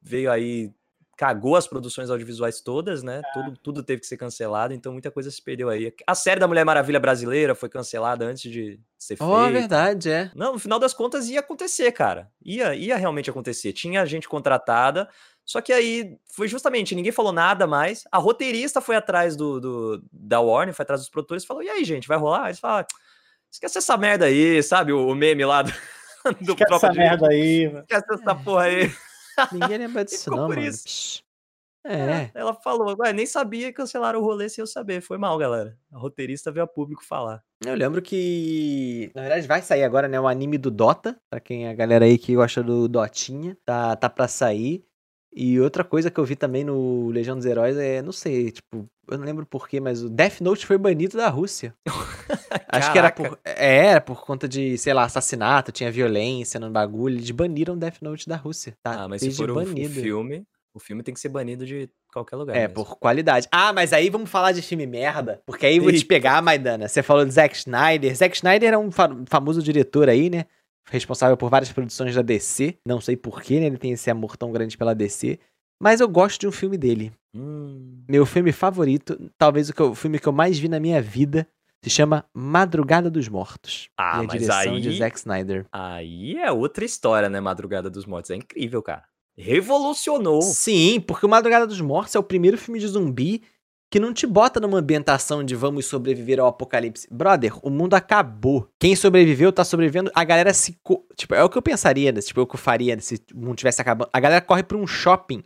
veio 0.00 0.30
aí, 0.30 0.72
cagou 1.16 1.56
as 1.56 1.66
produções 1.66 2.10
audiovisuais 2.10 2.60
todas, 2.60 3.02
né? 3.02 3.22
Tudo, 3.34 3.56
tudo 3.58 3.82
teve 3.82 4.00
que 4.00 4.06
ser 4.06 4.16
cancelado, 4.16 4.72
então 4.72 4.92
muita 4.92 5.10
coisa 5.10 5.30
se 5.32 5.42
perdeu 5.42 5.68
aí. 5.68 5.92
A 6.06 6.14
série 6.14 6.38
da 6.38 6.46
Mulher 6.46 6.64
Maravilha 6.64 7.00
brasileira 7.00 7.56
foi 7.56 7.68
cancelada 7.68 8.24
antes 8.24 8.48
de 8.50 8.78
ser 8.96 9.16
feita. 9.16 9.24
Ó, 9.32 9.50
verdade, 9.50 10.10
é. 10.10 10.30
Não, 10.32 10.52
no 10.52 10.58
final 10.60 10.78
das 10.78 10.94
contas 10.94 11.28
ia 11.28 11.40
acontecer, 11.40 11.90
cara. 11.90 12.30
Ia, 12.44 12.72
ia 12.76 12.96
realmente 12.96 13.28
acontecer. 13.28 13.72
Tinha 13.72 14.06
gente 14.06 14.28
contratada, 14.28 15.08
só 15.50 15.60
que 15.62 15.72
aí 15.72 16.18
foi 16.34 16.46
justamente, 16.46 16.94
ninguém 16.94 17.10
falou 17.10 17.32
nada 17.32 17.66
mais. 17.66 18.04
A 18.12 18.18
roteirista 18.18 18.80
foi 18.82 18.96
atrás 18.96 19.34
do, 19.34 19.58
do- 19.58 20.04
da 20.12 20.40
Warner, 20.40 20.74
foi 20.74 20.82
atrás 20.82 21.00
dos 21.00 21.08
produtores 21.08 21.42
e 21.42 21.46
falou: 21.46 21.62
e 21.62 21.70
aí, 21.70 21.84
gente, 21.84 22.06
vai 22.06 22.18
rolar? 22.18 22.48
Eles 22.48 22.58
falaram: 22.60 22.86
esquece 23.50 23.78
essa 23.78 23.96
merda 23.96 24.26
aí, 24.26 24.62
sabe? 24.62 24.92
O, 24.92 25.06
o 25.08 25.14
meme 25.14 25.44
lá 25.46 25.62
do, 25.62 25.72
do 26.44 26.52
Esquece 26.52 26.74
essa 26.74 26.88
de- 26.90 26.98
merda 26.98 27.28
aí, 27.28 27.66
mano. 27.66 27.78
Esquece 27.88 28.14
essa 28.14 28.34
porra 28.34 28.64
aí. 28.64 28.92
Ninguém 29.52 29.78
lembra 29.78 30.04
disso, 30.04 30.30
não, 30.30 30.48
por 30.48 30.56
mano. 30.56 30.68
isso. 30.68 30.84
Psh. 30.84 31.22
É. 31.86 32.30
Ela 32.34 32.52
falou: 32.52 32.94
ué, 32.98 33.12
nem 33.14 33.24
sabia 33.24 33.68
que 33.68 33.72
cancelaram 33.72 34.20
o 34.20 34.22
rolê 34.22 34.48
sem 34.50 34.60
eu 34.60 34.66
saber. 34.66 35.00
Foi 35.00 35.16
mal, 35.16 35.38
galera. 35.38 35.78
A 35.90 35.96
roteirista 35.96 36.50
veio 36.52 36.64
a 36.64 36.66
público 36.66 37.02
falar. 37.02 37.42
Eu 37.64 37.74
lembro 37.74 38.02
que. 38.02 39.10
Na 39.14 39.22
verdade, 39.22 39.46
vai 39.46 39.62
sair 39.62 39.84
agora, 39.84 40.06
né? 40.08 40.20
O 40.20 40.28
anime 40.28 40.58
do 40.58 40.70
Dota. 40.70 41.18
Pra 41.30 41.40
quem 41.40 41.66
a 41.66 41.72
galera 41.72 42.04
aí 42.04 42.18
que 42.18 42.34
gosta 42.34 42.62
do 42.62 42.86
Dotinha. 42.88 43.56
Tá, 43.64 43.96
tá 43.96 44.10
pra 44.10 44.28
sair. 44.28 44.84
E 45.34 45.60
outra 45.60 45.84
coisa 45.84 46.10
que 46.10 46.18
eu 46.18 46.24
vi 46.24 46.34
também 46.34 46.64
no 46.64 47.10
Legião 47.10 47.36
dos 47.36 47.44
Heróis 47.46 47.76
é, 47.76 48.00
não 48.02 48.12
sei, 48.12 48.50
tipo, 48.50 48.88
eu 49.08 49.18
não 49.18 49.24
lembro 49.24 49.44
porquê, 49.46 49.78
mas 49.78 50.02
o 50.02 50.08
Death 50.08 50.40
Note 50.40 50.66
foi 50.66 50.78
banido 50.78 51.16
da 51.16 51.28
Rússia. 51.28 51.74
Acho 52.68 52.92
que 52.92 52.98
era 52.98 53.10
por. 53.10 53.38
É, 53.44 53.86
era 53.86 54.00
por 54.00 54.24
conta 54.24 54.48
de, 54.48 54.76
sei 54.78 54.92
lá, 54.94 55.04
assassinato, 55.04 55.70
tinha 55.72 55.90
violência 55.90 56.58
no 56.58 56.70
bagulho. 56.70 57.16
Eles 57.16 57.30
baniram 57.30 57.76
Death 57.76 58.00
Note 58.02 58.28
da 58.28 58.36
Rússia. 58.36 58.74
Tá? 58.82 59.02
Ah, 59.04 59.08
mas 59.08 59.20
se 59.20 59.26
desde 59.28 59.42
for 59.42 59.50
o, 59.50 59.52
o 59.52 59.64
banido. 59.64 60.00
filme, 60.00 60.44
O 60.74 60.78
filme 60.80 61.02
tem 61.02 61.14
que 61.14 61.20
ser 61.20 61.28
banido 61.28 61.64
de 61.66 61.88
qualquer 62.12 62.36
lugar. 62.36 62.56
É, 62.56 62.60
mesmo. 62.62 62.74
por 62.74 62.96
qualidade. 62.98 63.46
Ah, 63.52 63.72
mas 63.72 63.92
aí 63.92 64.10
vamos 64.10 64.30
falar 64.30 64.52
de 64.52 64.62
filme 64.62 64.86
merda. 64.86 65.40
Porque 65.46 65.66
aí 65.66 65.76
eu 65.76 65.82
vou 65.82 65.92
te 65.92 66.04
pegar, 66.04 66.40
Maidana. 66.42 66.88
Você 66.88 67.02
falou 67.02 67.24
de 67.24 67.32
Zack 67.32 67.56
Snyder. 67.56 68.14
Zack 68.16 68.34
Snyder 68.36 68.72
é 68.74 68.78
um 68.78 68.90
fa- 68.90 69.16
famoso 69.26 69.62
diretor 69.62 70.08
aí, 70.08 70.28
né? 70.30 70.46
Responsável 70.90 71.36
por 71.36 71.50
várias 71.50 71.70
produções 71.72 72.14
da 72.14 72.22
DC. 72.22 72.76
Não 72.86 73.00
sei 73.00 73.16
porquê, 73.16 73.60
né? 73.60 73.66
Ele 73.66 73.78
tem 73.78 73.92
esse 73.92 74.10
amor 74.10 74.36
tão 74.36 74.50
grande 74.52 74.76
pela 74.76 74.94
DC. 74.94 75.38
Mas 75.80 76.00
eu 76.00 76.08
gosto 76.08 76.40
de 76.40 76.48
um 76.48 76.52
filme 76.52 76.76
dele. 76.76 77.12
Hum, 77.34 78.02
Meu 78.08 78.24
filme 78.26 78.50
favorito, 78.52 79.30
talvez 79.38 79.68
o, 79.68 79.74
que 79.74 79.80
eu- 79.80 79.90
o 79.90 79.94
filme 79.94 80.18
que 80.18 80.26
eu 80.26 80.32
mais 80.32 80.58
vi 80.58 80.66
na 80.68 80.80
minha 80.80 81.00
vida, 81.00 81.46
se 81.84 81.90
chama 81.90 82.24
Madrugada 82.34 83.08
dos 83.10 83.28
Mortos. 83.28 83.88
Ah, 83.96 84.16
e 84.16 84.20
a 84.20 84.22
mas 84.24 84.32
direção 84.40 84.80
de 84.80 84.88
aí- 84.88 84.98
Zack 84.98 85.18
Snyder. 85.18 85.66
aí 85.70 86.36
é 86.36 86.50
outra 86.50 86.84
história, 86.84 87.28
né? 87.28 87.38
Madrugada 87.38 87.88
dos 87.88 88.06
Mortos. 88.06 88.30
É 88.30 88.36
incrível, 88.36 88.82
cara. 88.82 89.04
Revolucionou. 89.36 90.42
Sim, 90.42 91.00
porque 91.00 91.24
o 91.26 91.28
Madrugada 91.28 91.66
dos 91.66 91.80
Mortos 91.80 92.14
é 92.14 92.18
o 92.18 92.22
primeiro 92.24 92.56
filme 92.58 92.80
de 92.80 92.86
zumbi 92.88 93.42
que 93.90 93.98
não 93.98 94.12
te 94.12 94.26
bota 94.26 94.60
numa 94.60 94.78
ambientação 94.78 95.42
de 95.42 95.54
vamos 95.54 95.86
sobreviver 95.86 96.38
ao 96.40 96.46
apocalipse. 96.46 97.08
Brother, 97.10 97.52
o 97.62 97.70
mundo 97.70 97.94
acabou. 97.94 98.68
Quem 98.78 98.94
sobreviveu 98.94 99.52
tá 99.52 99.64
sobrevivendo. 99.64 100.10
A 100.14 100.24
galera 100.24 100.52
se. 100.52 100.78
co- 100.82 101.06
Tipo, 101.16 101.34
é 101.34 101.42
o 101.42 101.48
que 101.48 101.56
eu 101.56 101.62
pensaria, 101.62 102.12
né? 102.12 102.20
Tipo, 102.20 102.40
é 102.40 102.42
o 102.42 102.46
que 102.46 102.54
eu 102.54 102.58
faria 102.60 102.98
se 103.00 103.20
o 103.34 103.38
mundo 103.38 103.56
tivesse 103.56 103.80
acabando. 103.80 104.10
A 104.12 104.20
galera 104.20 104.40
corre 104.40 104.62
pra 104.62 104.76
um 104.76 104.86
shopping 104.86 105.42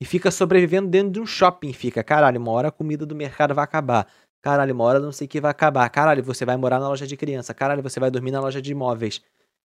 e 0.00 0.04
fica 0.04 0.30
sobrevivendo 0.30 0.88
dentro 0.88 1.12
de 1.12 1.20
um 1.20 1.26
shopping. 1.26 1.72
Fica, 1.72 2.02
caralho, 2.02 2.40
uma 2.40 2.50
hora 2.50 2.68
a 2.68 2.72
comida 2.72 3.06
do 3.06 3.14
mercado 3.14 3.54
vai 3.54 3.64
acabar. 3.64 4.06
Caralho, 4.42 4.74
uma 4.74 4.84
hora 4.84 4.98
não 5.00 5.12
sei 5.12 5.26
o 5.26 5.28
que 5.28 5.40
vai 5.40 5.50
acabar. 5.52 5.88
Caralho, 5.88 6.22
você 6.22 6.44
vai 6.44 6.56
morar 6.56 6.78
na 6.80 6.88
loja 6.88 7.06
de 7.06 7.16
criança. 7.16 7.54
Caralho, 7.54 7.82
você 7.82 7.98
vai 8.00 8.10
dormir 8.10 8.30
na 8.32 8.40
loja 8.40 8.60
de 8.60 8.72
imóveis. 8.72 9.22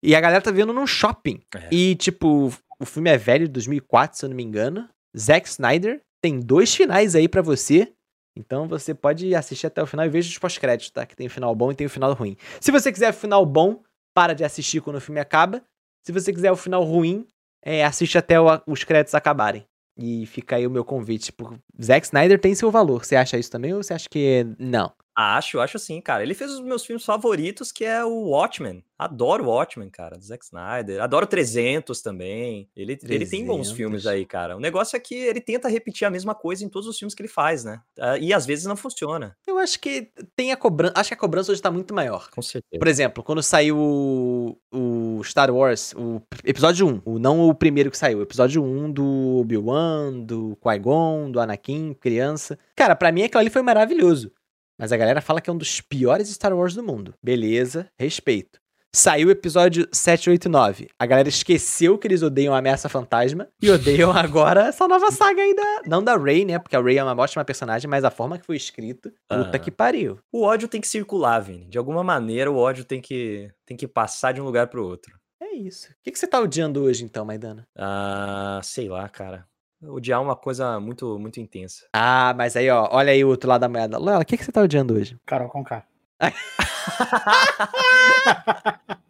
E 0.01 0.15
a 0.15 0.21
galera 0.21 0.41
tá 0.41 0.49
vivendo 0.49 0.73
num 0.73 0.87
shopping. 0.87 1.41
É. 1.55 1.67
E, 1.71 1.95
tipo, 1.95 2.51
o 2.79 2.85
filme 2.85 3.09
é 3.09 3.17
velho, 3.17 3.47
2004, 3.49 4.17
se 4.17 4.25
eu 4.25 4.29
não 4.29 4.35
me 4.35 4.43
engano. 4.43 4.87
Zack 5.15 5.47
Snyder 5.47 6.01
tem 6.21 6.39
dois 6.39 6.73
finais 6.73 7.15
aí 7.15 7.27
pra 7.27 7.41
você. 7.41 7.91
Então 8.35 8.67
você 8.67 8.93
pode 8.93 9.33
assistir 9.35 9.67
até 9.67 9.81
o 9.81 9.85
final 9.85 10.05
e 10.05 10.09
veja 10.09 10.29
os 10.29 10.37
pós-créditos, 10.37 10.89
tá? 10.91 11.05
Que 11.05 11.15
tem 11.15 11.27
o 11.27 11.29
final 11.29 11.53
bom 11.55 11.71
e 11.71 11.75
tem 11.75 11.85
o 11.87 11.89
final 11.89 12.13
ruim. 12.13 12.35
Se 12.59 12.71
você 12.71 12.91
quiser 12.91 13.11
o 13.11 13.13
final 13.13 13.45
bom, 13.45 13.81
para 14.13 14.33
de 14.33 14.43
assistir 14.43 14.81
quando 14.81 14.97
o 14.97 15.01
filme 15.01 15.19
acaba. 15.19 15.61
Se 16.05 16.11
você 16.11 16.33
quiser 16.33 16.51
o 16.51 16.55
final 16.55 16.83
ruim, 16.83 17.25
é, 17.63 17.83
assiste 17.85 18.17
até 18.17 18.39
o- 18.39 18.61
os 18.67 18.83
créditos 18.83 19.15
acabarem. 19.15 19.65
E 19.97 20.25
fica 20.25 20.55
aí 20.55 20.65
o 20.65 20.71
meu 20.71 20.83
convite. 20.83 21.31
Por... 21.31 21.57
Zack 21.81 22.05
Snyder 22.07 22.39
tem 22.39 22.55
seu 22.55 22.71
valor. 22.71 23.05
Você 23.05 23.15
acha 23.15 23.37
isso 23.37 23.51
também 23.51 23.73
ou 23.73 23.83
você 23.83 23.93
acha 23.93 24.07
que 24.09 24.45
não? 24.57 24.91
Acho, 25.15 25.59
acho 25.59 25.77
sim, 25.77 26.01
cara. 26.01 26.23
Ele 26.23 26.33
fez 26.33 26.51
os 26.51 26.59
meus 26.61 26.83
filmes 26.85 27.05
favoritos, 27.05 27.71
que 27.71 27.85
é 27.85 28.03
o 28.03 28.29
Watchmen. 28.29 28.83
Adoro 28.97 29.43
o 29.43 29.47
Watchmen, 29.47 29.89
cara, 29.89 30.17
do 30.17 30.23
Zack 30.23 30.45
Snyder. 30.45 31.01
Adoro 31.01 31.27
300 31.27 32.01
também. 32.01 32.69
Ele, 32.75 32.97
ele 33.03 33.25
tem 33.25 33.45
bons 33.45 33.67
300. 33.67 33.71
filmes 33.73 34.07
aí, 34.07 34.25
cara. 34.25 34.55
O 34.55 34.59
negócio 34.59 34.95
é 34.95 34.99
que 34.99 35.13
ele 35.13 35.41
tenta 35.41 35.67
repetir 35.67 36.07
a 36.07 36.09
mesma 36.09 36.33
coisa 36.33 36.63
em 36.63 36.69
todos 36.69 36.87
os 36.87 36.97
filmes 36.97 37.13
que 37.13 37.21
ele 37.21 37.29
faz, 37.29 37.63
né? 37.63 37.81
Ah, 37.99 38.17
E 38.17 38.33
às 38.33 38.45
vezes 38.45 38.65
não 38.65 38.75
funciona. 38.77 39.35
Eu 39.45 39.57
acho 39.57 39.79
que 39.79 40.09
tem 40.35 40.51
a 40.51 40.57
cobrança. 40.57 40.93
Acho 40.95 41.09
que 41.09 41.13
a 41.15 41.17
cobrança 41.17 41.51
hoje 41.51 41.61
tá 41.61 41.69
muito 41.69 41.93
maior. 41.93 42.29
Com 42.31 42.41
certeza. 42.41 42.79
Por 42.79 42.87
exemplo, 42.87 43.23
quando 43.23 43.43
saiu 43.43 43.77
o, 43.77 44.57
o 44.71 45.23
Star 45.23 45.51
Wars, 45.53 45.93
o 45.97 46.21
episódio 46.43 46.87
1, 46.87 47.01
o, 47.05 47.19
não 47.19 47.49
o 47.49 47.53
primeiro 47.53 47.91
que 47.91 47.97
saiu, 47.97 48.19
o 48.19 48.23
episódio 48.23 48.63
1 48.63 48.91
do 48.91 49.37
Obi-Wan, 49.41 50.21
do 50.23 50.57
Qui-Gon, 50.61 51.29
do 51.31 51.39
Anakin, 51.39 51.93
criança. 51.99 52.57
Cara, 52.75 52.95
pra 52.95 53.11
mim 53.11 53.23
aquilo 53.23 53.41
ali 53.41 53.49
foi 53.49 53.61
maravilhoso. 53.61 54.31
Mas 54.79 54.91
a 54.91 54.97
galera 54.97 55.21
fala 55.21 55.41
que 55.41 55.49
é 55.49 55.53
um 55.53 55.57
dos 55.57 55.81
piores 55.81 56.29
Star 56.29 56.53
Wars 56.55 56.73
do 56.73 56.83
mundo. 56.83 57.13
Beleza, 57.23 57.87
respeito. 57.97 58.61
Saiu 58.95 59.29
o 59.29 59.31
episódio 59.31 59.87
7, 59.91 60.29
8 60.29 60.45
e 60.45 60.49
9. 60.49 60.87
A 60.99 61.05
galera 61.07 61.27
esqueceu 61.27 61.97
que 61.97 62.05
eles 62.05 62.21
odeiam 62.21 62.53
a 62.53 62.59
Ameaça 62.59 62.87
Fantasma 62.87 63.47
e 63.59 63.71
odeiam 63.71 64.11
agora 64.15 64.67
essa 64.67 64.87
nova 64.87 65.09
saga 65.09 65.41
aí 65.41 65.55
da... 65.55 65.81
Não 65.87 66.03
da 66.03 66.15
Rey, 66.15 66.45
né? 66.45 66.59
Porque 66.59 66.75
a 66.75 66.81
Rey 66.81 66.99
é 66.99 67.03
uma 67.03 67.19
ótima 67.19 67.43
personagem, 67.43 67.89
mas 67.89 68.03
a 68.03 68.11
forma 68.11 68.37
que 68.37 68.45
foi 68.45 68.55
escrito, 68.55 69.09
puta 69.27 69.41
Aham. 69.49 69.59
que 69.59 69.71
pariu. 69.71 70.19
O 70.31 70.43
ódio 70.43 70.67
tem 70.67 70.79
que 70.79 70.87
circular, 70.87 71.39
Vini. 71.39 71.65
De 71.65 71.79
alguma 71.79 72.03
maneira, 72.03 72.51
o 72.51 72.55
ódio 72.55 72.85
tem 72.85 73.01
que, 73.01 73.49
tem 73.65 73.75
que 73.75 73.87
passar 73.87 74.31
de 74.31 74.39
um 74.39 74.45
lugar 74.45 74.67
pro 74.67 74.85
outro. 74.85 75.17
É 75.41 75.55
isso. 75.55 75.87
O 75.89 75.95
que, 76.03 76.11
que 76.11 76.19
você 76.19 76.27
tá 76.27 76.39
odiando 76.39 76.83
hoje, 76.83 77.03
então, 77.03 77.25
Maidana? 77.25 77.67
Ah, 77.75 78.61
sei 78.63 78.89
lá, 78.89 79.09
cara. 79.09 79.47
Odiar 79.87 80.19
é 80.19 80.23
uma 80.23 80.35
coisa 80.35 80.79
muito, 80.79 81.17
muito 81.19 81.39
intensa. 81.39 81.85
Ah, 81.93 82.33
mas 82.35 82.55
aí, 82.55 82.69
ó, 82.69 82.87
olha 82.91 83.11
aí 83.11 83.23
o 83.23 83.29
outro 83.29 83.49
lado 83.49 83.61
da 83.61 83.69
moeda. 83.69 83.97
Lela, 83.97 84.21
o 84.21 84.25
que, 84.25 84.37
que 84.37 84.43
você 84.43 84.51
tá 84.51 84.61
odiando 84.61 84.95
hoje? 84.95 85.17
Carol 85.25 85.49
com 85.49 85.63
K. 85.63 85.83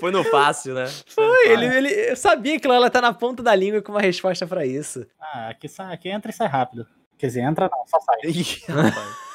Foi 0.00 0.10
no 0.10 0.24
fácil, 0.24 0.74
né? 0.74 0.86
Foi, 1.06 1.48
ele, 1.48 1.66
ele, 1.66 2.10
eu 2.10 2.16
sabia 2.16 2.58
que 2.58 2.66
ela 2.66 2.90
tá 2.90 3.00
na 3.00 3.12
ponta 3.12 3.42
da 3.42 3.54
língua 3.54 3.82
com 3.82 3.92
uma 3.92 4.00
resposta 4.00 4.46
pra 4.46 4.64
isso. 4.64 5.06
Ah, 5.20 5.50
aqui, 5.50 5.68
sai, 5.68 5.92
aqui 5.92 6.08
entra 6.08 6.30
e 6.30 6.34
sai 6.34 6.48
rápido. 6.48 6.86
Quer 7.18 7.26
dizer, 7.26 7.40
entra 7.40 7.68
não, 7.70 7.86
só 7.86 7.98
sai. 8.00 8.18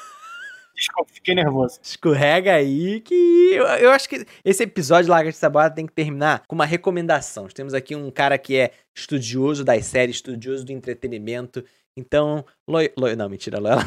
Fiquei 1.12 1.34
nervoso. 1.34 1.78
Escorrega 1.82 2.54
aí 2.54 3.00
que 3.00 3.14
eu, 3.52 3.64
eu 3.66 3.90
acho 3.90 4.08
que 4.08 4.24
esse 4.44 4.62
episódio 4.62 5.04
de 5.04 5.10
Lagarto 5.10 5.74
tem 5.74 5.86
que 5.86 5.92
terminar 5.92 6.42
com 6.46 6.54
uma 6.54 6.66
recomendação. 6.66 7.46
Temos 7.48 7.74
aqui 7.74 7.94
um 7.96 8.10
cara 8.10 8.36
que 8.38 8.56
é 8.56 8.70
estudioso 8.94 9.64
das 9.64 9.86
séries, 9.86 10.16
estudioso 10.16 10.64
do 10.64 10.72
entretenimento. 10.72 11.64
Então, 11.96 12.44
Loi, 12.68 12.92
Loi- 12.98 13.14
não, 13.16 13.28
mentira, 13.28 13.58
Loyola. 13.60 13.84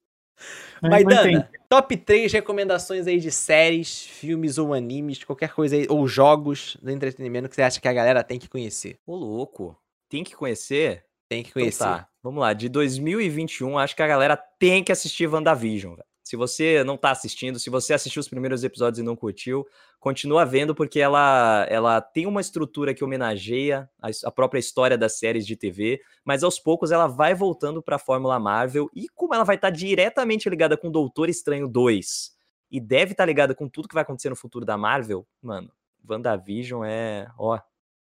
Maidana, 0.82 1.50
top 1.68 1.94
3 1.96 2.32
recomendações 2.32 3.06
aí 3.06 3.20
de 3.20 3.30
séries, 3.30 4.00
filmes 4.06 4.56
ou 4.56 4.72
animes, 4.72 5.22
qualquer 5.24 5.52
coisa 5.52 5.76
aí, 5.76 5.86
ou 5.90 6.08
jogos 6.08 6.76
do 6.82 6.90
entretenimento 6.90 7.48
que 7.50 7.54
você 7.54 7.62
acha 7.62 7.80
que 7.80 7.88
a 7.88 7.92
galera 7.92 8.24
tem 8.24 8.38
que 8.38 8.48
conhecer. 8.48 8.96
Ô, 9.06 9.14
louco. 9.14 9.76
Tem 10.08 10.24
que 10.24 10.34
conhecer? 10.34 11.04
Tem 11.28 11.42
que 11.42 11.50
Então 11.50 11.60
conhecer. 11.62 11.84
tá, 11.84 12.08
vamos 12.22 12.40
lá. 12.40 12.52
De 12.52 12.68
2021, 12.68 13.78
acho 13.78 13.96
que 13.96 14.02
a 14.02 14.06
galera 14.06 14.36
tem 14.36 14.82
que 14.84 14.92
assistir 14.92 15.26
WandaVision, 15.26 15.94
velho. 15.94 16.10
Se 16.22 16.36
você 16.36 16.84
não 16.84 16.96
tá 16.96 17.10
assistindo, 17.10 17.58
se 17.58 17.68
você 17.68 17.92
assistiu 17.92 18.20
os 18.20 18.28
primeiros 18.28 18.62
episódios 18.62 19.00
e 19.00 19.02
não 19.02 19.16
curtiu, 19.16 19.66
continua 19.98 20.44
vendo, 20.44 20.76
porque 20.76 21.00
ela, 21.00 21.66
ela 21.68 22.00
tem 22.00 22.24
uma 22.24 22.40
estrutura 22.40 22.94
que 22.94 23.02
homenageia 23.02 23.90
a, 24.00 24.10
a 24.24 24.30
própria 24.30 24.60
história 24.60 24.96
das 24.96 25.18
séries 25.18 25.44
de 25.44 25.56
TV, 25.56 26.00
mas 26.24 26.44
aos 26.44 26.56
poucos 26.56 26.92
ela 26.92 27.08
vai 27.08 27.34
voltando 27.34 27.82
pra 27.82 27.98
Fórmula 27.98 28.38
Marvel, 28.38 28.88
e 28.94 29.08
como 29.08 29.34
ela 29.34 29.42
vai 29.42 29.56
estar 29.56 29.70
diretamente 29.70 30.48
ligada 30.48 30.76
com 30.76 30.88
Doutor 30.88 31.28
Estranho 31.28 31.66
2, 31.66 32.30
e 32.70 32.78
deve 32.78 33.10
estar 33.10 33.24
ligada 33.24 33.52
com 33.52 33.68
tudo 33.68 33.88
que 33.88 33.94
vai 33.94 34.02
acontecer 34.02 34.30
no 34.30 34.36
futuro 34.36 34.64
da 34.64 34.78
Marvel, 34.78 35.26
mano, 35.42 35.72
WandaVision 36.08 36.84
é, 36.84 37.26
ó, 37.36 37.58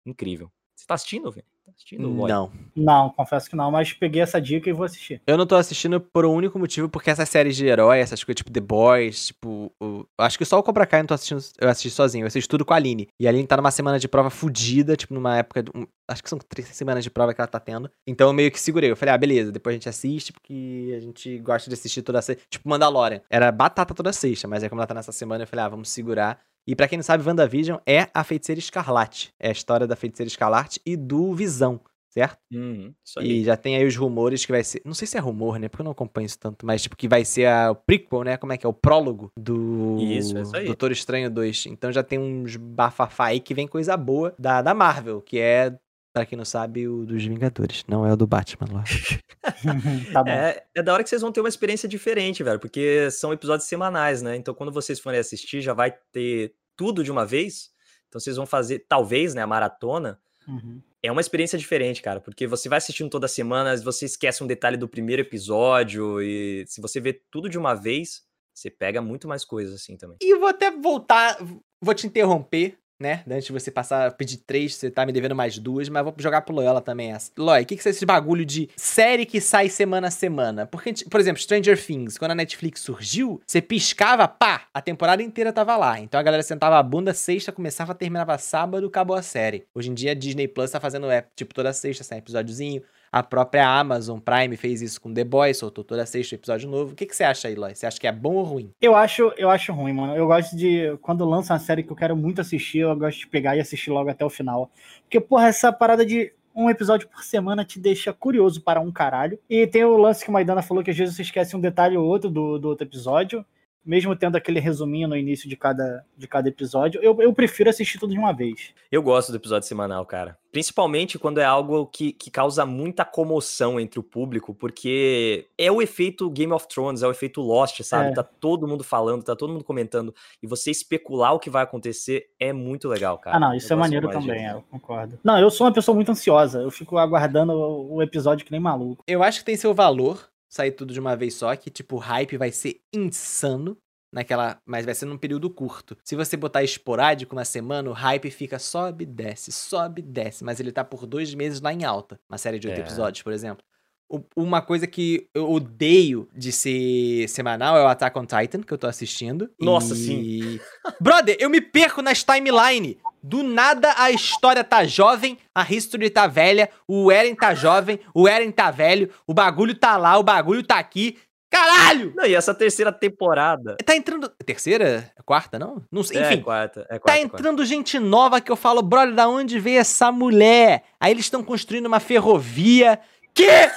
incrível. 0.06 0.52
Você 0.76 0.86
tá 0.86 0.96
assistindo, 0.96 1.32
velho? 1.32 1.48
Assistindo? 1.78 2.10
Lloyd? 2.10 2.34
Não. 2.34 2.52
Não, 2.76 3.10
confesso 3.12 3.48
que 3.48 3.56
não, 3.56 3.70
mas 3.70 3.94
peguei 3.94 4.22
essa 4.22 4.42
dica 4.42 4.68
e 4.68 4.74
vou 4.74 4.84
assistir. 4.86 5.22
Eu 5.28 5.38
não 5.38 5.46
tô 5.46 5.56
assistindo 5.56 6.02
por 6.02 6.26
um 6.26 6.34
único 6.34 6.58
motivo, 6.58 6.90
porque 6.90 7.10
essas 7.12 7.30
séries 7.30 7.56
de 7.56 7.68
herói, 7.68 8.00
essas 8.00 8.24
coisas 8.24 8.38
tipo 8.38 8.50
The 8.52 8.60
Boys, 8.60 9.28
tipo. 9.28 9.72
o- 9.80 10.06
acho 10.18 10.38
que 10.40 10.46
só 10.46 10.58
o 10.58 10.64
Cobra 10.64 10.88
Kai 10.88 11.00
eu 11.00 11.04
não 11.04 11.08
tô 11.08 11.14
assistindo. 11.14 11.40
Eu 11.60 11.70
assisti 11.70 11.92
sozinho, 11.92 12.24
eu 12.24 12.28
assisto 12.28 12.50
tudo 12.50 12.66
com 12.66 12.74
a 12.74 12.78
Aline. 12.78 13.08
E 13.20 13.28
a 13.28 13.30
Aline 13.30 13.46
tá 13.48 13.56
numa 13.56 13.70
semana 13.72 14.00
de 14.00 14.08
prova 14.08 14.30
fudida, 14.32 14.96
tipo, 14.96 15.14
numa 15.14 15.38
época. 15.38 15.62
de 15.64 15.72
um- 15.76 15.86
acho 16.10 16.24
que 16.24 16.30
são 16.30 16.40
três 16.40 16.68
semanas 16.70 17.04
de 17.04 17.10
prova 17.12 17.34
que 17.34 17.40
ela 17.42 17.48
tá 17.48 17.60
tendo. 17.60 17.92
Então 18.08 18.28
eu 18.28 18.34
meio 18.34 18.50
que 18.52 18.60
segurei. 18.60 18.90
Eu 18.90 18.96
falei, 18.98 19.14
ah, 19.14 19.18
beleza, 19.18 19.52
depois 19.52 19.74
a 19.74 19.78
gente 19.78 19.90
assiste, 19.90 20.34
porque 20.34 20.94
a 20.98 21.00
gente 21.00 21.38
gosta 21.40 21.70
de 21.70 21.74
assistir 21.76 22.02
toda 22.02 22.22
sexta. 22.22 22.44
Tipo, 22.50 22.68
Mandalorian. 22.70 23.22
Era 23.30 23.52
batata 23.52 23.94
toda 23.94 24.12
sexta, 24.14 24.48
mas 24.48 24.64
aí 24.64 24.70
como 24.70 24.80
ela 24.82 24.88
tá 24.88 24.94
nessa 24.96 25.12
semana, 25.12 25.44
eu 25.44 25.48
falei, 25.48 25.66
ah, 25.66 25.70
vamos 25.70 25.90
segurar. 25.90 26.40
E 26.68 26.76
pra 26.76 26.88
quem 26.88 26.98
não 26.98 27.04
sabe, 27.04 27.26
WandaVision 27.26 27.80
é 27.86 28.10
a 28.14 28.24
feiticeira 28.24 28.60
escarlate. 28.60 29.34
É 29.40 29.48
a 29.48 29.52
história 29.52 29.88
da 29.88 29.96
feiticeira 29.96 30.28
escarlate 30.28 30.82
e 30.86 30.98
do 30.98 31.34
Visão, 31.34 31.80
certo? 32.10 32.40
Uhum, 32.52 32.94
isso 33.06 33.20
aí. 33.20 33.42
E 33.42 33.44
já 33.46 33.56
tem 33.56 33.78
aí 33.78 33.86
os 33.86 33.96
rumores 33.96 34.46
que 34.46 34.52
vai 34.52 34.64
ser. 34.64 34.82
Não 34.84 34.94
sei 34.94 35.08
se 35.08 35.18
é 35.18 35.20
rumor, 35.22 35.60
né? 35.60 35.70
Porque 35.70 35.82
eu 35.82 35.86
não 35.86 35.94
acompanho 35.94 36.26
isso 36.26 36.38
tanto, 36.38 36.66
mas 36.66 36.82
tipo, 36.82 36.98
que 36.98 37.08
vai 37.08 37.24
ser 37.24 37.46
a, 37.46 37.72
o 37.72 37.76
prequel, 37.76 38.24
né? 38.24 38.36
Como 38.36 38.52
é 38.52 38.58
que 38.58 38.66
é? 38.66 38.70
O 38.70 38.74
prólogo 38.74 39.32
do 39.40 39.98
Isso, 40.02 40.38
é 40.38 40.42
isso 40.42 40.58
aí. 40.58 40.66
Doutor 40.66 40.92
Estranho 40.92 41.32
2. 41.32 41.68
Então 41.68 41.92
já 41.92 42.04
tem 42.04 42.20
uns 42.20 42.58
bafafá 42.58 43.28
aí 43.28 43.40
que 43.40 43.54
vem 43.54 43.68
coisa 43.68 43.96
boa 43.96 44.36
da, 44.38 44.62
da 44.62 44.74
Marvel, 44.74 45.22
que 45.22 45.40
é, 45.40 45.74
pra 46.18 46.26
quem 46.26 46.38
não 46.38 46.46
sabe, 46.46 46.88
o 46.88 47.06
dos 47.06 47.24
Vingadores. 47.24 47.84
Não 47.88 48.06
é 48.06 48.12
o 48.12 48.16
do 48.16 48.26
Batman 48.26 48.68
lá. 48.72 48.84
tá 50.12 50.24
bom. 50.24 50.30
É, 50.30 50.64
é 50.76 50.82
da 50.82 50.94
hora 50.94 51.04
que 51.04 51.10
vocês 51.10 51.22
vão 51.22 51.32
ter 51.32 51.40
uma 51.40 51.50
experiência 51.50 51.88
diferente, 51.88 52.44
velho, 52.44 52.60
porque 52.60 53.10
são 53.12 53.32
episódios 53.32 53.70
semanais, 53.70 54.22
né? 54.22 54.36
Então, 54.36 54.54
quando 54.54 54.72
vocês 54.72 55.00
forem 55.00 55.20
assistir, 55.20 55.62
já 55.62 55.74
vai 55.74 55.96
ter 56.12 56.56
tudo 56.76 57.04
de 57.04 57.12
uma 57.12 57.26
vez. 57.26 57.70
Então, 58.08 58.20
vocês 58.20 58.36
vão 58.36 58.46
fazer, 58.46 58.86
talvez, 58.88 59.36
né, 59.36 59.44
a 59.44 59.48
maratona. 59.48 60.20
Uhum. 60.48 60.82
É 61.04 61.12
uma 61.12 61.22
experiência 61.22 61.58
diferente, 61.58 62.02
cara, 62.02 62.20
porque 62.20 62.48
você 62.48 62.68
vai 62.68 62.78
assistindo 62.78 63.10
toda 63.10 63.28
semana, 63.28 63.78
você 63.78 64.06
esquece 64.06 64.44
um 64.44 64.48
detalhe 64.48 64.78
do 64.78 64.88
primeiro 64.88 65.22
episódio, 65.22 66.22
e 66.22 66.66
se 66.68 66.82
você 66.82 67.00
vê 67.00 67.14
tudo 67.30 67.48
de 67.48 67.58
uma 67.58 67.76
vez, 67.76 68.24
você 68.54 68.72
pega 68.72 69.02
muito 69.02 69.28
mais 69.28 69.46
coisas 69.46 69.76
assim 69.76 69.96
também. 69.96 70.18
E 70.22 70.34
eu 70.34 70.40
vou 70.40 70.50
até 70.50 70.72
voltar, 70.72 71.38
vou 71.80 71.94
te 71.94 72.08
interromper, 72.08 72.78
né? 73.00 73.24
Antes 73.30 73.46
de 73.46 73.52
você 73.52 73.70
passar, 73.70 74.12
pedir 74.14 74.38
três, 74.38 74.76
você 74.76 74.90
tá 74.90 75.06
me 75.06 75.12
devendo 75.12 75.36
mais 75.36 75.58
duas, 75.58 75.90
mas 75.90 76.04
vou 76.04 76.14
jogar 76.18 76.42
pro 76.42 76.56
Loyola 76.56 76.82
também 76.82 77.12
essa. 77.12 77.32
Loy, 77.38 77.62
o 77.62 77.66
que, 77.66 77.78
que 77.78 77.88
é 77.88 77.92
esse 77.92 78.06
bagulho 78.06 78.46
de 78.46 78.70
série 78.76 79.26
que 79.26 79.40
sai 79.40 79.70
semana 79.70 80.08
a 80.08 80.12
semana? 80.12 80.66
Porque, 80.66 80.94
por 81.10 81.20
exemplo, 81.20 81.42
Stranger 81.42 81.82
Things, 81.84 82.18
quando 82.18 82.32
a 82.32 82.36
Netflix 82.36 82.82
surgiu, 82.82 83.42
você 83.46 83.62
piscava, 83.62 84.28
pá, 84.28 84.64
a 84.74 84.82
temporada 84.82 85.22
inteira 85.22 85.54
tava 85.54 85.76
lá. 85.78 86.00
Então 86.00 86.20
a 86.20 86.24
galera 86.24 86.44
sentava 86.44 86.78
a 86.78 86.84
bunda, 86.84 87.14
sexta, 87.14 87.52
começava, 87.52 87.94
terminava 87.94 88.38
sábado, 88.38 88.88
acabou 88.88 89.16
a 89.16 89.22
série. 89.22 89.66
Hoje 89.74 89.90
em 89.90 89.94
dia 89.94 90.12
a 90.12 90.16
Disney 90.16 90.48
Plus 90.48 90.72
tá 90.72 90.80
fazendo, 90.80 91.10
é, 91.10 91.26
tipo, 91.36 91.54
toda 91.54 91.72
sexta, 91.74 92.04
sai 92.04 92.18
um 92.18 92.22
episódiozinho. 92.22 92.82
A 93.12 93.24
própria 93.24 93.68
Amazon 93.68 94.20
Prime 94.20 94.56
fez 94.58 94.82
isso 94.82 95.02
com 95.02 95.14
The 95.14 95.24
Boys, 95.24 95.58
soltou 95.58 95.84
toda 95.84 96.06
sexta 96.06 96.36
episódio 96.36 96.70
novo. 96.70 96.92
O 96.94 96.96
que, 96.96 97.06
que 97.06 97.16
você 97.16 97.24
acha 97.24 97.48
aí, 97.48 97.56
Loy? 97.56 97.74
Você 97.74 97.86
acha 97.86 98.00
que 98.00 98.08
é 98.08 98.12
bom 98.12 98.36
ou 98.36 98.44
ruim? 98.44 98.72
Eu 98.82 98.96
acho, 98.96 99.32
eu 99.38 99.50
acho 99.50 99.74
ruim, 99.74 99.94
mano. 99.94 100.16
Eu 100.16 100.28
gosto 100.28 100.56
de. 100.56 100.98
Quando 101.02 101.26
lança 101.26 101.54
uma 101.54 101.60
série 101.60 101.84
que 101.84 101.92
eu 101.92 101.96
quero 101.96 102.16
muito 102.16 102.42
assistir, 102.42 102.80
eu 102.80 102.96
gosto 102.96 103.20
de 103.20 103.28
pegar 103.28 103.56
e 103.56 103.60
assistir 103.60 103.92
logo 103.92 104.10
até 104.10 104.26
o 104.26 104.30
final. 104.30 104.70
Porque, 105.04 105.20
porra, 105.20 105.48
essa 105.48 105.72
parada 105.72 106.06
de 106.06 106.34
um 106.56 106.70
episódio 106.70 107.08
por 107.08 107.24
semana 107.24 107.64
te 107.64 107.80
deixa 107.80 108.12
curioso 108.12 108.62
para 108.62 108.82
um 108.82 108.92
caralho. 108.92 109.40
E 109.48 109.68
tem 109.68 109.84
o 109.84 109.96
lance 109.96 110.24
que 110.24 110.30
o 110.30 110.34
Maidana 110.34 110.64
falou 110.64 110.84
que 110.84 110.90
às 110.90 110.98
vezes 110.98 111.16
você 111.16 111.22
esquece 111.22 111.56
um 111.56 111.60
detalhe 111.60 111.96
ou 111.96 112.06
outro 112.06 112.30
do, 112.32 112.58
do 112.58 112.70
outro 112.70 112.88
episódio. 112.88 113.46
Mesmo 113.88 114.14
tendo 114.18 114.36
aquele 114.36 114.60
resuminho 114.60 115.08
no 115.08 115.16
início 115.16 115.48
de 115.48 115.56
cada, 115.56 116.04
de 116.18 116.28
cada 116.28 116.50
episódio, 116.50 117.00
eu, 117.02 117.22
eu 117.22 117.34
prefiro 117.34 117.70
assistir 117.70 117.98
tudo 117.98 118.12
de 118.12 118.20
uma 118.20 118.34
vez. 118.34 118.74
Eu 118.92 119.02
gosto 119.02 119.32
do 119.32 119.38
episódio 119.38 119.66
semanal, 119.66 120.06
cara. 120.06 120.38
Principalmente 120.52 121.18
quando 121.18 121.40
é 121.40 121.46
algo 121.46 121.86
que, 121.86 122.12
que 122.12 122.30
causa 122.30 122.66
muita 122.66 123.06
comoção 123.06 123.80
entre 123.80 123.98
o 124.00 124.04
público, 124.04 124.54
porque 124.54 125.46
é 125.58 125.72
o 125.72 125.82
efeito 125.82 126.30
Game 126.30 126.52
of 126.52 126.68
Thrones, 126.68 127.02
é 127.02 127.08
o 127.08 127.12
efeito 127.12 127.40
Lost, 127.42 127.82
sabe? 127.84 128.10
É. 128.10 128.14
Tá 128.14 128.24
todo 128.24 128.68
mundo 128.68 128.84
falando, 128.84 129.24
tá 129.24 129.36
todo 129.36 129.54
mundo 129.54 129.64
comentando. 129.64 130.14
E 130.44 130.48
você 130.48 130.70
especular 130.70 131.34
o 131.34 131.40
que 131.40 131.50
vai 131.50 131.64
acontecer 131.64 132.28
é 132.40 132.52
muito 132.52 132.90
legal, 132.90 133.18
cara. 133.18 133.38
ah, 133.38 133.40
não, 133.40 133.54
isso 133.54 133.72
Eu 133.72 133.78
é 133.78 133.80
maneiro 133.80 134.10
também, 134.10 134.44
disso. 134.44 134.56
eu 134.58 134.64
concordo. 134.70 135.18
Não, 135.24 135.40
eu 135.40 135.50
sou 135.50 135.66
uma 135.66 135.74
pessoa 135.74 135.96
muito 135.96 136.12
ansiosa. 136.12 136.60
Eu 136.62 136.72
fico 136.72 136.98
aguardando 136.98 137.54
o, 137.54 137.96
o 137.96 138.02
episódio 138.02 138.46
que 138.46 138.52
nem 138.52 138.60
maluco. 138.60 139.04
Eu 139.08 139.24
acho 139.24 139.40
que 139.40 139.46
tem 139.46 139.56
seu 139.56 139.74
valor 139.74 140.28
sair 140.50 140.72
tudo 140.72 140.94
de 140.94 141.00
uma 141.00 141.16
vez 141.16 141.34
só, 141.36 141.56
que 141.56 141.70
tipo, 141.70 141.96
o 141.96 142.00
hype 142.00 142.38
vai 142.38 142.52
ser 142.52 142.80
insano 142.94 143.78
naquela, 144.14 144.60
mas 144.66 144.86
vai 144.86 144.96
ser 144.96 145.06
num 145.06 145.18
período 145.18 145.50
curto. 145.50 145.98
Se 146.04 146.16
você 146.16 146.38
botar 146.38 146.64
esporádico 146.64 147.36
uma 147.36 147.44
semana, 147.46 147.90
o 147.90 147.94
hype 147.94 148.32
fica 148.32 148.58
sobe, 148.58 149.06
desce, 149.06 149.52
sobe, 149.52 150.02
desce, 150.02 150.44
mas 150.44 150.60
ele 150.60 150.72
tá 150.72 150.84
por 150.84 151.06
dois 151.06 151.34
meses 151.34 151.60
lá 151.62 151.74
em 151.74 151.84
alta. 151.84 152.18
Uma 152.30 152.38
série 152.38 152.58
de 152.60 152.68
oito 152.68 152.80
É. 152.80 152.82
episódios, 152.82 153.22
por 153.22 153.34
exemplo. 153.34 153.64
O- 154.10 154.24
Uma 154.38 154.62
coisa 154.62 154.88
que 154.88 155.28
eu 155.34 155.52
odeio 155.52 156.30
de 156.34 156.54
ser 156.54 157.28
semanal 157.28 157.76
é 157.78 157.84
o 157.84 157.88
Attack 157.88 158.18
on 158.18 158.26
Titan, 158.26 158.62
que 158.64 158.74
eu 158.74 158.78
tô 158.78 158.88
assistindo. 158.88 159.50
Nossa, 159.60 159.94
sim. 159.94 160.58
Brother, 161.02 161.36
eu 161.42 161.50
me 161.50 161.60
perco 161.60 162.02
nas 162.02 162.24
timeline. 162.24 162.98
Do 163.28 163.44
nada 163.44 163.94
a 163.98 164.10
história 164.10 164.64
tá 164.64 164.86
jovem, 164.86 165.38
a 165.54 165.62
history 165.70 166.10
tá 166.10 166.28
velha, 166.28 166.70
o 166.88 167.12
Eren 167.12 167.36
tá 167.36 167.54
jovem, 167.54 168.00
o 168.16 168.26
Eren 168.26 168.52
tá 168.52 168.72
velho, 168.72 169.12
o 169.28 169.34
bagulho 169.34 169.76
tá 169.76 169.98
lá, 169.98 170.18
o 170.18 170.24
bagulho 170.24 170.64
tá 170.64 170.80
aqui. 170.80 171.20
Caralho! 171.52 172.14
Não, 172.16 172.26
e 172.26 172.34
essa 172.34 172.54
terceira 172.54 172.90
temporada. 172.92 173.76
Tá 173.86 173.96
entrando. 173.98 174.30
Terceira? 174.46 175.12
Quarta, 175.26 175.60
não? 175.60 175.84
Não 175.92 176.04
sei. 176.04 176.18
É, 176.22 176.32
Enfim. 176.34 176.42
quarta. 176.42 176.82
É 176.90 176.98
quarta, 177.00 177.00
Tá 177.00 177.00
quarta. 177.00 177.20
entrando 177.20 177.66
gente 177.66 178.00
nova 178.00 178.40
que 178.40 178.50
eu 178.52 178.56
falo, 178.56 178.82
brother, 178.82 179.14
da 179.14 179.28
onde 179.28 179.60
veio 179.60 179.80
essa 179.80 180.10
mulher? 180.10 180.84
Aí 180.98 181.12
eles 181.12 181.26
estão 181.26 181.44
construindo 181.44 181.86
uma 181.88 182.00
ferrovia. 182.00 182.98
Que? 183.34 183.70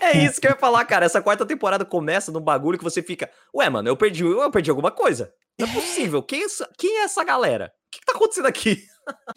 É 0.00 0.16
isso 0.24 0.40
que 0.40 0.46
eu 0.46 0.50
ia 0.50 0.56
falar, 0.56 0.84
cara. 0.84 1.06
Essa 1.06 1.22
quarta 1.22 1.46
temporada 1.46 1.84
começa 1.84 2.32
num 2.32 2.40
bagulho 2.40 2.76
que 2.78 2.84
você 2.84 3.02
fica. 3.02 3.30
Ué, 3.54 3.68
mano, 3.70 3.88
eu 3.88 3.96
perdi, 3.96 4.24
eu 4.24 4.50
perdi 4.50 4.68
alguma 4.70 4.90
coisa. 4.90 5.32
Não 5.58 5.68
é 5.68 5.72
possível. 5.72 6.22
Quem 6.22 6.42
é 6.42 6.44
essa, 6.44 6.68
quem 6.76 6.98
é 6.98 7.04
essa 7.04 7.22
galera? 7.22 7.72
O 7.96 7.98
que, 7.98 8.00
que 8.00 8.06
tá 8.06 8.12
acontecendo 8.12 8.46
aqui? 8.46 8.86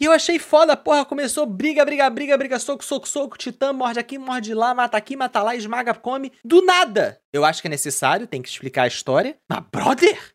E 0.00 0.04
eu 0.04 0.12
achei 0.12 0.38
foda, 0.38 0.76
porra. 0.76 1.04
Começou 1.04 1.46
briga, 1.46 1.84
briga, 1.84 2.10
briga, 2.10 2.36
briga, 2.36 2.58
soco, 2.58 2.84
soco, 2.84 3.08
soco. 3.08 3.38
Titã 3.38 3.72
morde 3.72 3.98
aqui, 3.98 4.18
morde 4.18 4.52
lá, 4.52 4.74
mata 4.74 4.96
aqui, 4.96 5.16
mata 5.16 5.42
lá, 5.42 5.54
esmaga, 5.54 5.94
come. 5.94 6.32
Do 6.44 6.62
nada. 6.62 7.20
Eu 7.32 7.44
acho 7.44 7.62
que 7.62 7.68
é 7.68 7.70
necessário, 7.70 8.26
tem 8.26 8.42
que 8.42 8.48
explicar 8.48 8.82
a 8.82 8.88
história. 8.88 9.38
Mas, 9.48 9.60
brother, 9.72 10.34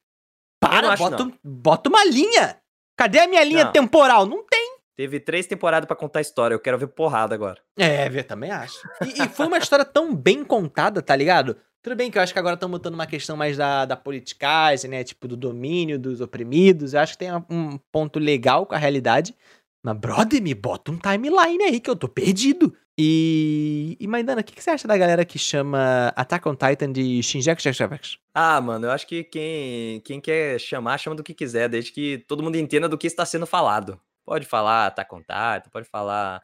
para, 0.59 0.93
acho, 0.93 1.03
bota, 1.03 1.32
bota 1.43 1.89
uma 1.89 2.03
linha. 2.05 2.59
Cadê 2.97 3.19
a 3.19 3.28
minha 3.28 3.43
linha 3.43 3.65
Não. 3.65 3.71
temporal? 3.71 4.26
Não 4.26 4.43
tem. 4.45 4.76
Teve 4.97 5.19
três 5.19 5.45
temporadas 5.45 5.86
pra 5.86 5.95
contar 5.95 6.19
a 6.19 6.21
história. 6.21 6.55
Eu 6.55 6.59
quero 6.59 6.78
ver 6.78 6.88
porrada 6.88 7.36
agora. 7.36 7.61
É, 7.78 8.07
eu 8.07 8.23
também 8.23 8.49
acho. 8.49 8.80
E, 9.05 9.23
e 9.23 9.28
foi 9.30 9.47
uma 9.47 9.57
história 9.57 9.84
tão 9.84 10.15
bem 10.15 10.43
contada, 10.43 11.01
tá 11.01 11.13
ligado? 11.15 11.57
Tudo 11.86 11.95
bem 11.95 12.09
que 12.09 12.17
eu 12.17 12.21
acho 12.23 12.33
que 12.33 12.39
agora 12.39 12.55
estão 12.55 12.67
botando 12.67 12.95
uma 12.95 13.05
questão 13.05 13.38
mais 13.38 13.57
da, 13.57 13.86
da 13.86 13.95
politicagem, 13.95 14.89
né? 14.89 15.03
Tipo, 15.03 15.27
do 15.27 15.38
domínio 15.38 15.99
dos 15.99 16.19
oprimidos. 16.19 16.95
Eu 16.95 16.99
acho 16.99 17.13
que 17.13 17.19
tem 17.19 17.29
um 17.47 17.77
ponto 17.91 18.17
legal 18.17 18.65
com 18.65 18.73
a 18.73 18.77
realidade. 18.79 19.36
Mas, 19.83 19.95
brother, 19.95 20.41
me 20.41 20.55
bota 20.55 20.91
um 20.91 20.97
timeline 20.97 21.63
aí 21.63 21.79
que 21.79 21.88
eu 21.88 21.95
tô 21.95 22.07
perdido. 22.07 22.75
E. 22.97 23.95
E, 23.99 24.07
Maidana, 24.07 24.41
o 24.41 24.43
que, 24.43 24.55
que 24.55 24.63
você 24.63 24.71
acha 24.71 24.88
da 24.88 24.97
galera 24.97 25.23
que 25.23 25.38
chama 25.38 26.11
Attack 26.15 26.49
on 26.49 26.55
Titan 26.55 26.91
de 26.91 27.21
Shinjaku 27.21 27.61
Shakash? 27.61 28.17
Ah, 28.33 28.59
mano, 28.59 28.88
eu 28.88 28.91
acho 28.91 29.05
que 29.05 29.23
quem, 29.23 29.99
quem 29.99 30.19
quer 30.19 30.59
chamar, 30.59 30.97
chama 30.97 31.15
do 31.15 31.21
que 31.21 31.36
quiser, 31.36 31.69
desde 31.69 31.91
que 31.91 32.17
todo 32.27 32.41
mundo 32.41 32.55
entenda 32.55 32.89
do 32.89 32.97
que 32.97 33.05
está 33.05 33.27
sendo 33.27 33.45
falado. 33.45 34.01
Pode 34.25 34.47
falar 34.47 34.89
tá 34.89 35.05
contato, 35.05 35.69
pode 35.69 35.88
falar, 35.88 36.41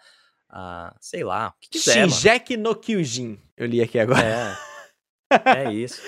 ah, 0.47 0.95
sei 1.01 1.23
lá, 1.23 1.47
o 1.47 1.59
que 1.59 1.69
quiser, 1.71 2.01
mano. 2.01 2.11
Shinjeki 2.11 2.57
no 2.57 2.75
Kyujin. 2.75 3.39
Eu 3.57 3.65
li 3.65 3.81
aqui 3.81 3.97
agora. 3.97 4.23
É. 4.23 4.55
É 5.45 5.71
isso. 5.71 6.01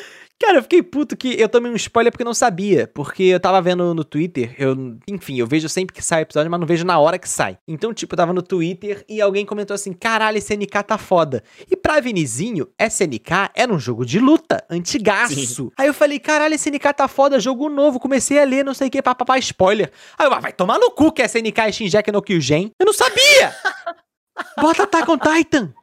Cara, 0.43 0.57
eu 0.57 0.63
fiquei 0.63 0.83
puto 0.83 1.15
que 1.15 1.39
eu 1.39 1.47
tomei 1.47 1.71
um 1.71 1.75
spoiler 1.75 2.11
porque 2.11 2.23
eu 2.23 2.25
não 2.25 2.33
sabia. 2.33 2.85
Porque 2.93 3.23
eu 3.23 3.39
tava 3.39 3.61
vendo 3.61 3.93
no 3.93 4.03
Twitter, 4.03 4.53
eu, 4.57 4.97
enfim, 5.07 5.39
eu 5.39 5.47
vejo 5.47 5.69
sempre 5.69 5.95
que 5.95 6.01
sai 6.01 6.23
episódio, 6.23 6.51
mas 6.51 6.59
não 6.59 6.67
vejo 6.67 6.85
na 6.85 6.99
hora 6.99 7.17
que 7.17 7.29
sai. 7.29 7.57
Então, 7.65 7.93
tipo, 7.93 8.13
eu 8.13 8.17
tava 8.17 8.33
no 8.33 8.41
Twitter 8.41 9.05
e 9.07 9.21
alguém 9.21 9.45
comentou 9.45 9.73
assim: 9.73 9.93
caralho, 9.93 10.37
SNK 10.37 10.83
tá 10.85 10.97
foda. 10.97 11.41
E 11.71 11.77
pra 11.77 12.01
Vinizinho, 12.01 12.67
SNK 12.77 13.51
era 13.55 13.73
um 13.73 13.79
jogo 13.79 14.05
de 14.05 14.19
luta, 14.19 14.61
antigaço. 14.69 15.71
Aí 15.77 15.87
eu 15.87 15.93
falei: 15.93 16.19
caralho, 16.19 16.55
SNK 16.55 16.93
tá 16.93 17.07
foda, 17.07 17.39
jogo 17.39 17.69
novo. 17.69 17.97
Comecei 17.97 18.37
a 18.37 18.43
ler, 18.43 18.65
não 18.65 18.73
sei 18.73 18.89
o 18.89 18.91
que, 18.91 19.01
papapá, 19.01 19.37
spoiler. 19.37 19.91
Aí 20.17 20.27
eu, 20.27 20.33
ah, 20.33 20.39
vai 20.39 20.51
tomar 20.51 20.77
no 20.77 20.91
cu 20.91 21.11
que 21.13 21.23
SNK 21.23 21.57
é 21.61 21.71
Shinjeki 21.71 22.11
no 22.11 22.21
Kyujin. 22.21 22.71
Eu 22.77 22.85
não 22.85 22.93
sabia! 22.93 23.55
Bota 24.59 24.83
Attack 24.83 25.09
on 25.09 25.17
Titan! 25.17 25.73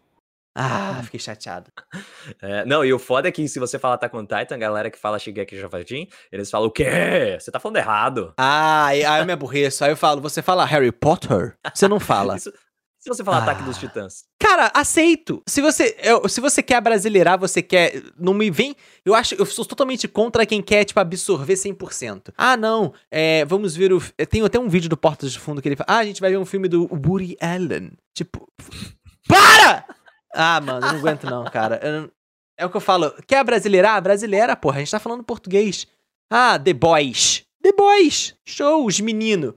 Ah, 0.54 1.00
fiquei 1.04 1.20
chateado. 1.20 1.70
É, 2.42 2.64
não, 2.64 2.84
e 2.84 2.92
o 2.92 2.98
foda 2.98 3.28
é 3.28 3.32
que 3.32 3.46
se 3.48 3.58
você 3.58 3.78
falar 3.78 3.94
Attack 3.94 4.16
on 4.16 4.22
Titan, 4.26 4.54
a 4.54 4.58
galera 4.58 4.90
que 4.90 4.98
fala 4.98 5.18
Shigeki 5.18 5.58
Jafajin, 5.58 6.08
eles 6.32 6.50
falam 6.50 6.68
o 6.68 6.70
quê? 6.70 7.36
Você 7.38 7.50
tá 7.50 7.60
falando 7.60 7.76
errado. 7.76 8.32
Ah, 8.36 8.86
aí 8.86 9.02
eu 9.02 9.26
me 9.26 9.32
aborreço. 9.32 9.84
Aí 9.84 9.90
eu 9.92 9.96
falo, 9.96 10.20
você 10.20 10.42
fala 10.42 10.64
Harry 10.64 10.90
Potter? 10.92 11.56
Você 11.74 11.86
não 11.88 12.00
fala. 12.00 12.36
Isso- 12.38 12.52
se 13.02 13.08
você 13.08 13.24
falar 13.24 13.38
Ataque 13.38 13.62
Ah. 13.62 13.64
dos 13.64 13.78
Titãs. 13.78 14.24
Cara, 14.38 14.70
aceito. 14.74 15.42
Se 15.48 15.62
você, 15.62 15.96
eu- 16.02 16.28
se 16.28 16.38
você 16.38 16.62
quer 16.62 16.82
brasileirar, 16.82 17.38
você 17.38 17.62
quer. 17.62 17.94
Não 18.18 18.34
me 18.34 18.50
vem. 18.50 18.76
Eu 19.06 19.14
acho. 19.14 19.34
Eu 19.36 19.46
sou 19.46 19.64
totalmente 19.64 20.06
contra 20.06 20.44
quem 20.44 20.60
quer, 20.60 20.84
tipo, 20.84 21.00
absorver 21.00 21.54
100%. 21.56 22.30
Ah, 22.36 22.58
não. 22.58 22.92
É, 23.10 23.42
vamos 23.46 23.74
ver 23.74 23.90
o. 23.90 24.02
Tem 24.28 24.42
até 24.44 24.58
um 24.58 24.68
vídeo 24.68 24.90
do 24.90 24.98
Portas 24.98 25.32
de 25.32 25.38
Fundo 25.38 25.62
que 25.62 25.68
ele 25.68 25.76
fala. 25.76 25.86
Ah, 25.88 25.96
a 26.00 26.04
gente 26.04 26.20
vai 26.20 26.28
ver 26.30 26.36
um 26.36 26.44
filme 26.44 26.68
do 26.68 26.90
Woody 26.92 27.38
Allen. 27.40 27.92
Tipo. 28.14 28.46
Para! 29.26 29.86
Ah, 30.32 30.60
mano, 30.60 30.86
eu 30.86 30.92
não 30.92 30.98
aguento, 30.98 31.24
não, 31.24 31.44
cara. 31.44 31.80
Não- 31.82 32.10
é 32.56 32.66
o 32.66 32.70
que 32.70 32.76
eu 32.76 32.80
falo. 32.80 33.12
Quer 33.26 33.42
brasileirar? 33.44 34.00
Brasileira, 34.02 34.54
porra. 34.54 34.76
A 34.76 34.78
gente 34.80 34.90
tá 34.90 34.98
falando 35.00 35.24
português. 35.24 35.86
Ah, 36.30 36.58
The 36.58 36.72
Boys. 36.74 37.44
The 37.62 37.72
Boys. 37.72 38.34
Show, 38.44 38.84
os 38.86 39.00
meninos. 39.00 39.54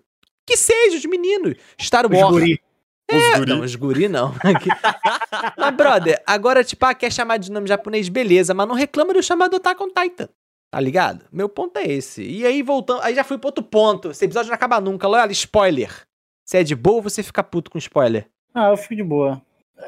Que 0.48 0.58
seja, 0.58 0.98
os 0.98 1.06
meninos. 1.06 1.56
Star 1.80 2.06
Os 2.06 2.12
Wars. 2.12 2.30
guri. 2.32 2.62
É, 3.10 3.40
não, 3.46 3.60
os 3.62 3.76
guri 3.76 4.08
não. 4.08 4.34
mas, 5.58 5.76
brother, 5.76 6.22
agora, 6.26 6.64
tipo, 6.64 6.86
ah, 6.86 6.94
quer 6.94 7.12
chamar 7.12 7.38
de 7.38 7.52
nome 7.52 7.68
japonês, 7.68 8.08
beleza, 8.10 8.54
mas 8.54 8.68
não 8.68 8.76
reclama 8.76 9.14
do 9.14 9.22
chamado 9.22 9.56
Attack 9.58 9.82
on 9.84 9.90
Titan. 9.90 10.30
Tá 10.72 10.80
ligado? 10.80 11.26
Meu 11.32 11.48
ponto 11.48 11.78
é 11.78 11.84
esse. 11.86 12.24
E 12.24 12.46
aí, 12.46 12.64
voltando. 12.64 13.02
Aí 13.04 13.14
já 13.14 13.24
fui 13.24 13.38
pro 13.38 13.50
outro 13.50 13.64
ponto. 13.64 14.10
Esse 14.12 14.26
episódio 14.26 14.48
não 14.50 14.56
acaba 14.56 14.82
nunca. 14.82 15.08
Olha, 15.08 15.32
spoiler. 15.32 15.92
Se 16.46 16.58
é 16.58 16.64
de 16.64 16.76
boa, 16.76 17.02
você 17.02 17.22
fica 17.22 17.44
puto 17.44 17.70
com 17.70 17.78
spoiler. 17.78 18.28
Ah, 18.56 18.70
eu 18.70 18.78
fico 18.78 18.96
de 18.96 19.04
boa. 19.04 19.40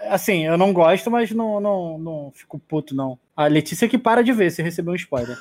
Assim, 0.10 0.46
eu 0.46 0.58
não 0.58 0.74
gosto, 0.74 1.10
mas 1.12 1.32
não, 1.32 1.60
não, 1.60 1.98
não 1.98 2.32
fico 2.34 2.60
puto, 2.60 2.96
não. 2.96 3.18
A 3.36 3.48
Letícia 3.48 3.88
que 3.88 3.98
para 3.98 4.24
de 4.24 4.32
ver 4.34 4.52
se 4.52 4.62
recebeu 4.62 4.94
um 4.94 4.96
spoiler. 4.96 5.38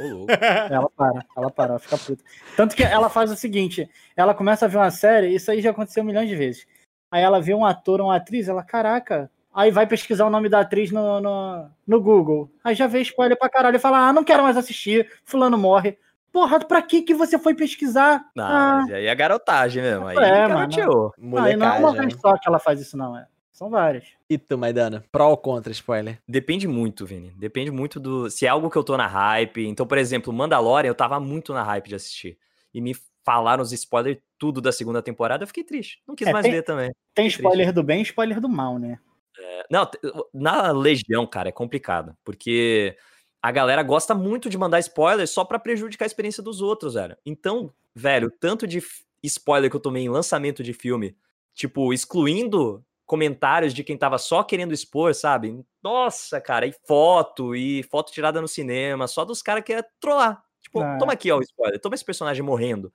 Ô, 0.00 0.04
louco. 0.04 0.26
Ela 0.70 0.88
para, 0.90 1.24
ela 1.36 1.50
para, 1.50 1.70
ela 1.70 1.78
fica 1.78 1.98
puta. 1.98 2.22
Tanto 2.56 2.76
que 2.76 2.84
ela 2.84 3.10
faz 3.10 3.30
o 3.32 3.36
seguinte: 3.36 3.88
ela 4.16 4.32
começa 4.32 4.64
a 4.64 4.68
ver 4.68 4.76
uma 4.76 4.90
série, 4.90 5.34
isso 5.34 5.50
aí 5.50 5.60
já 5.60 5.70
aconteceu 5.70 6.04
milhões 6.04 6.28
de 6.28 6.36
vezes. 6.36 6.66
Aí 7.10 7.22
ela 7.22 7.40
vê 7.40 7.52
um 7.52 7.64
ator 7.64 8.00
uma 8.00 8.14
atriz, 8.16 8.48
ela, 8.48 8.62
caraca. 8.62 9.30
Aí 9.52 9.72
vai 9.72 9.86
pesquisar 9.88 10.26
o 10.26 10.30
nome 10.30 10.48
da 10.48 10.60
atriz 10.60 10.92
no, 10.92 11.20
no, 11.20 11.68
no 11.84 12.00
Google. 12.00 12.48
Aí 12.62 12.76
já 12.76 12.86
vê 12.86 13.00
spoiler 13.00 13.36
pra 13.36 13.48
caralho 13.48 13.76
e 13.76 13.80
fala: 13.80 14.08
Ah, 14.08 14.12
não 14.12 14.22
quero 14.22 14.42
mais 14.44 14.56
assistir, 14.56 15.10
fulano 15.24 15.58
morre. 15.58 15.98
Porra, 16.30 16.60
pra 16.60 16.80
que 16.82 17.02
que 17.02 17.14
você 17.14 17.36
foi 17.38 17.54
pesquisar? 17.54 18.24
Não, 18.36 18.44
ah, 18.44 18.80
mas 18.82 18.92
aí 18.92 19.06
é 19.06 19.14
garotagem 19.14 19.82
mesmo. 19.82 20.06
Aí 20.06 20.16
É, 20.16 20.46
garoteou. 20.46 21.12
e 21.18 21.26
não 21.26 21.38
é 21.46 21.56
uma 21.56 21.80
Molecagem. 21.80 22.08
vez 22.08 22.20
só 22.20 22.36
que 22.38 22.48
ela 22.48 22.58
faz 22.60 22.80
isso, 22.80 22.96
não. 22.96 23.16
É. 23.16 23.26
São 23.58 23.68
várias. 23.68 24.04
E 24.30 24.38
tu, 24.38 24.56
Maidana? 24.56 25.04
Pró 25.10 25.30
ou 25.30 25.36
contra 25.36 25.72
spoiler? 25.72 26.20
Depende 26.28 26.68
muito, 26.68 27.04
Vini. 27.04 27.32
Depende 27.36 27.72
muito 27.72 27.98
do. 27.98 28.30
Se 28.30 28.46
é 28.46 28.48
algo 28.48 28.70
que 28.70 28.78
eu 28.78 28.84
tô 28.84 28.96
na 28.96 29.08
hype. 29.08 29.66
Então, 29.66 29.84
por 29.84 29.98
exemplo, 29.98 30.32
Mandalorian, 30.32 30.88
eu 30.88 30.94
tava 30.94 31.18
muito 31.18 31.52
na 31.52 31.64
hype 31.64 31.88
de 31.88 31.96
assistir. 31.96 32.38
E 32.72 32.80
me 32.80 32.94
falaram 33.24 33.60
os 33.60 33.72
spoilers 33.72 34.18
tudo 34.38 34.60
da 34.60 34.70
segunda 34.70 35.02
temporada, 35.02 35.42
eu 35.42 35.48
fiquei 35.48 35.64
triste. 35.64 36.00
Não 36.06 36.14
quis 36.14 36.28
É, 36.28 36.32
mais 36.32 36.44
tem- 36.44 36.52
ver 36.52 36.62
também. 36.62 36.92
Tem 37.12 37.28
Fiquei 37.28 37.44
spoiler 37.44 37.72
do 37.72 37.82
bem 37.82 37.98
e 37.98 38.02
spoiler 38.04 38.40
do 38.40 38.48
mal, 38.48 38.78
né? 38.78 39.00
É, 39.36 39.66
Não, 39.68 39.90
na 40.32 40.70
Legião, 40.70 41.26
cara, 41.26 41.48
é 41.48 41.52
complicado. 41.52 42.16
Porque 42.24 42.96
a 43.42 43.50
galera 43.50 43.82
gosta 43.82 44.14
muito 44.14 44.48
de 44.48 44.56
mandar 44.56 44.78
spoiler 44.78 45.26
só 45.26 45.44
pra 45.44 45.58
prejudicar 45.58 46.04
a 46.04 46.06
experiência 46.06 46.44
dos 46.44 46.60
outros, 46.62 46.94
velho. 46.94 47.16
Então, 47.26 47.72
velho, 47.92 48.28
o 48.28 48.30
tanto 48.30 48.68
de 48.68 48.80
spoiler 49.24 49.68
que 49.68 49.74
eu 49.74 49.80
tomei 49.80 50.04
em 50.04 50.08
lançamento 50.08 50.62
de 50.62 50.72
filme, 50.72 51.16
tipo, 51.54 51.92
excluindo 51.92 52.84
comentários 53.08 53.72
de 53.74 53.82
quem 53.82 53.96
tava 53.96 54.18
só 54.18 54.44
querendo 54.44 54.72
expor, 54.74 55.14
sabe? 55.14 55.64
Nossa, 55.82 56.40
cara, 56.40 56.66
e 56.66 56.74
foto, 56.86 57.56
e 57.56 57.82
foto 57.84 58.12
tirada 58.12 58.40
no 58.40 58.46
cinema, 58.46 59.08
só 59.08 59.24
dos 59.24 59.42
caras 59.42 59.64
que 59.64 59.72
é 59.72 59.82
trollar. 59.98 60.40
Tipo, 60.62 60.80
Ah. 60.82 60.98
toma 60.98 61.14
aqui, 61.14 61.32
ó, 61.32 61.38
o 61.38 61.42
spoiler, 61.42 61.80
toma 61.80 61.94
esse 61.94 62.04
personagem 62.04 62.42
morrendo. 62.44 62.92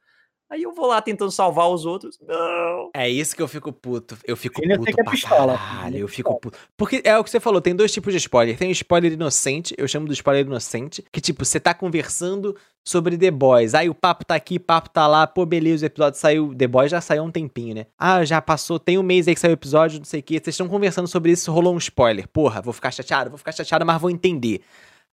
Aí 0.54 0.62
eu 0.62 0.72
vou 0.72 0.86
lá 0.86 1.02
tentando 1.02 1.32
salvar 1.32 1.68
os 1.68 1.84
outros. 1.84 2.20
Não. 2.22 2.92
É 2.94 3.10
isso 3.10 3.36
que 3.36 3.42
eu 3.42 3.48
fico 3.48 3.74
puto. 3.74 4.16
Eu 4.24 4.38
fico 4.38 4.62
eu 4.64 4.78
puto 4.78 4.92
é 4.92 4.94
pra 4.94 5.12
pistola. 5.12 5.58
caralho. 5.58 5.98
É 5.98 6.00
Eu 6.00 6.08
fico 6.08 6.40
puto. 6.40 6.60
Porque 6.78 7.02
é 7.04 7.18
o 7.18 7.24
que 7.24 7.32
você 7.32 7.40
falou, 7.40 7.60
tem 7.60 7.76
dois 7.76 7.92
tipos 7.92 8.14
de 8.14 8.20
spoiler. 8.20 8.56
Tem 8.56 8.70
o 8.70 8.72
spoiler 8.72 9.12
inocente, 9.12 9.74
eu 9.80 9.88
chamo 9.88 10.06
do 10.06 10.14
spoiler 10.14 10.46
inocente, 10.46 11.04
que 11.12 11.20
tipo, 11.20 11.44
você 11.44 11.60
tá 11.60 11.74
conversando 11.74 12.56
sobre 12.86 13.18
The 13.18 13.32
Boys. 13.32 13.74
Aí 13.74 13.90
o 13.90 13.96
papo 13.96 14.24
tá 14.24 14.36
aqui, 14.36 14.58
o 14.58 14.60
papo 14.60 14.92
tá 14.92 15.08
lá. 15.08 15.26
Pô, 15.26 15.44
beleza, 15.44 15.86
o 15.86 15.88
episódio 15.88 16.20
saiu. 16.20 16.54
The 16.54 16.68
Boys 16.68 16.92
já 16.92 17.02
saiu 17.02 17.24
há 17.24 17.26
um 17.26 17.32
tempinho, 17.32 17.74
né? 17.74 17.88
Ah, 17.98 18.24
já 18.24 18.40
passou, 18.40 18.78
tem 18.78 19.00
um 19.00 19.04
mês 19.04 19.28
aí 19.28 19.34
que 19.34 19.42
saiu 19.42 19.54
o 19.54 19.56
episódio, 19.56 19.98
não 19.98 20.06
sei 20.06 20.20
o 20.20 20.24
quê. 20.24 20.36
Vocês 20.36 20.54
estão 20.54 20.70
conversando 20.70 21.08
sobre 21.08 21.32
isso, 21.32 21.52
rolou 21.52 21.74
um 21.74 21.80
spoiler. 21.80 22.28
Porra, 22.28 22.62
vou 22.62 22.74
ficar 22.74 22.92
chateado, 22.92 23.32
vou 23.32 23.40
ficar 23.40 23.54
chateado, 23.54 23.84
mas 23.88 24.00
vou 24.00 24.12
entender. 24.12 24.62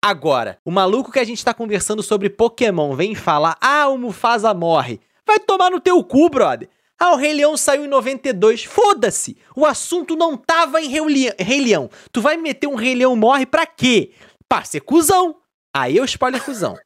Agora, 0.00 0.58
o 0.64 0.70
maluco 0.70 1.10
que 1.10 1.18
a 1.18 1.24
gente 1.24 1.44
tá 1.44 1.52
conversando 1.52 2.04
sobre 2.04 2.30
Pokémon 2.30 2.94
vem 2.94 3.16
falar: 3.16 3.56
Ah, 3.60 3.88
o 3.88 3.98
Mufasa 3.98 4.54
morre. 4.54 5.00
Vai 5.26 5.38
tomar 5.40 5.70
no 5.70 5.80
teu 5.80 6.02
cu, 6.04 6.28
brother. 6.28 6.68
Ah, 6.98 7.12
o 7.12 7.16
Rei 7.16 7.34
Leão 7.34 7.56
saiu 7.56 7.84
em 7.84 7.88
92. 7.88 8.64
Foda-se! 8.64 9.36
O 9.56 9.66
assunto 9.66 10.14
não 10.16 10.36
tava 10.36 10.80
em 10.80 10.88
Rei 10.88 11.60
Leão. 11.60 11.90
Tu 12.12 12.20
vai 12.20 12.36
meter 12.36 12.66
um 12.66 12.76
Rei 12.76 12.94
Leão 12.94 13.16
morre 13.16 13.46
pra 13.46 13.66
quê? 13.66 14.12
Pra 14.48 14.64
ser 14.64 14.80
cuzão. 14.80 15.36
Aí 15.74 16.00
o 16.00 16.04
spoiler 16.04 16.42
cuzão. 16.42 16.76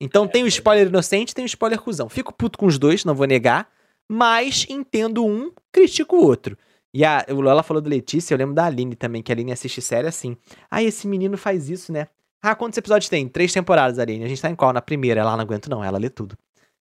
Então 0.00 0.26
tem 0.26 0.42
o 0.42 0.46
spoiler 0.46 0.86
inocente, 0.86 1.34
tem 1.34 1.44
o 1.44 1.46
spoiler 1.46 1.78
cuzão. 1.78 2.08
Fico 2.08 2.32
puto 2.32 2.58
com 2.58 2.66
os 2.66 2.78
dois, 2.78 3.04
não 3.04 3.14
vou 3.14 3.26
negar. 3.26 3.68
Mas 4.08 4.66
entendo 4.68 5.24
um, 5.24 5.52
critico 5.70 6.16
o 6.16 6.24
outro. 6.24 6.56
E 6.92 7.04
a, 7.04 7.24
o 7.28 7.40
Lola 7.40 7.62
falou 7.62 7.80
do 7.80 7.88
Letícia, 7.88 8.34
eu 8.34 8.38
lembro 8.38 8.54
da 8.54 8.64
Aline 8.64 8.96
também, 8.96 9.22
que 9.22 9.30
a 9.30 9.34
Aline 9.34 9.52
assiste 9.52 9.80
série 9.80 10.08
assim. 10.08 10.36
Ah, 10.70 10.82
esse 10.82 11.06
menino 11.06 11.36
faz 11.36 11.68
isso, 11.68 11.92
né? 11.92 12.08
Ah, 12.42 12.54
quantos 12.54 12.78
episódios 12.78 13.08
tem? 13.08 13.28
Três 13.28 13.52
temporadas, 13.52 13.98
Aline. 13.98 14.24
A 14.24 14.28
gente 14.28 14.40
tá 14.40 14.50
em 14.50 14.56
qual? 14.56 14.72
Na 14.72 14.80
primeira. 14.80 15.20
Ela 15.20 15.36
não 15.36 15.42
aguenta, 15.42 15.68
não. 15.68 15.84
Ela 15.84 15.98
lê 15.98 16.08
tudo. 16.08 16.36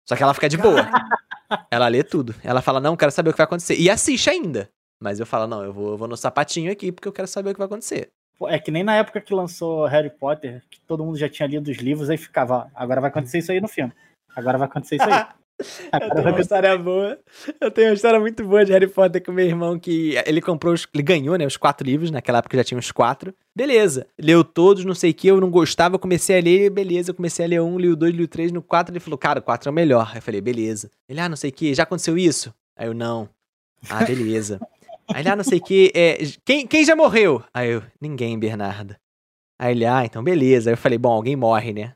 Só 0.10 0.16
que 0.16 0.24
ela 0.24 0.34
fica 0.34 0.50
de 0.50 0.58
boa. 0.58 0.82
ela 1.70 1.88
lê 1.88 2.04
tudo. 2.04 2.34
Ela 2.44 2.64
fala, 2.64 2.80
não, 2.80 2.98
quero 2.98 3.12
saber 3.12 3.30
o 3.30 3.34
que 3.34 3.38
vai 3.38 3.44
acontecer. 3.44 3.76
E 3.80 3.92
assiste 3.92 4.28
ainda. 4.28 4.68
Mas 5.00 5.20
eu 5.20 5.26
falo, 5.26 5.46
não, 5.46 5.64
eu 5.64 5.72
vou, 5.72 5.92
eu 5.92 5.98
vou 5.98 6.08
no 6.08 6.18
sapatinho 6.18 6.72
aqui 6.72 6.92
porque 6.92 7.08
eu 7.08 7.14
quero 7.14 7.28
saber 7.28 7.52
o 7.52 7.54
que 7.54 7.60
vai 7.60 7.68
acontecer. 7.68 8.10
É 8.48 8.58
que 8.58 8.72
nem 8.72 8.84
na 8.84 8.96
época 8.96 9.22
que 9.22 9.36
lançou 9.36 9.86
Harry 9.86 10.10
Potter, 10.10 10.64
que 10.68 10.82
todo 10.82 11.06
mundo 11.06 11.16
já 11.16 11.30
tinha 11.30 11.48
lido 11.48 11.70
os 11.70 11.78
livros, 11.78 12.10
aí 12.10 12.18
ficava, 12.18 12.58
ó, 12.58 12.68
agora 12.74 13.02
vai 13.02 13.12
acontecer 13.12 13.38
isso 13.38 13.52
aí 13.52 13.62
no 13.62 13.68
filme. 13.68 13.94
Agora 14.36 14.58
vai 14.58 14.68
acontecer 14.68 14.96
isso 14.96 15.06
aí. 15.08 15.28
Agora 15.92 16.14
vai 16.14 16.22
acontecer... 16.22 16.42
história 16.42 16.78
boa. 16.78 17.20
Eu 17.60 17.72
tenho 17.72 17.90
uma 17.90 17.94
história 17.94 18.20
muito 18.20 18.44
boa 18.46 18.64
de 18.64 18.72
Harry 18.72 18.88
Potter 18.88 19.24
com 19.24 19.32
meu 19.32 19.46
irmão 19.46 19.78
que 19.78 20.16
ele 20.26 20.42
comprou, 20.42 20.74
os, 20.74 20.88
ele 20.94 21.04
ganhou, 21.04 21.36
né, 21.36 21.46
os 21.46 21.58
quatro 21.58 21.86
livros, 21.86 22.12
naquela 22.12 22.40
época 22.40 22.58
já 22.58 22.64
tinha 22.64 22.80
os 22.80 22.92
quatro. 22.92 23.34
Beleza. 23.56 24.08
Leu 24.18 24.44
todos, 24.44 24.86
não 24.86 24.96
sei 24.96 25.12
o 25.12 25.14
que, 25.14 25.28
eu 25.28 25.42
não 25.42 25.50
gostava, 25.50 25.96
eu 25.96 26.00
comecei 26.00 26.38
a 26.38 26.42
ler, 26.42 26.70
beleza, 26.70 27.12
eu 27.12 27.16
comecei 27.16 27.46
a 27.46 27.48
ler 27.48 27.62
um, 27.62 27.78
li 27.78 27.90
o 27.90 27.96
dois, 27.96 28.14
li 28.14 28.24
o 28.24 28.28
três, 28.28 28.52
no 28.52 28.62
quatro 28.62 28.94
ele 28.94 29.00
falou, 29.00 29.18
cara, 29.18 29.40
o 29.40 29.44
quatro 29.44 29.70
é 29.70 29.72
o 29.72 29.74
melhor. 29.74 30.10
Aí 30.12 30.18
eu 30.18 30.22
falei, 30.22 30.42
beleza. 30.42 30.90
Ele, 31.08 31.20
ah, 31.20 31.30
não 31.30 31.36
sei 31.36 31.50
o 31.50 31.54
que, 31.54 31.74
já 31.74 31.84
aconteceu 31.84 32.18
isso? 32.18 32.54
Aí 32.76 32.88
eu, 32.88 32.94
não. 32.94 33.30
Ah, 33.90 34.04
beleza. 34.06 34.60
Aí 35.14 35.22
ele, 35.22 35.30
ah, 35.30 35.36
não 35.36 35.44
sei 35.44 35.58
o 35.58 35.64
que, 35.64 35.92
é, 35.96 36.20
quem, 36.46 36.68
quem 36.68 36.86
já 36.86 36.96
morreu? 36.96 37.44
Aí 37.54 37.72
eu, 37.72 37.84
ninguém, 38.00 38.38
Bernardo. 38.38 38.96
Aí 39.58 39.74
ele, 39.74 39.86
ah, 39.86 40.06
então 40.06 40.24
beleza. 40.24 40.70
Aí 40.70 40.74
eu 40.74 40.78
falei, 40.78 40.98
bom, 40.98 41.12
alguém 41.12 41.36
morre, 41.36 41.74
né? 41.74 41.94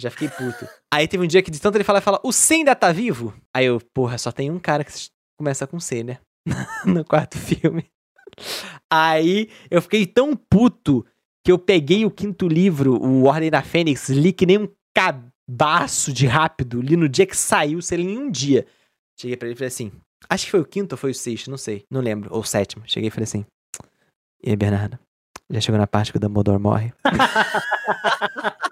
Já 0.00 0.10
fiquei 0.10 0.28
puto. 0.28 0.68
Aí 0.92 1.06
teve 1.06 1.24
um 1.24 1.26
dia 1.26 1.42
que 1.42 1.50
de 1.50 1.60
tanto 1.60 1.76
ele 1.76 1.84
falar, 1.84 2.00
fala, 2.00 2.20
o 2.24 2.32
C 2.32 2.54
ainda 2.54 2.74
tá 2.74 2.90
vivo? 2.92 3.34
Aí 3.54 3.66
eu, 3.66 3.80
porra, 3.92 4.18
só 4.18 4.32
tem 4.32 4.50
um 4.50 4.58
cara 4.58 4.84
que 4.84 4.92
começa 5.38 5.66
com 5.66 5.78
C, 5.78 6.02
né? 6.02 6.18
no 6.84 7.04
quarto 7.04 7.38
filme. 7.38 7.86
Aí 8.92 9.48
eu 9.70 9.80
fiquei 9.80 10.06
tão 10.06 10.36
puto 10.36 11.06
que 11.44 11.52
eu 11.52 11.58
peguei 11.58 12.04
o 12.04 12.10
quinto 12.10 12.48
livro, 12.48 13.00
o 13.02 13.24
Ordem 13.24 13.50
da 13.50 13.62
Fênix, 13.62 14.08
li 14.08 14.32
que 14.32 14.46
nem 14.46 14.58
um 14.58 14.68
cabaço 14.96 16.12
de 16.12 16.26
rápido, 16.26 16.80
li 16.80 16.96
no 16.96 17.08
dia 17.08 17.26
que 17.26 17.36
saiu, 17.36 17.80
sei 17.82 17.98
lá, 17.98 18.04
em 18.04 18.18
um 18.18 18.30
dia. 18.30 18.66
Cheguei 19.20 19.36
pra 19.36 19.46
ele 19.46 19.54
e 19.54 19.56
falei 19.56 19.68
assim, 19.68 19.92
acho 20.28 20.46
que 20.46 20.50
foi 20.50 20.60
o 20.60 20.64
quinto 20.64 20.94
ou 20.94 20.98
foi 20.98 21.10
o 21.10 21.14
sexto, 21.14 21.50
não 21.50 21.58
sei, 21.58 21.84
não 21.90 22.00
lembro, 22.00 22.32
ou 22.32 22.40
o 22.40 22.44
sétimo. 22.44 22.82
Cheguei 22.86 23.08
e 23.08 23.10
falei 23.10 23.24
assim, 23.24 23.44
e 24.42 24.50
aí, 24.50 24.56
Bernardo? 24.56 24.98
Já 25.50 25.60
chegou 25.60 25.78
na 25.78 25.86
parte 25.86 26.12
que 26.12 26.18
o 26.18 26.20
Dumbledore 26.20 26.58
morre? 26.60 26.92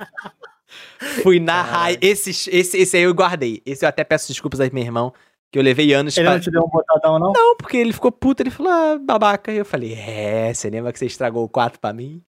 Fui 1.23 1.39
na 1.41 1.62
raia. 1.62 1.99
Esse, 2.01 2.31
esse, 2.31 2.77
esse 2.77 2.97
aí 2.97 3.03
eu 3.03 3.14
guardei. 3.14 3.62
Esse 3.66 3.85
eu 3.85 3.89
até 3.89 4.05
peço 4.05 4.29
desculpas 4.29 4.61
aí 4.61 4.68
pro 4.68 4.77
meu 4.77 4.85
irmão, 4.85 5.12
que 5.51 5.59
eu 5.59 5.62
levei 5.62 5.93
anos 5.93 6.16
Ele 6.16 6.27
pra... 6.27 6.35
não 6.35 6.41
te 6.41 6.51
deu 6.51 6.62
um 6.62 6.68
botadão, 6.68 7.18
não? 7.18 7.33
Não, 7.33 7.57
porque 7.57 7.77
ele 7.77 7.93
ficou 7.93 8.12
puto, 8.12 8.43
ele 8.43 8.51
falou, 8.51 8.73
ah, 8.73 8.99
babaca. 8.99 9.53
E 9.53 9.59
eu 9.59 9.64
falei, 9.64 9.95
é, 9.95 10.53
você 10.53 10.70
lembra 10.70 10.93
que 10.93 10.99
você 10.99 11.07
estragou 11.07 11.45
o 11.45 11.49
4 11.49 11.79
pra 11.79 11.93
mim? 11.93 12.23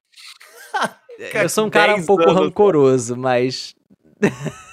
eu 1.33 1.49
sou 1.49 1.65
um 1.65 1.69
cara 1.69 1.93
um 1.93 1.95
10 1.95 2.07
pouco 2.07 2.23
anos, 2.23 2.35
rancoroso, 2.35 3.15
mas. 3.15 3.75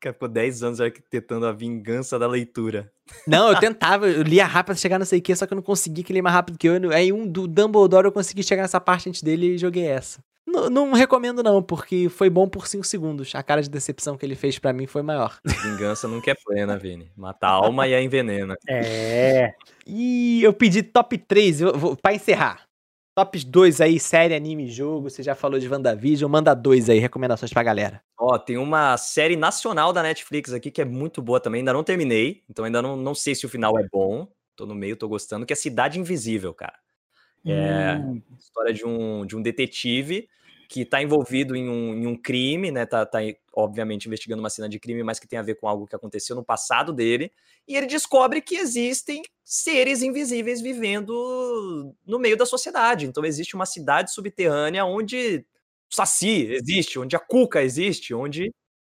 Cara 0.00 0.12
ficou 0.12 0.28
10 0.28 0.62
anos 0.62 0.80
arquitetando 0.80 1.44
a 1.46 1.52
vingança 1.52 2.18
da 2.18 2.28
leitura. 2.28 2.90
Não, 3.26 3.48
eu 3.48 3.58
tentava, 3.60 4.08
eu 4.08 4.22
lia 4.22 4.44
rápido 4.46 4.66
pra 4.66 4.74
chegar 4.76 4.98
não 4.98 5.06
sei 5.06 5.18
o 5.18 5.22
que, 5.22 5.34
só 5.34 5.46
que 5.46 5.52
eu 5.52 5.56
não 5.56 5.62
consegui 5.62 6.04
que 6.04 6.12
ele 6.12 6.22
mais 6.22 6.34
rápido 6.34 6.58
que 6.58 6.68
eu. 6.68 6.74
Aí 6.92 7.12
um 7.12 7.26
do 7.26 7.48
Dumbledore 7.48 8.06
eu 8.06 8.12
consegui 8.12 8.42
chegar 8.42 8.62
nessa 8.62 8.80
parte 8.80 9.08
antes 9.08 9.22
dele 9.22 9.54
e 9.54 9.58
joguei 9.58 9.86
essa. 9.86 10.22
Não, 10.48 10.70
não 10.70 10.92
recomendo, 10.92 11.42
não, 11.42 11.62
porque 11.62 12.08
foi 12.08 12.30
bom 12.30 12.48
por 12.48 12.66
5 12.66 12.82
segundos. 12.86 13.34
A 13.34 13.42
cara 13.42 13.62
de 13.62 13.68
decepção 13.68 14.16
que 14.16 14.24
ele 14.24 14.34
fez 14.34 14.58
pra 14.58 14.72
mim 14.72 14.86
foi 14.86 15.02
maior. 15.02 15.38
Vingança 15.44 16.08
nunca 16.08 16.30
é 16.30 16.34
plena, 16.34 16.78
Vini. 16.78 17.12
Mata 17.14 17.46
a 17.46 17.50
alma 17.50 17.86
e 17.86 17.94
a 17.94 18.02
envenena. 18.02 18.56
É. 18.68 19.54
E 19.86 20.42
eu 20.42 20.52
pedi 20.52 20.82
top 20.82 21.16
3, 21.18 21.60
eu 21.60 21.76
vou, 21.76 21.96
pra 21.96 22.14
encerrar. 22.14 22.62
Top 23.14 23.38
2 23.44 23.80
aí, 23.80 23.98
série, 23.98 24.34
anime, 24.34 24.68
jogo. 24.68 25.10
Você 25.10 25.22
já 25.22 25.34
falou 25.34 25.58
de 25.58 25.68
WandaVision. 25.68 26.30
Manda 26.30 26.54
dois 26.54 26.88
aí, 26.88 26.98
recomendações 26.98 27.52
pra 27.52 27.62
galera. 27.62 28.00
Ó, 28.18 28.38
tem 28.38 28.56
uma 28.56 28.96
série 28.96 29.36
nacional 29.36 29.92
da 29.92 30.02
Netflix 30.02 30.52
aqui 30.52 30.70
que 30.70 30.80
é 30.80 30.84
muito 30.84 31.20
boa 31.20 31.40
também. 31.40 31.60
Ainda 31.60 31.72
não 31.72 31.82
terminei, 31.82 32.42
então 32.48 32.64
ainda 32.64 32.80
não, 32.80 32.96
não 32.96 33.14
sei 33.14 33.34
se 33.34 33.44
o 33.44 33.48
final 33.48 33.78
é 33.78 33.86
bom. 33.90 34.28
Tô 34.54 34.66
no 34.66 34.74
meio, 34.74 34.96
tô 34.96 35.08
gostando, 35.08 35.44
que 35.44 35.52
é 35.52 35.56
Cidade 35.56 35.98
Invisível, 35.98 36.54
cara. 36.54 36.78
É, 37.46 37.94
Hum, 37.96 38.22
história 38.38 38.72
de 38.72 38.84
um, 38.84 39.24
de 39.24 39.36
um 39.36 39.42
detetive 39.42 40.28
que 40.68 40.82
está 40.82 41.02
envolvido 41.02 41.56
em 41.56 41.66
um, 41.68 41.94
em 41.94 42.06
um 42.06 42.14
crime, 42.14 42.70
né? 42.70 42.84
Tá, 42.84 43.06
tá, 43.06 43.20
obviamente, 43.54 44.06
investigando 44.06 44.42
uma 44.42 44.50
cena 44.50 44.68
de 44.68 44.78
crime, 44.78 45.02
mas 45.02 45.18
que 45.18 45.26
tem 45.26 45.38
a 45.38 45.42
ver 45.42 45.54
com 45.54 45.66
algo 45.66 45.86
que 45.86 45.96
aconteceu 45.96 46.36
no 46.36 46.44
passado 46.44 46.92
dele. 46.92 47.32
E 47.66 47.74
ele 47.74 47.86
descobre 47.86 48.42
que 48.42 48.56
existem 48.56 49.22
seres 49.42 50.02
invisíveis 50.02 50.60
vivendo 50.60 51.94
no 52.06 52.18
meio 52.18 52.36
da 52.36 52.44
sociedade. 52.44 53.06
Então, 53.06 53.24
existe 53.24 53.54
uma 53.54 53.64
cidade 53.64 54.12
subterrânea 54.12 54.84
onde 54.84 55.46
o 55.90 55.94
Saci 55.94 56.48
existe, 56.52 56.98
onde 56.98 57.16
a 57.16 57.18
Cuca 57.18 57.62
existe, 57.62 58.12
onde 58.12 58.52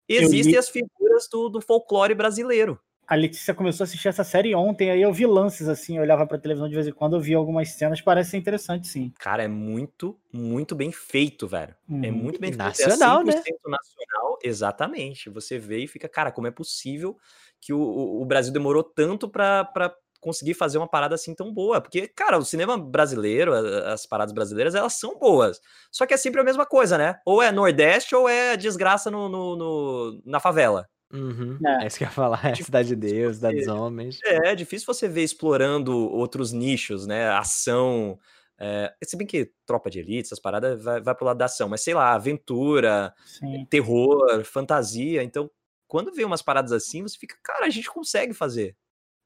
existem 0.08 0.52
li- 0.52 0.58
as 0.58 0.68
figuras 0.68 1.28
do, 1.28 1.48
do 1.48 1.60
folclore 1.60 2.14
brasileiro. 2.14 2.78
A 3.06 3.14
Letícia 3.14 3.54
começou 3.54 3.84
a 3.84 3.86
assistir 3.86 4.08
essa 4.08 4.24
série 4.24 4.54
ontem, 4.54 4.90
aí 4.90 5.02
eu 5.02 5.12
vi 5.12 5.26
lances 5.26 5.68
assim, 5.68 5.96
eu 5.96 6.02
olhava 6.02 6.26
pra 6.26 6.38
televisão 6.38 6.68
de 6.68 6.74
vez 6.74 6.86
em 6.86 6.92
quando, 6.92 7.16
eu 7.16 7.20
vi 7.20 7.34
algumas 7.34 7.68
cenas, 7.70 8.00
parece 8.00 8.30
ser 8.30 8.36
interessante, 8.38 8.86
sim. 8.88 9.12
Cara, 9.18 9.42
é 9.42 9.48
muito, 9.48 10.18
muito 10.32 10.74
bem 10.74 10.90
feito, 10.92 11.46
velho. 11.48 11.74
É 11.90 11.92
Uhum. 12.08 12.12
muito 12.12 12.40
bem 12.40 12.50
Nacional, 12.50 13.22
feito. 13.24 13.30
É 13.30 13.34
né? 13.36 13.42
100% 13.42 13.68
nacional, 13.70 14.38
exatamente. 14.42 15.28
Você 15.30 15.58
vê 15.58 15.78
e 15.84 15.86
fica, 15.86 16.08
cara, 16.08 16.32
como 16.32 16.46
é 16.46 16.50
possível 16.50 17.16
que 17.60 17.72
o, 17.72 17.78
o- 17.80 18.22
o 18.22 18.24
Brasil 18.24 18.52
demorou 18.52 18.82
tanto 18.82 19.28
pra, 19.28 19.64
pra 19.64 19.94
conseguir 20.20 20.54
fazer 20.54 20.78
uma 20.78 20.88
parada 20.88 21.14
assim 21.14 21.34
tão 21.34 21.52
boa? 21.52 21.80
Porque, 21.82 22.08
cara, 22.08 22.38
o 22.38 22.44
cinema 22.44 22.78
brasileiro, 22.78 23.52
as 23.52 24.06
paradas 24.06 24.32
brasileiras, 24.32 24.74
elas 24.74 24.94
são 24.94 25.18
boas. 25.18 25.60
Só 25.92 26.06
que 26.06 26.14
é 26.14 26.16
sempre 26.16 26.40
a 26.40 26.44
mesma 26.44 26.64
coisa, 26.64 26.96
né? 26.96 27.18
Ou 27.26 27.42
é 27.42 27.52
Nordeste 27.52 28.14
ou 28.14 28.26
é 28.28 28.56
desgraça 28.56 29.10
no, 29.10 29.28
no- 29.28 29.56
no- 29.56 30.22
na 30.24 30.40
favela. 30.40 30.88
Uhum. 31.14 31.58
É. 31.64 31.84
É 31.84 31.86
isso 31.86 31.96
que 31.96 32.04
eu 32.04 32.08
ia 32.08 32.12
falar. 32.12 32.44
É 32.44 32.54
Cidade 32.54 32.88
de 32.88 32.96
Deus, 32.96 33.36
Cidade 33.36 33.58
dos 33.58 33.68
Homens. 33.68 34.18
É, 34.24 34.50
é 34.50 34.54
difícil 34.54 34.86
você 34.86 35.08
ver 35.08 35.22
explorando 35.22 35.96
outros 35.96 36.52
nichos, 36.52 37.06
né? 37.06 37.28
Ação. 37.30 38.18
É, 38.58 38.92
se 39.04 39.16
bem 39.16 39.26
que 39.26 39.50
tropa 39.66 39.90
de 39.90 39.98
elite, 40.00 40.26
essas 40.26 40.38
paradas, 40.40 40.82
vai, 40.82 41.00
vai 41.00 41.14
pro 41.14 41.24
lado 41.26 41.38
da 41.38 41.44
ação, 41.46 41.68
mas 41.68 41.80
sei 41.82 41.94
lá, 41.94 42.12
aventura, 42.14 43.12
Sim. 43.24 43.64
terror, 43.70 44.44
fantasia. 44.44 45.22
Então, 45.22 45.50
quando 45.88 46.12
vê 46.12 46.24
umas 46.24 46.42
paradas 46.42 46.72
assim, 46.72 47.02
você 47.02 47.16
fica, 47.18 47.36
cara, 47.42 47.66
a 47.66 47.70
gente 47.70 47.90
consegue 47.90 48.32
fazer. 48.32 48.76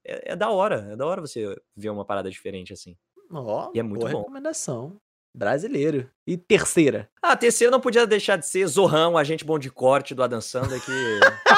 É, 0.05 0.33
é 0.33 0.35
da 0.35 0.49
hora, 0.49 0.89
é 0.91 0.95
da 0.95 1.05
hora 1.05 1.21
você 1.21 1.55
ver 1.75 1.89
uma 1.89 2.05
parada 2.05 2.29
diferente 2.29 2.73
assim. 2.73 2.95
Ó, 3.31 3.71
E 3.75 3.79
é 3.79 3.83
muito 3.83 3.99
boa 4.01 4.11
bom. 4.11 4.19
recomendação. 4.19 4.99
Brasileiro. 5.35 6.09
E 6.25 6.35
terceira. 6.35 7.07
Ah, 7.21 7.33
a 7.33 7.37
terceira 7.37 7.69
não 7.69 7.79
podia 7.79 8.07
deixar 8.07 8.35
de 8.35 8.47
ser 8.47 8.65
Zorrão, 8.65 9.15
agente 9.15 9.45
bom 9.45 9.59
de 9.59 9.69
corte 9.69 10.15
do 10.15 10.23
Adam 10.23 10.41
Sandler, 10.41 10.83
que 10.83 10.91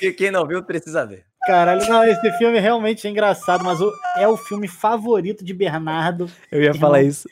E 0.00 0.12
Quem 0.12 0.30
não 0.30 0.46
viu 0.46 0.62
precisa 0.62 1.06
ver. 1.06 1.24
Caralho, 1.44 1.86
não, 1.88 2.04
esse 2.04 2.30
filme 2.38 2.58
realmente 2.60 3.06
é 3.06 3.10
engraçado, 3.10 3.64
mas 3.64 3.80
o- 3.80 3.92
é 4.16 4.28
o 4.28 4.36
filme 4.36 4.68
favorito 4.68 5.44
de 5.44 5.52
Bernardo. 5.52 6.30
Eu 6.50 6.60
ia 6.60 6.66
Irmão, 6.68 6.80
falar 6.80 7.02
isso. 7.02 7.28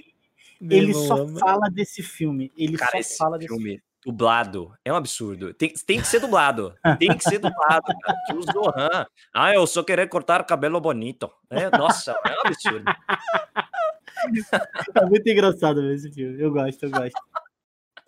Ele 0.61 0.87
Meu 0.93 0.95
só 0.95 1.29
fala 1.39 1.69
desse 1.71 2.03
filme. 2.03 2.53
Ele 2.57 2.77
Cara, 2.77 2.91
só 2.93 2.99
esse 2.99 3.17
fala 3.17 3.39
desse 3.39 3.49
filme. 3.49 3.65
filme 3.65 3.83
dublado 4.05 4.73
é 4.85 4.93
um 4.93 4.97
absurdo. 4.97 5.53
Tem, 5.55 5.73
tem 5.87 6.01
que 6.01 6.07
ser 6.07 6.21
dublado. 6.21 6.75
Tem 6.99 7.17
que 7.17 7.23
ser 7.23 7.39
dublado, 7.39 7.83
cara. 8.03 8.19
Que 8.27 8.33
o 8.35 8.43
Zohan. 8.43 9.07
Ah, 9.33 9.55
eu 9.55 9.67
só 9.67 9.83
querer 9.83 10.09
cortar 10.09 10.43
cabelo 10.45 10.81
bonito. 10.81 11.31
É, 11.49 11.71
nossa, 11.77 12.13
é 12.27 12.31
um 12.33 12.49
absurdo. 12.49 12.85
É 14.95 15.05
muito 15.07 15.29
engraçado 15.29 15.89
esse 15.93 16.11
filme. 16.13 16.41
Eu 16.43 16.51
gosto, 16.51 16.83
eu 16.85 16.91
gosto. 16.91 17.21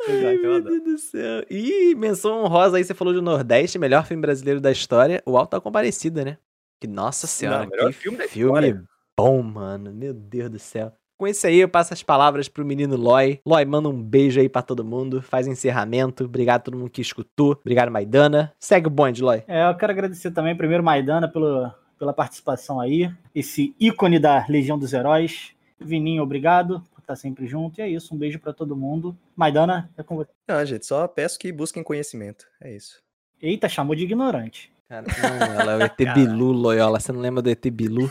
Ai, 0.09 0.37
meu. 0.37 0.61
Deus 0.61 0.83
do 0.83 0.99
céu. 0.99 1.45
Ih, 1.51 1.95
menção 1.95 2.43
honrosa 2.43 2.77
aí, 2.77 2.85
você 2.85 2.95
falou 2.95 3.15
do 3.15 3.23
Nordeste, 3.23 3.79
melhor 3.79 4.07
filme 4.07 4.21
brasileiro 4.21 4.61
da 4.61 4.71
história, 4.71 5.23
o 5.25 5.37
Alto 5.37 5.53
da 5.53 5.61
Comparecida, 5.61 6.25
né? 6.25 6.39
Que, 6.81 6.87
nossa 6.87 7.27
senhora, 7.27 7.65
Não, 7.65 7.71
melhor 7.71 7.93
que 7.93 7.99
filme 7.99 8.19
da 8.19 8.25
filme 8.27 8.83
bom, 9.17 9.43
mano. 9.43 9.93
Meu 9.93 10.13
Deus 10.13 10.51
do 10.51 10.59
céu. 10.59 10.93
Com 11.17 11.29
isso 11.29 11.47
aí, 11.47 11.61
eu 11.61 11.69
passo 11.69 11.95
as 11.95 12.03
palavras 12.03 12.49
pro 12.49 12.65
menino 12.65 12.97
Loy. 12.97 13.41
Loy, 13.47 13.65
manda 13.65 13.89
um 13.89 14.03
beijo 14.03 14.41
aí 14.41 14.49
pra 14.49 14.63
todo 14.63 14.85
mundo. 14.85 15.23
Faz 15.23 15.47
encerramento. 15.47 16.25
Obrigado 16.25 16.57
a 16.57 16.65
todo 16.65 16.77
mundo 16.77 16.91
que 16.91 17.01
escutou. 17.01 17.53
Obrigado, 17.53 17.93
Maidana. 17.93 18.53
Segue 18.59 18.89
o 18.89 18.91
bonde, 18.91 19.23
Loy. 19.23 19.45
É, 19.47 19.69
eu 19.69 19.77
quero 19.77 19.93
agradecer 19.93 20.33
também, 20.33 20.57
primeiro, 20.57 20.83
Maidana, 20.83 21.29
pelo, 21.29 21.71
pela 21.97 22.13
participação 22.13 22.81
aí. 22.81 23.09
Esse 23.33 23.73
ícone 23.79 24.19
da 24.19 24.45
Legião 24.49 24.77
dos 24.77 24.93
Heróis. 24.93 25.53
Vininho, 25.79 26.23
obrigado 26.23 26.83
por 27.03 27.13
estar 27.13 27.17
sempre 27.17 27.47
junto. 27.47 27.79
E 27.79 27.83
é 27.83 27.89
isso, 27.89 28.15
um 28.15 28.19
beijo 28.19 28.39
pra 28.39 28.53
todo 28.53 28.77
mundo. 28.77 29.17
Maidana, 29.37 29.91
é 29.97 30.03
com 30.03 30.17
você. 30.17 30.31
Não, 30.49 30.65
gente, 30.65 30.87
só 30.87 31.07
peço 31.09 31.39
que 31.39 31.53
busquem 31.53 31.83
conhecimento. 31.83 32.47
É 32.61 32.75
isso. 32.75 33.03
Eita, 33.41 33.69
chamou 33.69 33.95
de 33.95 34.05
ignorante. 34.05 34.73
Cara, 34.89 35.07
não, 35.07 35.61
ela 35.61 35.73
é 35.73 35.77
o 35.77 35.83
ET 35.83 35.97
Bilu, 36.15 36.53
Loyola. 36.53 37.01
Você 37.01 37.13
não 37.13 37.21
lembra 37.21 37.43
do 37.43 37.51
ET 37.51 37.65
Bilu? 37.71 38.11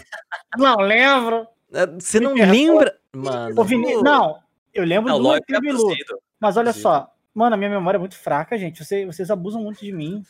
Não 0.58 0.76
lembro. 0.78 1.48
Ah, 1.74 1.86
Você 2.00 2.20
não 2.20 2.34
Me 2.34 2.40
perdoa. 2.42 2.54
lembra? 2.56 3.00
Mano. 3.16 3.62
Ô, 3.62 3.64
Vini... 3.64 3.96
Não, 4.02 4.40
eu 4.74 4.84
lembro 4.84 5.12
Não, 5.14 5.22
do 5.22 5.34
ET 5.36 5.46
Bilu. 5.62 5.96
Mas 6.40 6.58
olha 6.58 6.70
Abduzido. 6.70 6.82
só, 6.82 7.14
mano, 7.34 7.54
a 7.54 7.58
minha 7.58 7.70
memória 7.70 7.98
é 7.98 8.00
muito 8.00 8.18
fraca, 8.18 8.58
gente. 8.58 8.84
Vocês, 8.84 9.06
vocês 9.06 9.30
abusam 9.32 9.62
muito 9.62 9.80
de 9.86 9.92
mim. 9.92 10.24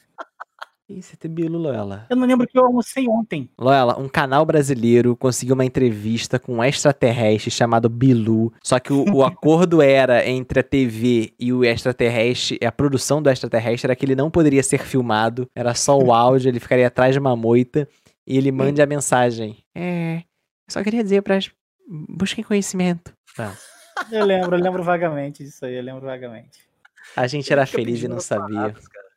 Isso, 0.90 1.14
ET 1.14 1.32
Bilu, 1.32 1.58
Loyola. 1.58 2.06
Eu 2.10 2.18
não 2.18 2.28
lembro 2.28 2.46
que 2.46 2.58
eu 2.58 2.66
almocei 2.66 3.08
ontem. 3.08 3.50
Loyola, 3.58 3.98
um 3.98 4.10
canal 4.10 4.46
brasileiro 4.46 5.16
conseguiu 5.16 5.56
uma 5.56 5.64
entrevista 5.64 6.38
com 6.38 6.56
um 6.56 6.64
extraterrestre 6.64 7.50
chamado 7.50 7.88
Bilu. 7.88 8.52
Só 8.62 8.78
que 8.80 8.92
o, 8.92 9.06
o 9.14 9.24
acordo 9.26 9.82
era 9.82 10.28
entre 10.28 10.60
a 10.60 10.64
TV 10.64 11.34
e 11.40 11.54
o 11.54 11.64
extraterrestre, 11.64 12.60
a 12.66 12.72
produção 12.72 13.22
do 13.22 13.30
extraterrestre 13.30 13.88
era 13.88 13.96
que 13.96 14.06
ele 14.06 14.16
não 14.16 14.30
poderia 14.30 14.64
ser 14.64 14.80
filmado, 14.80 15.50
era 15.56 15.74
só 15.74 15.98
o 15.98 16.14
áudio, 16.14 16.50
ele 16.50 16.60
ficaria 16.60 16.88
atrás 16.88 17.14
de 17.14 17.20
uma 17.20 17.36
moita 17.36 17.88
e 18.28 18.38
ele 18.38 18.52
mande 18.52 18.82
a 18.82 18.86
mensagem. 18.86 19.58
É, 19.74 20.18
eu 20.18 20.74
só 20.74 20.84
queria 20.84 21.04
dizer 21.04 21.22
para 21.22 21.40
busquem 21.88 22.44
conhecimento. 22.44 23.14
Tá. 23.36 23.56
Eu 24.12 24.26
lembro, 24.26 24.56
eu 24.56 24.62
lembro 24.62 24.84
vagamente 24.84 25.44
disso 25.44 25.66
aí, 25.66 25.76
eu 25.76 25.84
lembro 25.84 26.06
vagamente. 26.06 26.60
A 27.16 27.28
gente 27.28 27.52
era 27.52 27.66
feliz 27.66 28.02
e 28.02 28.08
não 28.08 28.20
sabia. 28.20 28.56
paradas, 28.56 28.88
cara. 28.88 29.11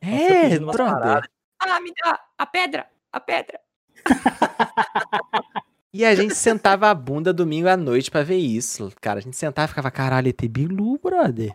É, 0.00 0.58
paradas. 0.60 1.28
Ah, 1.60 1.80
me 1.80 1.92
dá 2.02 2.20
a 2.38 2.46
pedra, 2.46 2.86
a 3.12 3.20
pedra. 3.20 3.60
E 5.90 6.04
a 6.04 6.14
gente 6.14 6.34
sentava 6.34 6.90
a 6.90 6.94
bunda 6.94 7.32
domingo 7.32 7.66
à 7.66 7.74
noite 7.76 8.10
pra 8.10 8.22
ver 8.22 8.36
isso. 8.36 8.92
Cara, 9.00 9.20
a 9.20 9.22
gente 9.22 9.36
sentava 9.36 9.64
e 9.64 9.68
ficava, 9.68 9.90
caralho, 9.90 10.28
ET 10.28 10.40
Bilu, 10.46 10.98
brother. 11.02 11.50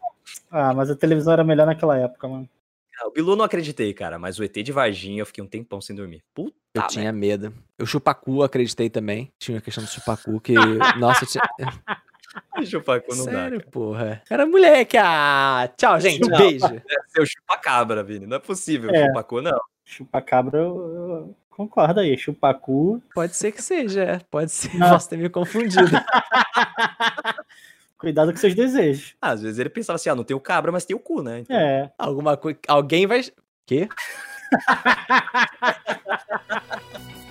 Ah, 0.49 0.73
mas 0.73 0.89
a 0.89 0.95
televisão 0.95 1.33
era 1.33 1.43
melhor 1.43 1.67
naquela 1.67 1.95
época, 1.99 2.27
mano. 2.27 2.49
Ah, 2.99 3.07
O 3.07 3.11
Bilu 3.11 3.33
eu 3.33 3.35
não 3.35 3.45
acreditei, 3.45 3.93
cara, 3.93 4.17
mas 4.17 4.39
o 4.39 4.43
ET 4.43 4.51
de 4.63 4.71
Varginha 4.71 5.21
eu 5.21 5.25
fiquei 5.27 5.43
um 5.43 5.47
tempão 5.47 5.79
sem 5.79 5.95
dormir. 5.95 6.23
Puta, 6.33 6.55
Eu 6.73 6.81
merda. 6.81 6.87
tinha 6.93 7.11
medo. 7.13 7.53
O 7.79 7.85
chupacu, 7.85 8.41
acreditei 8.41 8.89
também. 8.89 9.31
Tinha 9.37 9.59
a 9.59 9.61
questão 9.61 9.83
do 9.83 9.89
chupacu, 9.89 10.41
que. 10.41 10.53
Nossa, 10.99 11.25
eu 11.25 11.27
tinha. 11.29 11.43
Chupacu 12.65 13.15
não 13.15 13.23
Sério, 13.25 13.57
dá. 13.57 13.59
cara. 13.59 13.71
porra. 13.71 14.21
Era 14.29 14.45
moleque. 14.45 14.97
Ah, 14.97 15.69
tchau, 15.77 15.99
gente. 15.99 16.27
Não. 16.27 16.37
Beijo. 16.41 16.65
Ser 17.07 17.21
o 17.21 17.25
chupacabra, 17.25 18.03
Vini. 18.03 18.25
Não 18.25 18.37
é 18.37 18.39
possível. 18.39 18.89
É. 18.91 19.07
Chupacu 19.07 19.41
não. 19.41 19.59
Chupacabra, 19.85 20.59
eu, 20.59 20.65
eu 20.65 21.35
concordo 21.49 21.99
aí. 21.99 22.17
Chupacu. 22.17 23.01
Pode 23.13 23.35
ser 23.35 23.51
que 23.51 23.61
seja. 23.61 24.03
é. 24.03 24.19
Pode 24.31 24.51
ser. 24.51 24.73
Não. 24.77 24.89
Posso 24.89 25.09
ter 25.09 25.17
me 25.17 25.29
confundido. 25.29 25.83
Cuidado 27.97 28.31
com 28.31 28.37
seus 28.37 28.53
desejos. 28.55 29.15
Ah, 29.21 29.31
às 29.31 29.41
vezes 29.41 29.59
ele 29.59 29.69
pensava 29.69 29.95
assim, 29.95 30.09
ah, 30.09 30.15
não 30.15 30.23
tem 30.25 30.35
o 30.35 30.39
cabra, 30.39 30.71
mas 30.71 30.85
tem 30.85 30.95
o 30.95 30.99
cu, 30.99 31.21
né? 31.21 31.39
Então, 31.39 31.55
É. 31.57 31.91
Alguma 31.97 32.35
coisa. 32.35 32.59
Alguém 32.67 33.05
vai. 33.07 33.21
Quê? 33.65 33.87